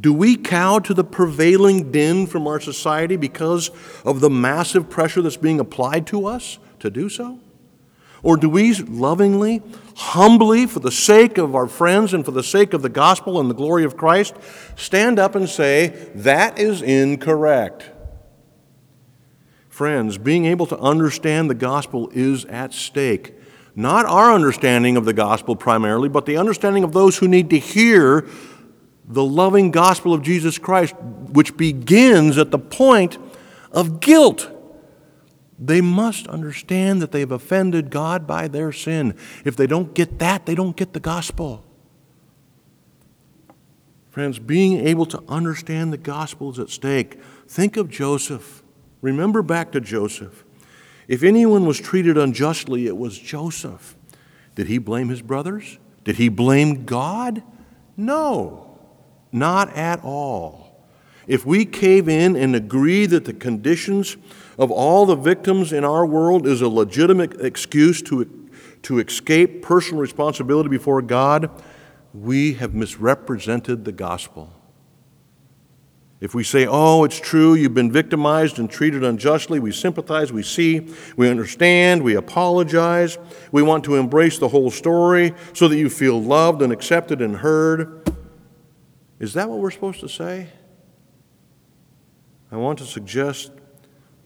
Do 0.00 0.12
we 0.12 0.36
cow 0.36 0.78
to 0.80 0.94
the 0.94 1.04
prevailing 1.04 1.90
din 1.90 2.26
from 2.26 2.46
our 2.46 2.60
society 2.60 3.16
because 3.16 3.70
of 4.04 4.20
the 4.20 4.30
massive 4.30 4.88
pressure 4.88 5.22
that's 5.22 5.36
being 5.36 5.58
applied 5.58 6.06
to 6.08 6.26
us 6.26 6.58
to 6.80 6.90
do 6.90 7.08
so? 7.08 7.40
Or 8.22 8.36
do 8.36 8.48
we 8.48 8.74
lovingly, 8.74 9.62
humbly, 9.96 10.66
for 10.66 10.80
the 10.80 10.90
sake 10.90 11.38
of 11.38 11.54
our 11.54 11.68
friends 11.68 12.14
and 12.14 12.24
for 12.24 12.32
the 12.32 12.42
sake 12.42 12.74
of 12.74 12.82
the 12.82 12.88
gospel 12.88 13.38
and 13.38 13.48
the 13.48 13.54
glory 13.54 13.84
of 13.84 13.96
Christ, 13.96 14.34
stand 14.76 15.18
up 15.18 15.34
and 15.34 15.48
say, 15.48 16.10
that 16.14 16.58
is 16.58 16.82
incorrect? 16.82 17.90
Friends, 19.68 20.18
being 20.18 20.46
able 20.46 20.66
to 20.66 20.78
understand 20.78 21.48
the 21.48 21.54
gospel 21.54 22.10
is 22.12 22.44
at 22.46 22.74
stake 22.74 23.34
not 23.78 24.06
our 24.06 24.34
understanding 24.34 24.96
of 24.96 25.04
the 25.04 25.12
gospel 25.12 25.54
primarily, 25.54 26.08
but 26.08 26.26
the 26.26 26.36
understanding 26.36 26.82
of 26.82 26.92
those 26.92 27.16
who 27.16 27.28
need 27.28 27.48
to 27.50 27.58
hear 27.60 28.26
the 29.04 29.22
loving 29.22 29.70
gospel 29.70 30.12
of 30.12 30.20
Jesus 30.20 30.58
Christ, 30.58 30.96
which 30.96 31.56
begins 31.56 32.38
at 32.38 32.50
the 32.50 32.58
point 32.58 33.18
of 33.70 34.00
guilt. 34.00 34.50
They 35.58 35.80
must 35.80 36.26
understand 36.28 37.02
that 37.02 37.10
they've 37.10 37.30
offended 37.30 37.90
God 37.90 38.26
by 38.26 38.46
their 38.48 38.70
sin. 38.70 39.16
If 39.44 39.56
they 39.56 39.66
don't 39.66 39.94
get 39.94 40.18
that, 40.20 40.46
they 40.46 40.54
don't 40.54 40.76
get 40.76 40.92
the 40.92 41.00
gospel. 41.00 41.64
Friends, 44.10 44.38
being 44.38 44.86
able 44.86 45.06
to 45.06 45.22
understand 45.28 45.92
the 45.92 45.98
gospel 45.98 46.50
is 46.50 46.58
at 46.58 46.70
stake. 46.70 47.20
Think 47.46 47.76
of 47.76 47.88
Joseph. 47.90 48.62
Remember 49.00 49.42
back 49.42 49.72
to 49.72 49.80
Joseph. 49.80 50.44
If 51.08 51.22
anyone 51.22 51.66
was 51.66 51.80
treated 51.80 52.18
unjustly, 52.18 52.86
it 52.86 52.96
was 52.96 53.18
Joseph. 53.18 53.96
Did 54.54 54.66
he 54.66 54.78
blame 54.78 55.08
his 55.08 55.22
brothers? 55.22 55.78
Did 56.04 56.16
he 56.16 56.28
blame 56.28 56.84
God? 56.84 57.42
No, 57.96 58.78
not 59.32 59.74
at 59.76 60.02
all. 60.04 60.67
If 61.28 61.44
we 61.44 61.66
cave 61.66 62.08
in 62.08 62.34
and 62.34 62.56
agree 62.56 63.04
that 63.04 63.26
the 63.26 63.34
conditions 63.34 64.16
of 64.58 64.70
all 64.70 65.04
the 65.04 65.14
victims 65.14 65.74
in 65.74 65.84
our 65.84 66.06
world 66.06 66.46
is 66.46 66.62
a 66.62 66.68
legitimate 66.68 67.38
excuse 67.42 68.00
to, 68.02 68.48
to 68.84 68.98
escape 68.98 69.62
personal 69.62 70.00
responsibility 70.00 70.70
before 70.70 71.02
God, 71.02 71.50
we 72.14 72.54
have 72.54 72.74
misrepresented 72.74 73.84
the 73.84 73.92
gospel. 73.92 74.54
If 76.18 76.34
we 76.34 76.42
say, 76.42 76.66
oh, 76.66 77.04
it's 77.04 77.20
true, 77.20 77.54
you've 77.54 77.74
been 77.74 77.92
victimized 77.92 78.58
and 78.58 78.68
treated 78.68 79.04
unjustly, 79.04 79.60
we 79.60 79.70
sympathize, 79.70 80.32
we 80.32 80.42
see, 80.42 80.88
we 81.16 81.28
understand, 81.28 82.02
we 82.02 82.16
apologize, 82.16 83.18
we 83.52 83.62
want 83.62 83.84
to 83.84 83.96
embrace 83.96 84.38
the 84.38 84.48
whole 84.48 84.70
story 84.70 85.34
so 85.52 85.68
that 85.68 85.76
you 85.76 85.90
feel 85.90 86.20
loved 86.20 86.62
and 86.62 86.72
accepted 86.72 87.20
and 87.20 87.36
heard. 87.36 88.10
Is 89.20 89.34
that 89.34 89.50
what 89.50 89.58
we're 89.58 89.70
supposed 89.70 90.00
to 90.00 90.08
say? 90.08 90.48
I 92.50 92.56
want 92.56 92.78
to 92.78 92.84
suggest 92.84 93.52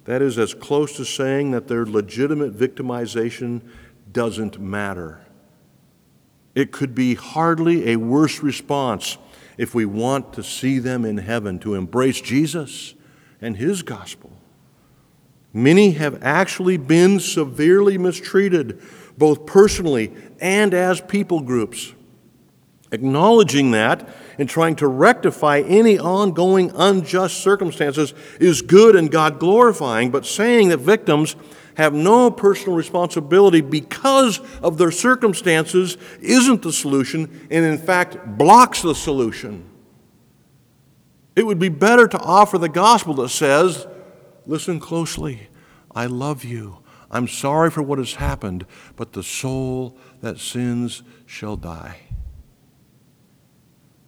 that 0.04 0.22
is 0.22 0.38
as 0.38 0.54
close 0.54 0.96
to 0.96 1.04
saying 1.04 1.52
that 1.52 1.68
their 1.68 1.84
legitimate 1.84 2.56
victimization 2.56 3.62
doesn't 4.12 4.60
matter. 4.60 5.24
It 6.54 6.70
could 6.70 6.94
be 6.94 7.14
hardly 7.14 7.90
a 7.90 7.96
worse 7.96 8.40
response 8.40 9.16
if 9.56 9.74
we 9.74 9.84
want 9.84 10.32
to 10.34 10.42
see 10.42 10.78
them 10.78 11.04
in 11.04 11.18
heaven, 11.18 11.58
to 11.60 11.74
embrace 11.74 12.20
Jesus 12.20 12.94
and 13.40 13.56
his 13.56 13.82
gospel. 13.82 14.30
Many 15.52 15.92
have 15.92 16.22
actually 16.22 16.78
been 16.78 17.20
severely 17.20 17.98
mistreated, 17.98 18.80
both 19.18 19.46
personally 19.46 20.12
and 20.40 20.72
as 20.72 21.00
people 21.00 21.40
groups. 21.40 21.92
Acknowledging 22.92 23.70
that 23.70 24.06
and 24.38 24.48
trying 24.48 24.76
to 24.76 24.86
rectify 24.86 25.60
any 25.60 25.98
ongoing 25.98 26.70
unjust 26.74 27.38
circumstances 27.38 28.12
is 28.38 28.60
good 28.60 28.94
and 28.94 29.10
God 29.10 29.38
glorifying, 29.38 30.10
but 30.10 30.26
saying 30.26 30.68
that 30.68 30.76
victims 30.78 31.34
have 31.76 31.94
no 31.94 32.30
personal 32.30 32.76
responsibility 32.76 33.62
because 33.62 34.40
of 34.60 34.76
their 34.76 34.90
circumstances 34.90 35.96
isn't 36.20 36.60
the 36.60 36.72
solution, 36.72 37.48
and 37.50 37.64
in 37.64 37.78
fact 37.78 38.18
blocks 38.36 38.82
the 38.82 38.94
solution. 38.94 39.64
It 41.34 41.46
would 41.46 41.58
be 41.58 41.70
better 41.70 42.06
to 42.06 42.18
offer 42.20 42.58
the 42.58 42.68
gospel 42.68 43.14
that 43.14 43.30
says, 43.30 43.86
Listen 44.44 44.80
closely, 44.80 45.48
I 45.94 46.06
love 46.06 46.44
you. 46.44 46.78
I'm 47.10 47.28
sorry 47.28 47.70
for 47.70 47.82
what 47.82 47.98
has 47.98 48.14
happened, 48.14 48.66
but 48.96 49.12
the 49.12 49.22
soul 49.22 49.96
that 50.20 50.38
sins 50.38 51.02
shall 51.26 51.56
die. 51.56 52.00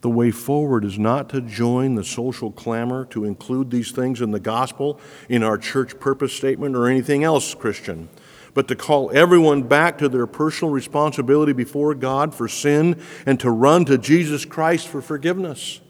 The 0.05 0.11
way 0.11 0.31
forward 0.33 0.85
is 0.85 0.99
not 0.99 1.31
to 1.31 1.41
join 1.41 1.95
the 1.95 2.05
social 2.05 2.53
clamor 2.53 3.07
to 3.07 3.25
include 3.25 3.71
these 3.71 3.91
things 3.91 4.21
in 4.21 4.33
the 4.33 4.39
gospel, 4.39 5.01
in 5.31 5.43
our 5.43 5.57
church 5.57 5.99
purpose 5.99 6.35
statement, 6.35 6.77
or 6.77 6.89
anything 6.89 7.25
else 7.25 7.55
Christian, 7.55 8.11
but 8.53 8.69
to 8.69 8.77
call 8.77 9.11
everyone 9.15 9.63
back 9.63 9.97
to 9.97 10.11
their 10.11 10.27
personal 10.27 10.71
responsibility 10.71 11.55
before 11.55 11.95
God 11.95 12.35
for 12.35 12.49
sin 12.49 13.01
and 13.25 13.41
to 13.41 13.51
run 13.51 13.87
to 13.87 13.97
Jesus 13.97 14.45
Christ 14.45 14.89
for 14.89 15.01
forgiveness. 15.01 15.81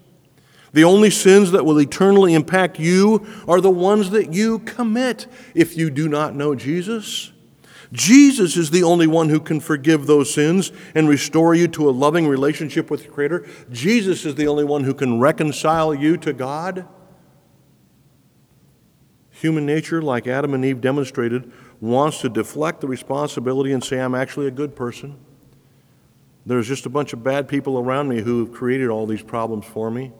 The 0.72 0.84
only 0.84 1.10
sins 1.10 1.50
that 1.50 1.66
will 1.66 1.80
eternally 1.80 2.34
impact 2.34 2.78
you 2.78 3.26
are 3.48 3.60
the 3.60 3.68
ones 3.68 4.10
that 4.10 4.32
you 4.32 4.60
commit 4.60 5.26
if 5.56 5.76
you 5.76 5.90
do 5.90 6.08
not 6.08 6.36
know 6.36 6.54
Jesus. 6.54 7.32
Jesus 7.92 8.56
is 8.56 8.70
the 8.70 8.82
only 8.82 9.06
one 9.06 9.28
who 9.28 9.40
can 9.40 9.60
forgive 9.60 10.06
those 10.06 10.32
sins 10.32 10.72
and 10.94 11.08
restore 11.08 11.54
you 11.54 11.68
to 11.68 11.88
a 11.88 11.92
loving 11.92 12.26
relationship 12.26 12.90
with 12.90 13.04
your 13.04 13.12
Creator. 13.12 13.46
Jesus 13.70 14.24
is 14.24 14.34
the 14.34 14.46
only 14.46 14.64
one 14.64 14.84
who 14.84 14.94
can 14.94 15.20
reconcile 15.20 15.94
you 15.94 16.16
to 16.18 16.32
God. 16.32 16.86
Human 19.30 19.66
nature, 19.66 20.00
like 20.00 20.26
Adam 20.26 20.54
and 20.54 20.64
Eve 20.64 20.80
demonstrated, 20.80 21.52
wants 21.80 22.20
to 22.20 22.28
deflect 22.28 22.80
the 22.80 22.88
responsibility 22.88 23.72
and 23.72 23.82
say, 23.84 24.00
I'm 24.00 24.14
actually 24.14 24.46
a 24.46 24.52
good 24.52 24.74
person. 24.74 25.18
There's 26.46 26.68
just 26.68 26.86
a 26.86 26.90
bunch 26.90 27.12
of 27.12 27.22
bad 27.22 27.48
people 27.48 27.78
around 27.78 28.08
me 28.08 28.20
who 28.20 28.44
have 28.44 28.54
created 28.54 28.88
all 28.88 29.06
these 29.06 29.22
problems 29.22 29.66
for 29.66 29.90
me. 29.90 30.12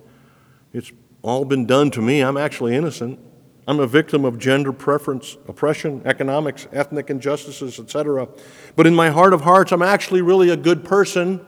It's 0.72 0.90
all 1.22 1.44
been 1.44 1.66
done 1.66 1.90
to 1.92 2.02
me. 2.02 2.20
I'm 2.20 2.36
actually 2.36 2.74
innocent. 2.74 3.18
I'm 3.66 3.80
a 3.80 3.86
victim 3.86 4.24
of 4.24 4.38
gender 4.38 4.72
preference, 4.72 5.36
oppression, 5.48 6.02
economics, 6.04 6.68
ethnic 6.72 7.08
injustices, 7.08 7.78
etc. 7.78 8.28
But 8.76 8.86
in 8.86 8.94
my 8.94 9.10
heart 9.10 9.32
of 9.32 9.40
hearts, 9.40 9.72
I'm 9.72 9.82
actually 9.82 10.20
really 10.20 10.50
a 10.50 10.56
good 10.56 10.84
person. 10.84 11.44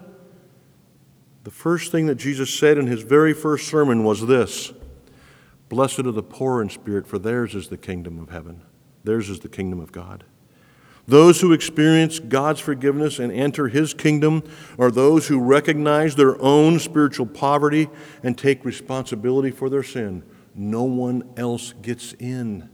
The 1.45 1.51
first 1.51 1.93
thing 1.93 2.07
that 2.07 2.15
Jesus 2.15 2.53
said 2.53 2.79
in 2.79 2.87
his 2.87 3.03
very 3.03 3.35
first 3.35 3.69
sermon 3.69 4.03
was 4.03 4.27
this 4.27 4.73
Blessed 5.69 6.01
are 6.01 6.13
the 6.13 6.23
poor 6.23 6.63
in 6.63 6.71
spirit, 6.71 7.07
for 7.07 7.19
theirs 7.19 7.55
is 7.55 7.69
the 7.69 7.77
kingdom 7.77 8.19
of 8.19 8.31
heaven. 8.31 8.63
Theirs 9.05 9.29
is 9.29 9.41
the 9.41 9.49
kingdom 9.49 9.81
of 9.81 9.93
God. 9.93 10.25
Those 11.07 11.41
who 11.41 11.53
experience 11.53 12.19
God's 12.19 12.59
forgiveness 12.59 13.21
and 13.21 13.31
enter 13.31 13.69
his 13.69 13.95
kingdom 13.95 14.43
are 14.79 14.91
those 14.91 15.29
who 15.29 15.39
recognize 15.39 16.17
their 16.17 16.41
own 16.43 16.81
spiritual 16.81 17.27
poverty 17.27 17.89
and 18.25 18.37
take 18.37 18.65
responsibility 18.65 19.53
for 19.53 19.71
their 19.71 19.85
sin. 19.85 20.25
No 20.57 20.85
one 20.85 21.35
else 21.37 21.75
gets 21.83 22.15
in. 22.15 22.71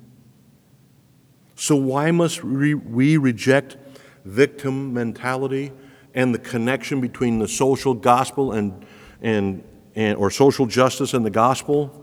So, 1.57 1.75
why 1.75 2.13
must 2.13 2.45
we 2.45 3.17
reject 3.17 3.77
victim 4.25 4.95
mentality 4.95 5.73
and 6.15 6.33
the 6.33 6.39
connection 6.39 7.01
between 7.01 7.41
the 7.41 7.49
social 7.49 7.95
gospel 7.95 8.53
and, 8.53 8.87
and, 9.21 9.65
and, 9.97 10.17
or 10.17 10.31
social 10.31 10.67
justice 10.67 11.13
and 11.13 11.27
the 11.27 11.31
gospel? 11.31 11.99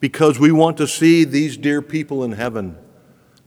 Because 0.00 0.38
we 0.38 0.50
want 0.50 0.78
to 0.78 0.88
see 0.88 1.24
these 1.24 1.56
dear 1.56 1.82
people 1.82 2.24
in 2.24 2.32
heaven. 2.32 2.76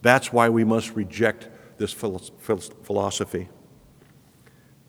That's 0.02 0.32
why 0.32 0.50
we 0.50 0.64
must 0.64 0.96
reject 0.96 1.50
this 1.78 1.92
philosophy. 1.92 3.50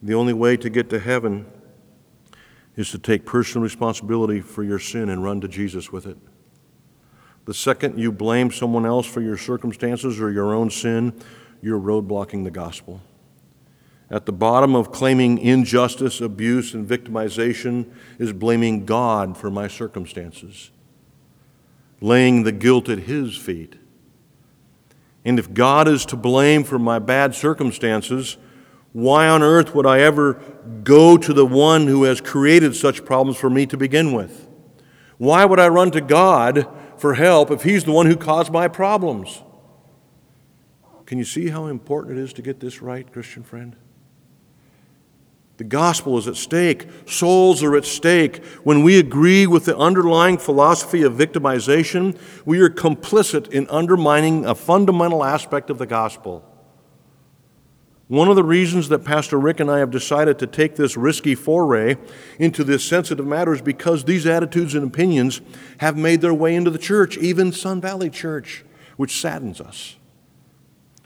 The 0.03 0.13
only 0.13 0.33
way 0.33 0.57
to 0.57 0.69
get 0.69 0.89
to 0.91 0.99
heaven 0.99 1.47
is 2.75 2.91
to 2.91 2.99
take 2.99 3.25
personal 3.25 3.63
responsibility 3.63 4.41
for 4.41 4.63
your 4.63 4.79
sin 4.79 5.09
and 5.09 5.23
run 5.23 5.41
to 5.41 5.47
Jesus 5.47 5.91
with 5.91 6.05
it. 6.05 6.17
The 7.47 7.53
second 7.53 7.97
you 7.97 8.11
blame 8.11 8.51
someone 8.51 8.85
else 8.85 9.05
for 9.05 9.21
your 9.21 9.37
circumstances 9.37 10.19
or 10.19 10.29
your 10.29 10.53
own 10.53 10.69
sin, 10.69 11.13
you're 11.61 11.79
roadblocking 11.79 12.43
the 12.43 12.51
gospel. 12.51 13.01
At 14.11 14.25
the 14.25 14.33
bottom 14.33 14.75
of 14.75 14.91
claiming 14.91 15.37
injustice, 15.37 16.19
abuse, 16.19 16.73
and 16.73 16.85
victimization 16.85 17.89
is 18.19 18.33
blaming 18.33 18.85
God 18.85 19.37
for 19.37 19.49
my 19.49 19.69
circumstances, 19.69 20.71
laying 22.01 22.43
the 22.43 22.51
guilt 22.51 22.89
at 22.89 22.99
His 22.99 23.37
feet. 23.37 23.77
And 25.23 25.39
if 25.39 25.53
God 25.53 25.87
is 25.87 26.05
to 26.07 26.17
blame 26.17 26.65
for 26.65 26.77
my 26.77 26.99
bad 26.99 27.33
circumstances, 27.33 28.35
why 28.91 29.29
on 29.29 29.41
earth 29.41 29.73
would 29.73 29.85
I 29.85 30.01
ever 30.01 30.33
go 30.83 31.17
to 31.17 31.31
the 31.31 31.45
one 31.45 31.87
who 31.87 32.03
has 32.03 32.19
created 32.19 32.75
such 32.75 33.05
problems 33.05 33.37
for 33.37 33.49
me 33.49 33.65
to 33.67 33.77
begin 33.77 34.11
with? 34.11 34.49
Why 35.17 35.45
would 35.45 35.61
I 35.61 35.69
run 35.69 35.91
to 35.91 36.01
God 36.01 36.67
for 36.99 37.13
help 37.13 37.51
if 37.51 37.63
He's 37.63 37.83
the 37.83 37.91
one 37.91 38.05
who 38.05 38.15
caused 38.15 38.51
my 38.51 38.67
problems? 38.67 39.43
Can 41.05 41.17
you 41.17 41.23
see 41.23 41.49
how 41.49 41.67
important 41.67 42.17
it 42.17 42.21
is 42.21 42.33
to 42.33 42.41
get 42.41 42.59
this 42.59 42.81
right, 42.81 43.09
Christian 43.11 43.43
friend? 43.43 43.75
The 45.55 45.63
gospel 45.63 46.17
is 46.17 46.27
at 46.27 46.35
stake. 46.35 46.87
Souls 47.07 47.63
are 47.63 47.75
at 47.75 47.85
stake. 47.85 48.43
When 48.63 48.83
we 48.83 48.99
agree 48.99 49.47
with 49.47 49.65
the 49.65 49.75
underlying 49.75 50.37
philosophy 50.37 51.01
of 51.01 51.13
victimization, 51.13 52.17
we 52.45 52.59
are 52.59 52.69
complicit 52.69 53.49
in 53.49 53.67
undermining 53.69 54.45
a 54.45 54.53
fundamental 54.53 55.23
aspect 55.23 55.69
of 55.69 55.79
the 55.79 55.87
gospel. 55.87 56.43
One 58.07 58.29
of 58.29 58.35
the 58.37 58.43
reasons 58.43 58.87
that 58.89 58.99
Pastor 58.99 59.37
Rick 59.37 59.59
and 59.59 59.69
I 59.69 59.79
have 59.79 59.91
decided 59.91 60.39
to 60.39 60.47
take 60.47 60.75
this 60.75 60.95
risky 60.95 61.35
foray 61.35 61.97
into 62.39 62.63
this 62.63 62.85
sensitive 62.85 63.27
matter 63.27 63.53
is 63.53 63.61
because 63.61 64.05
these 64.05 64.25
attitudes 64.25 64.75
and 64.75 64.85
opinions 64.85 65.41
have 65.79 65.97
made 65.97 66.21
their 66.21 66.33
way 66.33 66.55
into 66.55 66.71
the 66.71 66.77
church, 66.77 67.17
even 67.17 67.51
Sun 67.51 67.81
Valley 67.81 68.09
Church, 68.09 68.63
which 68.95 69.19
saddens 69.19 69.59
us. 69.59 69.97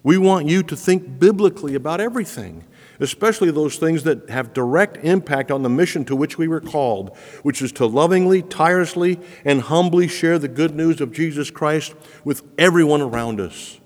We 0.04 0.18
want 0.18 0.48
you 0.48 0.62
to 0.64 0.76
think 0.76 1.20
biblically 1.20 1.74
about 1.76 2.02
everything 2.02 2.66
especially 3.02 3.50
those 3.50 3.78
things 3.78 4.04
that 4.04 4.30
have 4.30 4.54
direct 4.54 4.98
impact 4.98 5.52
on 5.52 5.64
the 5.64 5.70
mission 5.70 6.06
to 6.06 6.16
which 6.16 6.38
we 6.38 6.48
were 6.48 6.62
called, 6.62 7.18
which 7.42 7.62
is 7.62 7.72
to 7.74 7.86
lovingly, 7.86 8.44
tirelessly, 8.44 9.20
and 9.44 9.62
humbly 9.62 10.08
share 10.08 10.38
the 10.38 10.48
good 10.48 10.76
news 10.76 11.02
of 11.02 11.12
Jesus 11.12 11.50
Christ 11.50 11.96
with 12.24 12.44
everyone 12.60 13.02
around 13.02 13.42
us. 13.42 13.81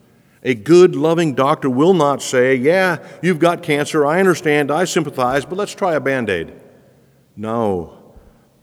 A 0.45 0.53
good, 0.53 0.95
loving 0.95 1.33
doctor 1.33 1.71
will 1.71 1.95
not 1.95 2.21
say, 2.21 2.55
Yeah, 2.55 3.05
you've 3.23 3.39
got 3.39 3.63
cancer, 3.63 4.05
I 4.05 4.19
understand, 4.19 4.71
I 4.71 4.85
sympathize, 4.85 5.43
but 5.43 5.57
let's 5.57 5.73
try 5.73 5.95
a 5.95 5.99
band 5.99 6.29
aid. 6.29 6.53
No. 7.35 8.13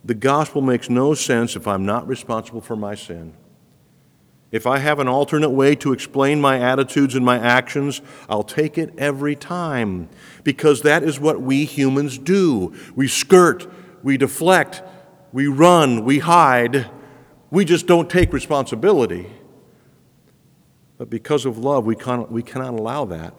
The 0.05 0.15
gospel 0.15 0.61
makes 0.61 0.89
no 0.89 1.13
sense 1.13 1.57
if 1.57 1.67
I'm 1.67 1.85
not 1.85 2.07
responsible 2.07 2.61
for 2.61 2.77
my 2.77 2.95
sin. 2.95 3.33
If 4.49 4.65
I 4.65 4.77
have 4.77 4.99
an 4.99 5.07
alternate 5.09 5.49
way 5.49 5.75
to 5.77 5.91
explain 5.91 6.39
my 6.39 6.59
attitudes 6.59 7.15
and 7.15 7.25
my 7.25 7.37
actions, 7.37 8.01
I'll 8.29 8.43
take 8.43 8.77
it 8.77 8.93
every 8.97 9.35
time 9.35 10.09
because 10.43 10.83
that 10.83 11.03
is 11.03 11.19
what 11.19 11.41
we 11.41 11.65
humans 11.65 12.17
do. 12.17 12.73
We 12.95 13.07
skirt, 13.07 13.67
we 14.03 14.15
deflect, 14.15 14.83
we 15.33 15.47
run, 15.47 16.05
we 16.05 16.19
hide. 16.19 16.89
We 17.49 17.65
just 17.65 17.87
don't 17.87 18.09
take 18.09 18.31
responsibility. 18.31 19.27
But 20.97 21.09
because 21.09 21.45
of 21.45 21.57
love, 21.57 21.85
we 21.85 21.95
cannot, 21.95 22.31
we 22.31 22.43
cannot 22.43 22.73
allow 22.73 23.05
that. 23.05 23.33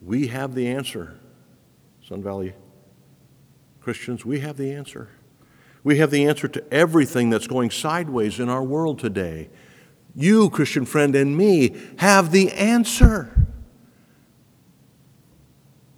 We 0.00 0.28
have 0.28 0.54
the 0.54 0.68
answer, 0.68 1.18
Sun 2.06 2.22
Valley 2.22 2.54
Christians. 3.80 4.24
We 4.24 4.40
have 4.40 4.56
the 4.56 4.72
answer. 4.72 5.08
We 5.84 5.98
have 5.98 6.10
the 6.10 6.26
answer 6.26 6.48
to 6.48 6.64
everything 6.72 7.30
that's 7.30 7.46
going 7.46 7.70
sideways 7.70 8.38
in 8.38 8.48
our 8.48 8.62
world 8.62 8.98
today. 8.98 9.50
You, 10.14 10.50
Christian 10.50 10.84
friend, 10.84 11.16
and 11.16 11.36
me 11.36 11.76
have 11.98 12.30
the 12.30 12.52
answer. 12.52 13.46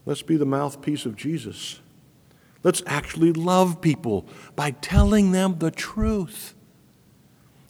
Let's 0.07 0.23
be 0.23 0.37
the 0.37 0.47
mouthpiece 0.47 1.07
of 1.07 1.17
Jesus. 1.17 1.81
Let's 2.63 2.83
actually 2.87 3.33
love 3.33 3.81
people 3.81 4.27
by 4.57 4.71
telling 4.71 5.33
them 5.33 5.59
the 5.59 5.71
truth. 5.71 6.55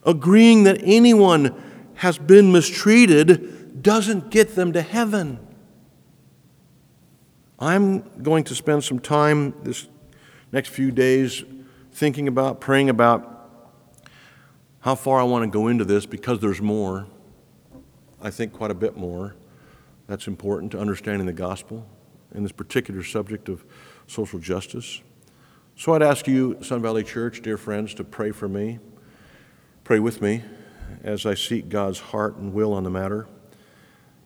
Agreeing 0.05 0.65
that 0.65 0.81
anyone 0.83 1.55
has 1.95 2.19
been 2.19 2.53
mistreated 2.53 3.83
doesn't 3.83 4.31
get 4.31 4.55
them 4.55 4.73
to 4.73 4.83
heaven. 4.83 5.39
I'm 7.59 8.23
going 8.23 8.45
to 8.45 8.55
spend 8.55 8.85
some 8.85 8.99
time 8.99 9.55
this 9.63 9.89
next 10.53 10.69
few 10.69 10.91
days 10.91 11.45
thinking 11.93 12.29
about, 12.29 12.61
praying 12.61 12.91
about 12.91 13.31
how 14.81 14.95
far 14.95 15.21
I 15.21 15.23
want 15.23 15.45
to 15.45 15.51
go 15.51 15.69
into 15.69 15.85
this 15.85 16.05
because 16.05 16.41
there's 16.41 16.61
more. 16.61 17.07
I 18.21 18.31
think 18.31 18.53
quite 18.53 18.71
a 18.71 18.75
bit 18.75 18.97
more. 18.97 19.35
That's 20.07 20.27
important 20.27 20.73
to 20.73 20.81
understanding 20.81 21.27
the 21.27 21.33
gospel 21.33 21.87
in 22.35 22.43
this 22.43 22.53
particular 22.53 23.03
subject 23.03 23.49
of 23.49 23.65
social 24.07 24.39
justice. 24.39 25.01
So 25.77 25.95
I'd 25.95 26.03
ask 26.03 26.27
you, 26.27 26.59
Sun 26.63 26.83
Valley 26.83 27.03
Church, 27.03 27.41
dear 27.41 27.57
friends, 27.57 27.95
to 27.95 28.05
pray 28.05 28.31
for 28.31 28.49
me. 28.49 28.79
Pray 29.85 29.99
with 29.99 30.21
me 30.21 30.43
as 31.03 31.27
I 31.27 31.35
seek 31.35 31.69
God's 31.69 32.01
heart 32.01 32.37
and 32.37 32.53
will 32.53 32.73
on 32.73 32.85
the 32.85 32.91
matter. 32.91 33.27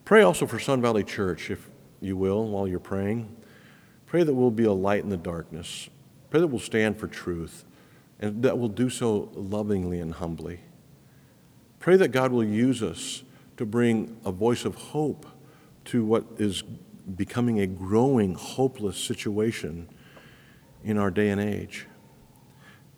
Pray 0.04 0.22
also 0.22 0.46
for 0.46 0.58
Sun 0.58 0.80
Valley 0.80 1.04
Church, 1.04 1.50
if 1.50 1.68
you 2.00 2.16
will, 2.16 2.48
while 2.48 2.66
you're 2.66 2.78
praying. 2.78 3.34
Pray 4.06 4.22
that 4.22 4.32
we'll 4.32 4.50
be 4.50 4.64
a 4.64 4.72
light 4.72 5.02
in 5.02 5.10
the 5.10 5.16
darkness. 5.16 5.90
Pray 6.30 6.40
that 6.40 6.46
we'll 6.46 6.60
stand 6.60 6.98
for 6.98 7.06
truth 7.08 7.64
and 8.20 8.42
that 8.42 8.58
we'll 8.58 8.68
do 8.68 8.88
so 8.90 9.30
lovingly 9.34 10.00
and 10.00 10.14
humbly. 10.14 10.60
Pray 11.78 11.96
that 11.96 12.08
God 12.08 12.32
will 12.32 12.44
use 12.44 12.82
us 12.82 13.22
to 13.56 13.66
bring 13.66 14.16
a 14.24 14.32
voice 14.32 14.64
of 14.64 14.74
hope 14.74 15.26
to 15.86 16.04
what 16.04 16.24
is 16.38 16.62
becoming 17.16 17.60
a 17.60 17.66
growing, 17.66 18.34
hopeless 18.34 18.98
situation 18.98 19.88
in 20.84 20.98
our 20.98 21.10
day 21.10 21.30
and 21.30 21.40
age. 21.40 21.86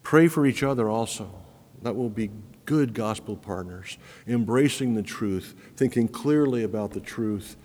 Pray 0.03 0.29
for 0.29 0.47
each 0.47 0.63
other 0.63 0.89
also. 0.89 1.43
That 1.83 1.97
will 1.97 2.09
be 2.11 2.31
good 2.71 2.95
gospel 2.95 3.37
partners, 3.37 3.99
embracing 4.29 4.95
the 4.95 5.03
truth, 5.03 5.57
thinking 5.75 6.07
clearly 6.07 6.63
about 6.63 6.93
the 6.93 7.01
truth, 7.01 7.57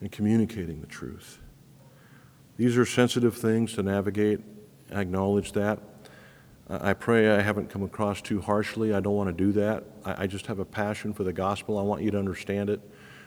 and 0.00 0.10
communicating 0.10 0.80
the 0.80 0.86
truth. 0.88 1.38
These 2.56 2.76
are 2.76 2.84
sensitive 2.84 3.36
things 3.36 3.74
to 3.74 3.84
navigate. 3.84 4.40
I 4.92 5.02
acknowledge 5.02 5.52
that. 5.52 5.78
I 6.68 6.92
pray 6.92 7.30
I 7.30 7.40
haven't 7.40 7.70
come 7.70 7.84
across 7.84 8.20
too 8.20 8.40
harshly. 8.40 8.92
I 8.92 8.98
don't 8.98 9.14
want 9.14 9.28
to 9.28 9.44
do 9.44 9.52
that. 9.52 9.84
I 10.04 10.26
just 10.26 10.48
have 10.48 10.58
a 10.58 10.64
passion 10.64 11.14
for 11.14 11.22
the 11.22 11.32
gospel. 11.32 11.78
I 11.78 11.82
want 11.82 12.02
you 12.02 12.10
to 12.10 12.18
understand 12.18 12.68
it. 12.68 12.80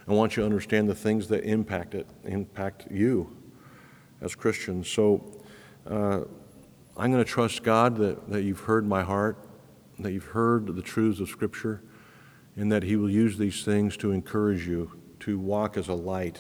I 0.10 0.12
want 0.12 0.36
you 0.36 0.42
to 0.42 0.46
understand 0.46 0.90
the 0.90 0.96
things 0.96 1.30
that 1.30 1.46
impact 1.46 1.96
it, 1.96 2.08
impact 2.26 2.92
you 2.92 3.34
as 4.20 4.36
Christians. 4.36 4.90
So 4.90 5.42
uh, 5.90 6.24
I'm 6.98 7.10
going 7.10 7.24
to 7.24 7.32
trust 7.32 7.64
God 7.64 7.96
that, 8.00 8.30
that 8.30 8.42
you've 8.42 8.60
heard 8.60 8.86
my 8.86 9.02
heart, 9.02 9.38
that 10.04 10.12
you've 10.12 10.26
heard 10.26 10.68
the 10.68 10.82
truths 10.82 11.20
of 11.20 11.30
Scripture, 11.30 11.82
and 12.56 12.72
that 12.72 12.84
He 12.84 12.95
will 12.95 13.10
use 13.10 13.38
these 13.38 13.64
things 13.64 13.97
to 13.97 14.12
encourage 14.12 14.68
you 14.68 14.99
to 15.22 15.39
walk 15.39 15.78
as 15.78 15.88
a 15.88 15.93
light 15.93 16.39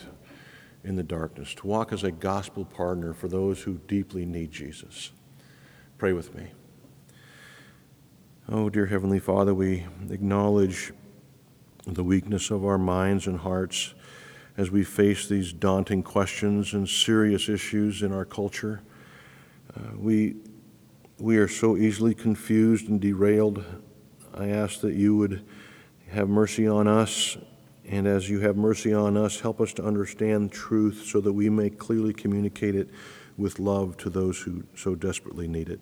in 0.83 0.95
the 0.95 1.03
darkness, 1.03 1.53
to 1.55 1.67
walk 1.67 1.93
as 1.93 2.03
a 2.03 2.11
gospel 2.11 2.65
partner 2.65 3.13
for 3.13 3.27
those 3.27 3.61
who 3.61 3.79
deeply 3.87 4.25
need 4.25 4.51
Jesus. 4.51 5.11
Pray 5.97 6.13
with 6.13 6.33
me. 6.33 6.47
Oh, 8.49 8.69
dear 8.69 8.87
Heavenly 8.87 9.19
Father, 9.19 9.53
we 9.53 9.85
acknowledge 10.09 10.91
the 11.85 12.03
weakness 12.03 12.49
of 12.49 12.65
our 12.65 12.77
minds 12.77 13.27
and 13.27 13.39
hearts 13.39 13.93
as 14.57 14.69
we 14.69 14.83
face 14.83 15.27
these 15.27 15.53
daunting 15.53 16.03
questions 16.03 16.73
and 16.73 16.89
serious 16.89 17.47
issues 17.47 18.01
in 18.01 18.11
our 18.11 18.25
culture. 18.25 18.81
Uh, 19.75 19.95
we, 19.97 20.35
we 21.21 21.37
are 21.37 21.47
so 21.47 21.77
easily 21.77 22.15
confused 22.15 22.89
and 22.89 22.99
derailed. 22.99 23.63
I 24.33 24.47
ask 24.47 24.81
that 24.81 24.95
you 24.95 25.15
would 25.17 25.45
have 26.09 26.27
mercy 26.27 26.67
on 26.67 26.87
us, 26.87 27.37
and 27.85 28.07
as 28.07 28.27
you 28.27 28.39
have 28.39 28.57
mercy 28.57 28.91
on 28.91 29.15
us, 29.15 29.39
help 29.39 29.61
us 29.61 29.71
to 29.73 29.83
understand 29.83 30.51
truth 30.51 31.03
so 31.05 31.21
that 31.21 31.31
we 31.31 31.47
may 31.47 31.69
clearly 31.69 32.11
communicate 32.11 32.73
it 32.73 32.89
with 33.37 33.59
love 33.59 33.97
to 33.97 34.09
those 34.09 34.39
who 34.41 34.63
so 34.75 34.95
desperately 34.95 35.47
need 35.47 35.69
it. 35.69 35.79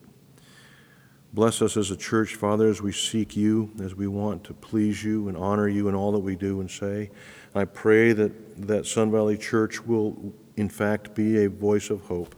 Bless 1.31 1.61
us 1.61 1.77
as 1.77 1.89
a 1.89 1.95
church, 1.95 2.35
Father, 2.35 2.67
as 2.67 2.81
we 2.81 2.91
seek 2.91 3.37
you, 3.37 3.71
as 3.81 3.95
we 3.95 4.07
want 4.07 4.43
to 4.43 4.53
please 4.53 5.03
you 5.03 5.29
and 5.29 5.37
honor 5.37 5.69
you 5.69 5.87
in 5.87 5.95
all 5.95 6.11
that 6.11 6.19
we 6.19 6.35
do 6.35 6.59
and 6.59 6.69
say. 6.69 7.11
I 7.55 7.63
pray 7.63 8.11
that, 8.11 8.67
that 8.67 8.85
Sun 8.87 9.11
Valley 9.11 9.37
Church 9.37 9.85
will, 9.85 10.33
in 10.57 10.67
fact, 10.67 11.15
be 11.15 11.45
a 11.45 11.49
voice 11.49 11.91
of 11.91 12.01
hope, 12.01 12.35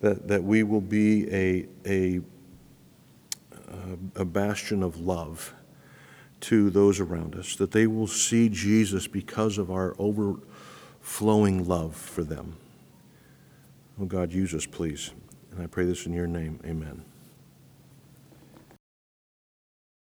that, 0.00 0.28
that 0.28 0.42
we 0.42 0.62
will 0.62 0.80
be 0.80 1.32
a, 1.32 1.66
a, 1.86 2.20
a 4.16 4.24
bastion 4.24 4.82
of 4.82 4.98
love 4.98 5.54
to 6.40 6.70
those 6.70 7.00
around 7.00 7.36
us, 7.36 7.54
that 7.56 7.70
they 7.70 7.86
will 7.86 8.06
see 8.06 8.48
Jesus 8.48 9.06
because 9.06 9.58
of 9.58 9.70
our 9.70 9.94
overflowing 9.98 11.68
love 11.68 11.94
for 11.94 12.24
them. 12.24 12.56
Oh 14.00 14.06
God, 14.06 14.32
use 14.32 14.54
us, 14.54 14.64
please. 14.64 15.12
And 15.52 15.62
I 15.62 15.66
pray 15.66 15.84
this 15.84 16.06
in 16.06 16.14
your 16.14 16.26
name. 16.26 16.58
Amen. 16.64 17.04